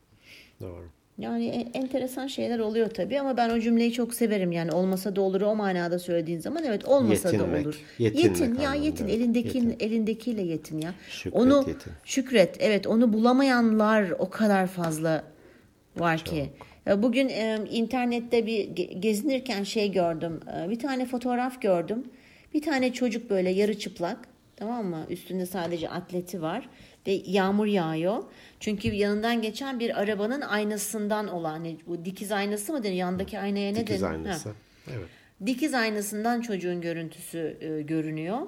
Doğru. 0.61 0.85
Yani 1.19 1.47
e- 1.47 1.79
enteresan 1.79 2.27
şeyler 2.27 2.59
oluyor 2.59 2.91
tabii 2.91 3.21
ama 3.21 3.37
ben 3.37 3.51
o 3.51 3.61
cümleyi 3.61 3.93
çok 3.93 4.15
severim. 4.15 4.53
Yani 4.53 4.73
olmasa 4.73 5.17
da 5.17 5.21
olur 5.21 5.41
o 5.41 5.55
manada 5.55 5.99
söylediğin 5.99 6.39
zaman 6.39 6.65
evet 6.65 6.85
olmasa 6.85 7.31
Yetinmek, 7.31 7.65
da 7.65 7.69
olur. 7.69 7.81
yetinmek 7.99 8.41
yetin 8.41 8.61
ya 8.61 8.75
yetin 8.75 9.05
evet. 9.05 9.15
elindekin 9.15 9.71
Yetin. 9.71 9.87
elindekiyle 9.87 10.43
yetin 10.43 10.81
ya. 10.81 10.95
Şükret, 11.09 11.43
onu 11.43 11.65
yetin. 11.69 11.93
şükret 12.05 12.57
evet 12.61 12.87
onu 12.87 13.13
bulamayanlar 13.13 14.11
o 14.19 14.31
kadar 14.31 14.67
fazla 14.67 15.25
var 15.97 16.19
ki. 16.25 16.51
Ya 16.89 17.03
Bugün 17.03 17.29
e, 17.29 17.59
internette 17.71 18.47
bir 18.47 18.69
ge- 18.69 19.01
gezinirken 19.01 19.63
şey 19.63 19.93
gördüm. 19.93 20.41
E, 20.57 20.71
bir 20.71 20.79
tane 20.79 21.07
fotoğraf 21.07 21.63
gördüm. 21.63 22.05
Bir 22.55 22.63
tane 22.63 22.93
çocuk 22.93 23.31
böyle 23.31 23.51
yarı 23.51 23.79
çıplak. 23.79 24.19
Tamam 24.57 24.87
mı? 24.87 25.07
Üstünde 25.11 25.47
sadece 25.47 25.89
atleti 25.89 26.43
var 26.43 26.69
ve 27.07 27.23
yağmur 27.27 27.67
yağıyor. 27.67 28.23
Çünkü 28.61 28.89
yanından 28.89 29.43
geçen 29.43 29.81
bir 29.81 30.01
arabanın 30.01 30.41
aynasından 30.41 31.29
olan 31.29 31.51
hani 31.51 31.77
bu 31.87 32.05
dikiz 32.05 32.33
aynası 32.33 32.73
mı 32.73 32.83
deniyor? 32.83 32.99
Yandaki 32.99 33.39
aynaya 33.39 33.73
ne 33.73 33.81
Dikiz 33.81 34.03
deniyor? 34.03 34.11
aynası. 34.11 34.49
Ha. 34.49 34.55
Evet. 34.91 35.07
Dikiz 35.47 35.75
aynasından 35.75 36.41
çocuğun 36.41 36.81
görüntüsü 36.81 37.57
e, 37.61 37.83
görünüyor. 37.83 38.39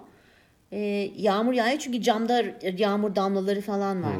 E, 0.72 0.78
yağmur 1.16 1.53
yağıyor 1.53 1.78
çünkü 1.78 2.03
camda 2.03 2.45
yağmur 2.76 3.16
damlaları 3.16 3.61
falan 3.61 4.03
var. 4.03 4.16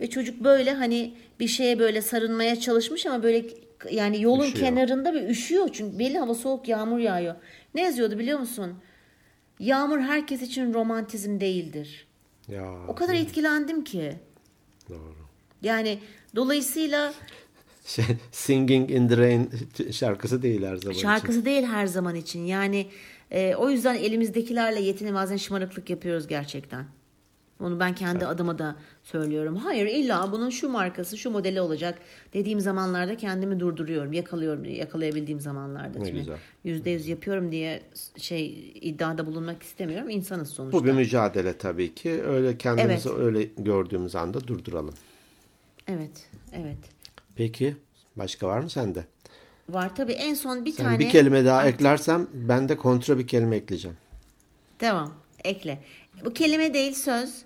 Ve 0.00 0.10
çocuk 0.10 0.44
böyle 0.44 0.72
hani 0.72 1.14
bir 1.40 1.48
şeye 1.48 1.78
böyle 1.78 2.02
sarılmaya 2.02 2.60
çalışmış 2.60 3.06
ama 3.06 3.22
böyle 3.22 3.44
yani 3.90 4.22
yolun 4.22 4.44
Üşüyor. 4.44 4.64
kenarında 4.64 5.14
bir 5.14 5.28
üşüyor. 5.28 5.68
Çünkü 5.72 5.98
belli 5.98 6.18
hava 6.18 6.34
soğuk 6.34 6.68
yağmur 6.68 6.98
yağıyor. 6.98 7.34
Ne 7.74 7.82
yazıyordu 7.82 8.18
biliyor 8.18 8.38
musun? 8.38 8.74
Yağmur 9.58 9.98
herkes 10.00 10.42
için 10.42 10.74
romantizm 10.74 11.40
değildir. 11.40 12.06
Ya 12.48 12.72
O 12.88 12.94
kadar 12.94 13.14
etkilendim 13.14 13.84
ki. 13.84 14.14
doğru. 14.88 15.14
Yani 15.62 15.98
dolayısıyla 16.36 17.14
Şey, 17.86 18.04
Singing 18.32 18.90
in 18.90 19.08
the 19.08 19.16
Rain 19.16 19.50
şarkısı 19.92 20.42
değil 20.42 20.62
her 20.62 20.76
zaman 20.76 20.92
için. 20.92 21.02
Şarkısı 21.02 21.44
değil 21.44 21.62
her 21.64 21.86
zaman 21.86 22.14
için. 22.14 22.40
Yani 22.44 22.86
e, 23.30 23.54
o 23.54 23.70
yüzden 23.70 23.94
elimizdekilerle 23.94 24.80
yetini 24.80 25.14
bazen 25.14 25.36
şımarıklık 25.36 25.90
yapıyoruz 25.90 26.26
gerçekten. 26.26 26.84
Onu 27.60 27.80
ben 27.80 27.94
kendi 27.94 28.26
adıma 28.26 28.58
da 28.58 28.76
söylüyorum. 29.02 29.56
Hayır 29.56 29.86
illa 29.86 30.32
bunun 30.32 30.50
şu 30.50 30.68
markası, 30.68 31.18
şu 31.18 31.30
modeli 31.30 31.60
olacak 31.60 31.98
dediğim 32.32 32.60
zamanlarda 32.60 33.16
kendimi 33.16 33.60
durduruyorum. 33.60 34.12
Yakalıyorum, 34.12 34.64
yakalayabildiğim 34.64 35.40
zamanlarda. 35.40 35.98
Ne 35.98 36.04
Şimdi 36.04 36.18
güzel. 36.18 36.36
Yüzde 36.64 36.90
yüz 36.90 37.08
yapıyorum 37.08 37.52
diye 37.52 37.82
şey 38.16 38.72
iddiada 38.74 39.26
bulunmak 39.26 39.62
istemiyorum. 39.62 40.10
İnsanız 40.10 40.48
sonuçta. 40.48 40.78
Bu 40.78 40.84
bir 40.84 40.92
mücadele 40.92 41.58
tabii 41.58 41.94
ki. 41.94 42.22
Öyle 42.22 42.58
kendimizi 42.58 43.08
Evet. 43.08 43.18
öyle 43.20 43.42
gördüğümüz 43.58 44.14
anda 44.14 44.46
durduralım. 44.46 44.94
Evet, 45.88 46.28
evet. 46.52 46.78
Peki 47.36 47.76
başka 48.16 48.46
var 48.48 48.60
mı 48.60 48.70
sende? 48.70 49.04
Var 49.68 49.96
tabii 49.96 50.12
en 50.12 50.34
son 50.34 50.64
bir 50.64 50.72
Sen 50.72 50.84
tane... 50.84 50.98
bir 50.98 51.10
kelime 51.10 51.44
daha 51.44 51.66
eklersem 51.68 52.26
ben 52.32 52.68
de 52.68 52.76
kontra 52.76 53.18
bir 53.18 53.26
kelime 53.26 53.56
ekleyeceğim. 53.56 53.96
Devam. 54.80 55.23
Ekle. 55.44 55.84
Bu 56.24 56.32
kelime 56.34 56.74
değil 56.74 56.92
söz. 56.92 57.42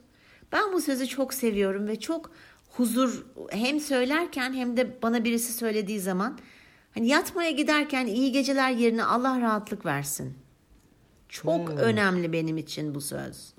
Ben 0.53 0.73
bu 0.73 0.81
sözü 0.81 1.07
çok 1.07 1.35
seviyorum 1.35 1.89
ve 1.89 2.01
çok 2.01 2.31
huzur 2.71 3.27
hem 3.51 3.81
söylerken 3.81 4.55
hem 4.55 4.77
de 4.77 5.03
bana 5.03 5.25
birisi 5.25 5.53
söylediği 5.53 6.01
zaman 6.01 6.39
hani 6.95 7.09
yatmaya 7.09 7.51
giderken 7.51 8.07
iyi 8.07 8.33
geceler 8.33 8.71
yerine 8.71 9.05
Allah 9.05 9.41
rahatlık 9.41 9.87
versin. 9.87 10.35
Çok 11.29 11.71
önemli 11.71 12.33
benim 12.33 12.59
için 12.59 12.95
bu 12.95 13.01
söz. 13.01 13.55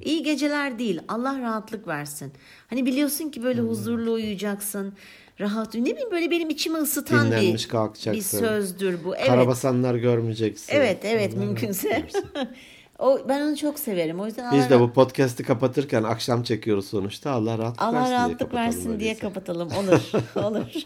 İyi 0.00 0.22
geceler 0.22 0.78
değil 0.78 1.00
Allah 1.08 1.40
rahatlık 1.40 1.88
versin. 1.88 2.32
Hani 2.66 2.86
biliyorsun 2.86 3.30
ki 3.30 3.42
böyle 3.42 3.60
huzurlu 3.60 4.12
uyuyacaksın. 4.12 4.92
Rahat 5.40 5.74
ne 5.74 5.84
bileyim 5.84 6.10
böyle 6.10 6.30
benim 6.30 6.50
içimi 6.50 6.78
ısıtan 6.78 7.26
Dinlenmiş 7.26 7.64
bir, 7.64 7.70
kalkacaksın. 7.70 8.40
bir 8.42 8.46
sözdür 8.46 9.04
bu. 9.04 9.16
Evet. 9.16 9.26
Karabasanlar 9.26 9.94
görmeyeceksin. 9.94 10.72
Evet 10.72 11.04
evet 11.04 11.34
Allah 11.34 11.44
mümkünse. 11.44 12.06
o 12.98 13.28
ben 13.28 13.40
onu 13.40 13.56
çok 13.56 13.78
severim. 13.78 14.20
O 14.20 14.26
yüzden 14.26 14.52
Biz 14.52 14.60
Allah, 14.60 14.70
de 14.70 14.80
bu 14.80 14.92
podcast'i 14.92 15.42
kapatırken 15.42 16.02
akşam 16.02 16.42
çekiyoruz 16.42 16.88
sonuçta. 16.88 17.30
Allah 17.30 17.58
rahatlık 17.58 17.82
Allah 17.82 17.94
versin 18.00 18.12
rahatlık 18.12 18.38
diye 18.38 18.48
kapatalım 18.48 18.66
versin 18.66 19.00
diye 19.00 19.18
kapatalım. 19.18 19.68
Olur. 19.70 20.10
olur. 20.44 20.72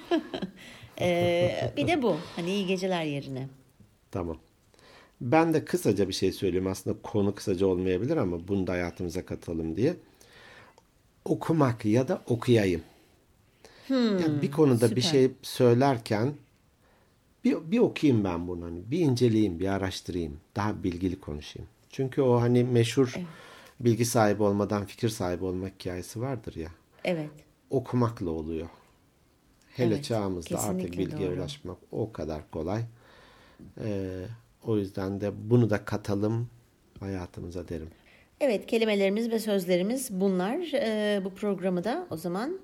Ee, 1.01 1.73
bir 1.77 1.87
de 1.87 2.03
bu. 2.03 2.17
Hani 2.37 2.51
iyi 2.51 2.67
geceler 2.67 3.05
yerine. 3.05 3.49
Tamam. 4.11 4.39
Ben 5.21 5.55
de 5.55 5.65
kısaca 5.65 6.09
bir 6.09 6.13
şey 6.13 6.33
söyleyeyim. 6.33 6.67
Aslında 6.67 6.97
konu 7.03 7.35
kısaca 7.35 7.67
olmayabilir 7.67 8.17
ama 8.17 8.49
bunu 8.49 8.67
da 8.67 8.73
hayatımıza 8.73 9.27
katalım 9.27 9.77
diye. 9.77 9.97
okumak 11.25 11.85
ya 11.85 12.09
da 12.09 12.23
okuyayım. 12.27 12.83
yani 13.91 14.43
bir 14.43 14.51
konuda 14.51 14.97
bir 14.97 15.01
süper. 15.01 15.19
şey 15.21 15.31
söylerken 15.43 16.35
bir, 17.45 17.57
bir 17.71 17.79
okuyayım 17.79 18.25
ben 18.25 18.49
bunu 18.49 18.65
hani 18.65 18.91
bir 18.91 18.99
inceleyeyim, 19.01 19.61
bir 19.61 19.69
araştırayım, 19.69 20.41
daha 20.57 20.85
bilgili 20.85 21.21
konuşayım. 21.21 21.69
Çünkü 21.93 22.23
o 22.23 22.41
hani 22.41 22.65
meşhur 22.65 23.15
bilgi 23.81 24.05
sahibi 24.05 24.43
olmadan 24.43 24.85
fikir 24.85 25.09
sahibi 25.09 25.45
olmak 25.45 25.73
hikayesi 25.75 26.21
vardır 26.21 26.57
ya. 26.57 26.69
Evet. 27.05 27.31
Okumakla 27.71 28.31
oluyor. 28.31 28.69
Hele 29.77 29.95
Evet, 29.95 30.05
çağımızda 30.05 30.61
artık 30.61 30.93
bilgiye 30.99 31.29
doğru. 31.31 31.39
ulaşmak 31.41 31.77
o 31.93 32.13
kadar 32.13 32.51
kolay. 32.51 32.83
Ee, 33.85 34.25
o 34.63 34.77
yüzden 34.77 35.21
de 35.21 35.51
bunu 35.51 35.71
da 35.71 35.85
katalım 35.85 36.49
hayatımıza 37.01 37.69
derim. 37.69 37.89
Evet 38.41 38.67
kelimelerimiz 38.67 39.31
ve 39.31 39.39
sözlerimiz 39.39 40.11
bunlar. 40.11 40.71
Ee, 40.75 41.21
bu 41.25 41.35
programı 41.35 41.85
da 41.85 42.07
o 42.11 42.17
zaman 42.17 42.59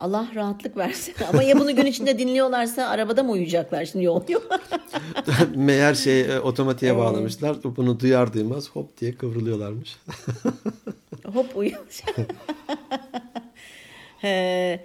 Allah 0.00 0.28
rahatlık 0.34 0.76
versin. 0.76 1.14
Ama 1.28 1.42
ya 1.42 1.58
bunu 1.58 1.76
gün 1.76 1.86
içinde 1.86 2.18
dinliyorlarsa 2.18 2.86
arabada 2.86 3.22
mı 3.22 3.30
uyuyacaklar 3.32 3.84
şimdi 3.84 4.04
yol 4.04 4.28
yok. 4.28 4.60
Meğer 5.54 5.94
şey 5.94 6.20
e, 6.20 6.40
otomatiğe 6.40 6.96
bağlamışlar. 6.96 7.56
Bunu 7.64 8.00
duyar 8.00 8.32
duymaz 8.32 8.70
hop 8.70 9.00
diye 9.00 9.14
kıvrılıyorlarmış. 9.14 9.96
Hop 11.34 11.56
uyuyor. 11.56 11.86
Ee, 14.24 14.80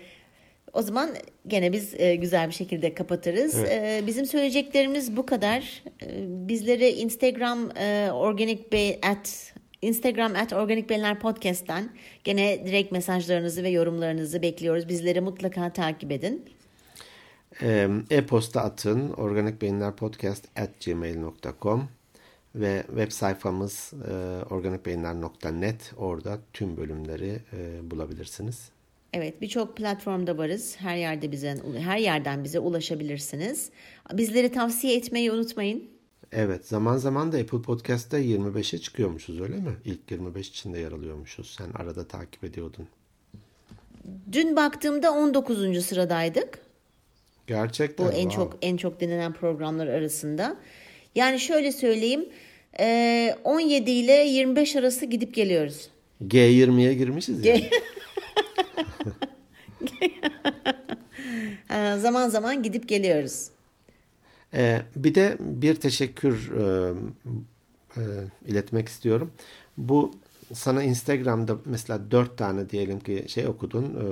o 0.73 0.81
zaman 0.81 1.09
gene 1.47 1.73
biz 1.73 1.93
e, 1.99 2.15
güzel 2.15 2.47
bir 2.47 2.53
şekilde 2.53 2.93
kapatırız. 2.93 3.55
Ee, 3.55 4.03
bizim 4.07 4.25
söyleyeceklerimiz 4.25 5.17
bu 5.17 5.25
kadar. 5.25 5.83
Bizleri 6.27 6.89
Instagram 6.89 7.77
e, 7.77 8.11
organic 8.11 8.99
at 9.03 9.52
Instagram 9.83 10.35
at 10.35 10.53
Organik 10.53 10.89
Beyler 10.89 11.19
Podcast'ten 11.19 11.89
gene 12.23 12.65
direkt 12.65 12.91
mesajlarınızı 12.91 13.63
ve 13.63 13.69
yorumlarınızı 13.69 14.41
bekliyoruz. 14.41 14.89
Bizleri 14.89 15.21
mutlaka 15.21 15.73
takip 15.73 16.11
edin. 16.11 16.45
E-posta 18.09 18.61
atın 18.61 19.09
organikbeyinlerpodcast 19.09 20.45
at 20.55 20.85
gmail.com 20.85 21.89
ve 22.55 22.83
web 22.87 23.11
sayfamız 23.11 23.93
e, 24.09 24.13
organikbeyinler.net 24.53 25.93
orada 25.97 26.39
tüm 26.53 26.77
bölümleri 26.77 27.39
e, 27.53 27.91
bulabilirsiniz. 27.91 28.69
Evet, 29.13 29.41
birçok 29.41 29.77
platformda 29.77 30.37
varız. 30.37 30.75
Her 30.79 30.95
yerde 30.95 31.31
bize 31.31 31.57
her 31.79 31.97
yerden 31.97 32.43
bize 32.43 32.59
ulaşabilirsiniz. 32.59 33.69
Bizleri 34.13 34.51
tavsiye 34.51 34.97
etmeyi 34.97 35.31
unutmayın. 35.31 35.92
Evet 36.35 36.67
zaman 36.67 36.97
zaman 36.97 37.31
da 37.31 37.37
Apple 37.37 37.61
Podcast'ta 37.61 38.19
25'e 38.19 38.79
çıkıyormuşuz 38.79 39.41
öyle 39.41 39.55
mi? 39.55 39.75
İlk 39.85 40.11
25 40.11 40.49
içinde 40.49 40.79
yer 40.79 40.91
alıyormuşuz. 40.91 41.55
Sen 41.57 41.81
arada 41.81 42.07
takip 42.07 42.43
ediyordun. 42.43 42.87
Dün 44.31 44.55
baktığımda 44.55 45.11
19. 45.11 45.85
sıradaydık. 45.85 46.59
Gerçekten. 47.47 48.07
Bu 48.07 48.11
en 48.11 48.29
wow. 48.29 48.35
çok 48.35 48.57
en 48.61 48.77
çok 48.77 48.99
dinlenen 48.99 49.33
programlar 49.33 49.87
arasında. 49.87 50.57
Yani 51.15 51.39
şöyle 51.39 51.71
söyleyeyim, 51.71 52.25
eee, 52.79 53.37
17 53.43 53.91
ile 53.91 54.13
25 54.13 54.75
arası 54.75 55.05
gidip 55.05 55.35
geliyoruz. 55.35 55.89
G20'ye 56.27 56.93
girmişiz 56.93 57.45
ya. 57.45 57.57
Zaman 61.97 62.29
zaman 62.29 62.63
gidip 62.63 62.89
geliyoruz. 62.89 63.52
Ee, 64.53 64.81
bir 64.95 65.15
de 65.15 65.37
bir 65.39 65.75
teşekkür 65.75 66.51
e, 66.51 66.93
e, 67.97 68.01
iletmek 68.47 68.87
istiyorum. 68.87 69.31
Bu 69.77 70.11
sana 70.53 70.83
Instagram'da 70.83 71.57
mesela 71.65 72.11
dört 72.11 72.37
tane 72.37 72.69
diyelim 72.69 72.99
ki 72.99 73.25
şey 73.27 73.47
okudun, 73.47 73.83
e, 73.83 74.05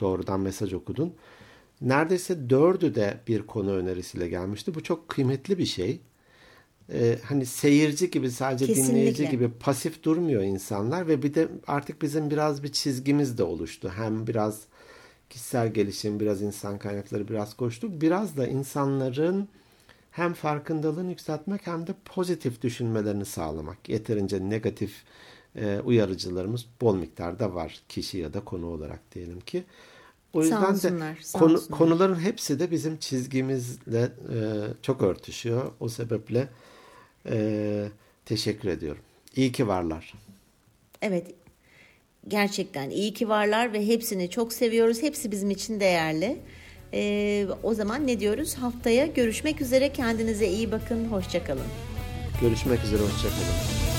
doğrudan 0.00 0.40
mesaj 0.40 0.72
okudun. 0.72 1.14
Neredeyse 1.80 2.50
dördü 2.50 2.94
de 2.94 3.20
bir 3.28 3.42
konu 3.42 3.70
önerisiyle 3.72 4.28
gelmişti. 4.28 4.74
Bu 4.74 4.82
çok 4.82 5.08
kıymetli 5.08 5.58
bir 5.58 5.66
şey. 5.66 6.00
Ee, 6.92 7.18
hani 7.24 7.46
seyirci 7.46 8.10
gibi 8.10 8.30
sadece 8.30 8.66
Kesinlikle. 8.66 8.94
dinleyici 8.94 9.28
gibi 9.28 9.50
pasif 9.50 10.02
durmuyor 10.02 10.42
insanlar 10.42 11.08
ve 11.08 11.22
bir 11.22 11.34
de 11.34 11.48
artık 11.66 12.02
bizim 12.02 12.30
biraz 12.30 12.62
bir 12.62 12.72
çizgimiz 12.72 13.38
de 13.38 13.42
oluştu. 13.42 13.92
Hem 13.96 14.26
biraz 14.26 14.62
kişisel 15.32 15.74
gelişim, 15.74 16.20
biraz 16.20 16.42
insan 16.42 16.78
kaynakları, 16.78 17.28
biraz 17.28 17.54
koştuk. 17.54 18.00
Biraz 18.00 18.36
da 18.36 18.46
insanların 18.46 19.48
hem 20.10 20.34
farkındalığını 20.34 21.10
yükseltmek 21.10 21.66
hem 21.66 21.86
de 21.86 21.94
pozitif 22.04 22.62
düşünmelerini 22.62 23.24
sağlamak. 23.24 23.88
Yeterince 23.88 24.50
negatif 24.50 25.04
e, 25.56 25.80
uyarıcılarımız 25.84 26.66
bol 26.80 26.96
miktarda 26.96 27.54
var 27.54 27.80
kişi 27.88 28.18
ya 28.18 28.34
da 28.34 28.40
konu 28.40 28.66
olarak 28.66 29.14
diyelim 29.14 29.40
ki. 29.40 29.64
O 30.32 30.42
yüzden 30.42 30.72
olsunlar, 30.72 31.16
de 31.16 31.38
konu, 31.38 31.54
olsunlar. 31.54 31.78
konuların 31.78 32.20
hepsi 32.20 32.58
de 32.58 32.70
bizim 32.70 32.96
çizgimizle 32.96 34.12
e, 34.34 34.38
çok 34.82 35.02
örtüşüyor. 35.02 35.72
O 35.80 35.88
sebeple 35.88 36.48
e, 37.26 37.88
teşekkür 38.24 38.68
ediyorum. 38.68 39.02
İyi 39.36 39.52
ki 39.52 39.68
varlar. 39.68 40.14
Evet. 41.02 41.41
Gerçekten 42.28 42.90
iyi 42.90 43.14
ki 43.14 43.28
varlar 43.28 43.72
ve 43.72 43.86
hepsini 43.86 44.30
çok 44.30 44.52
seviyoruz. 44.52 45.02
Hepsi 45.02 45.30
bizim 45.30 45.50
için 45.50 45.80
değerli. 45.80 46.36
Ee, 46.94 47.46
o 47.62 47.74
zaman 47.74 48.06
ne 48.06 48.20
diyoruz? 48.20 48.54
Haftaya 48.54 49.06
görüşmek 49.06 49.60
üzere. 49.60 49.92
Kendinize 49.92 50.48
iyi 50.48 50.72
bakın. 50.72 51.04
Hoşçakalın. 51.04 51.66
Görüşmek 52.40 52.84
üzere, 52.84 53.02
hoşçakalın. 53.02 53.91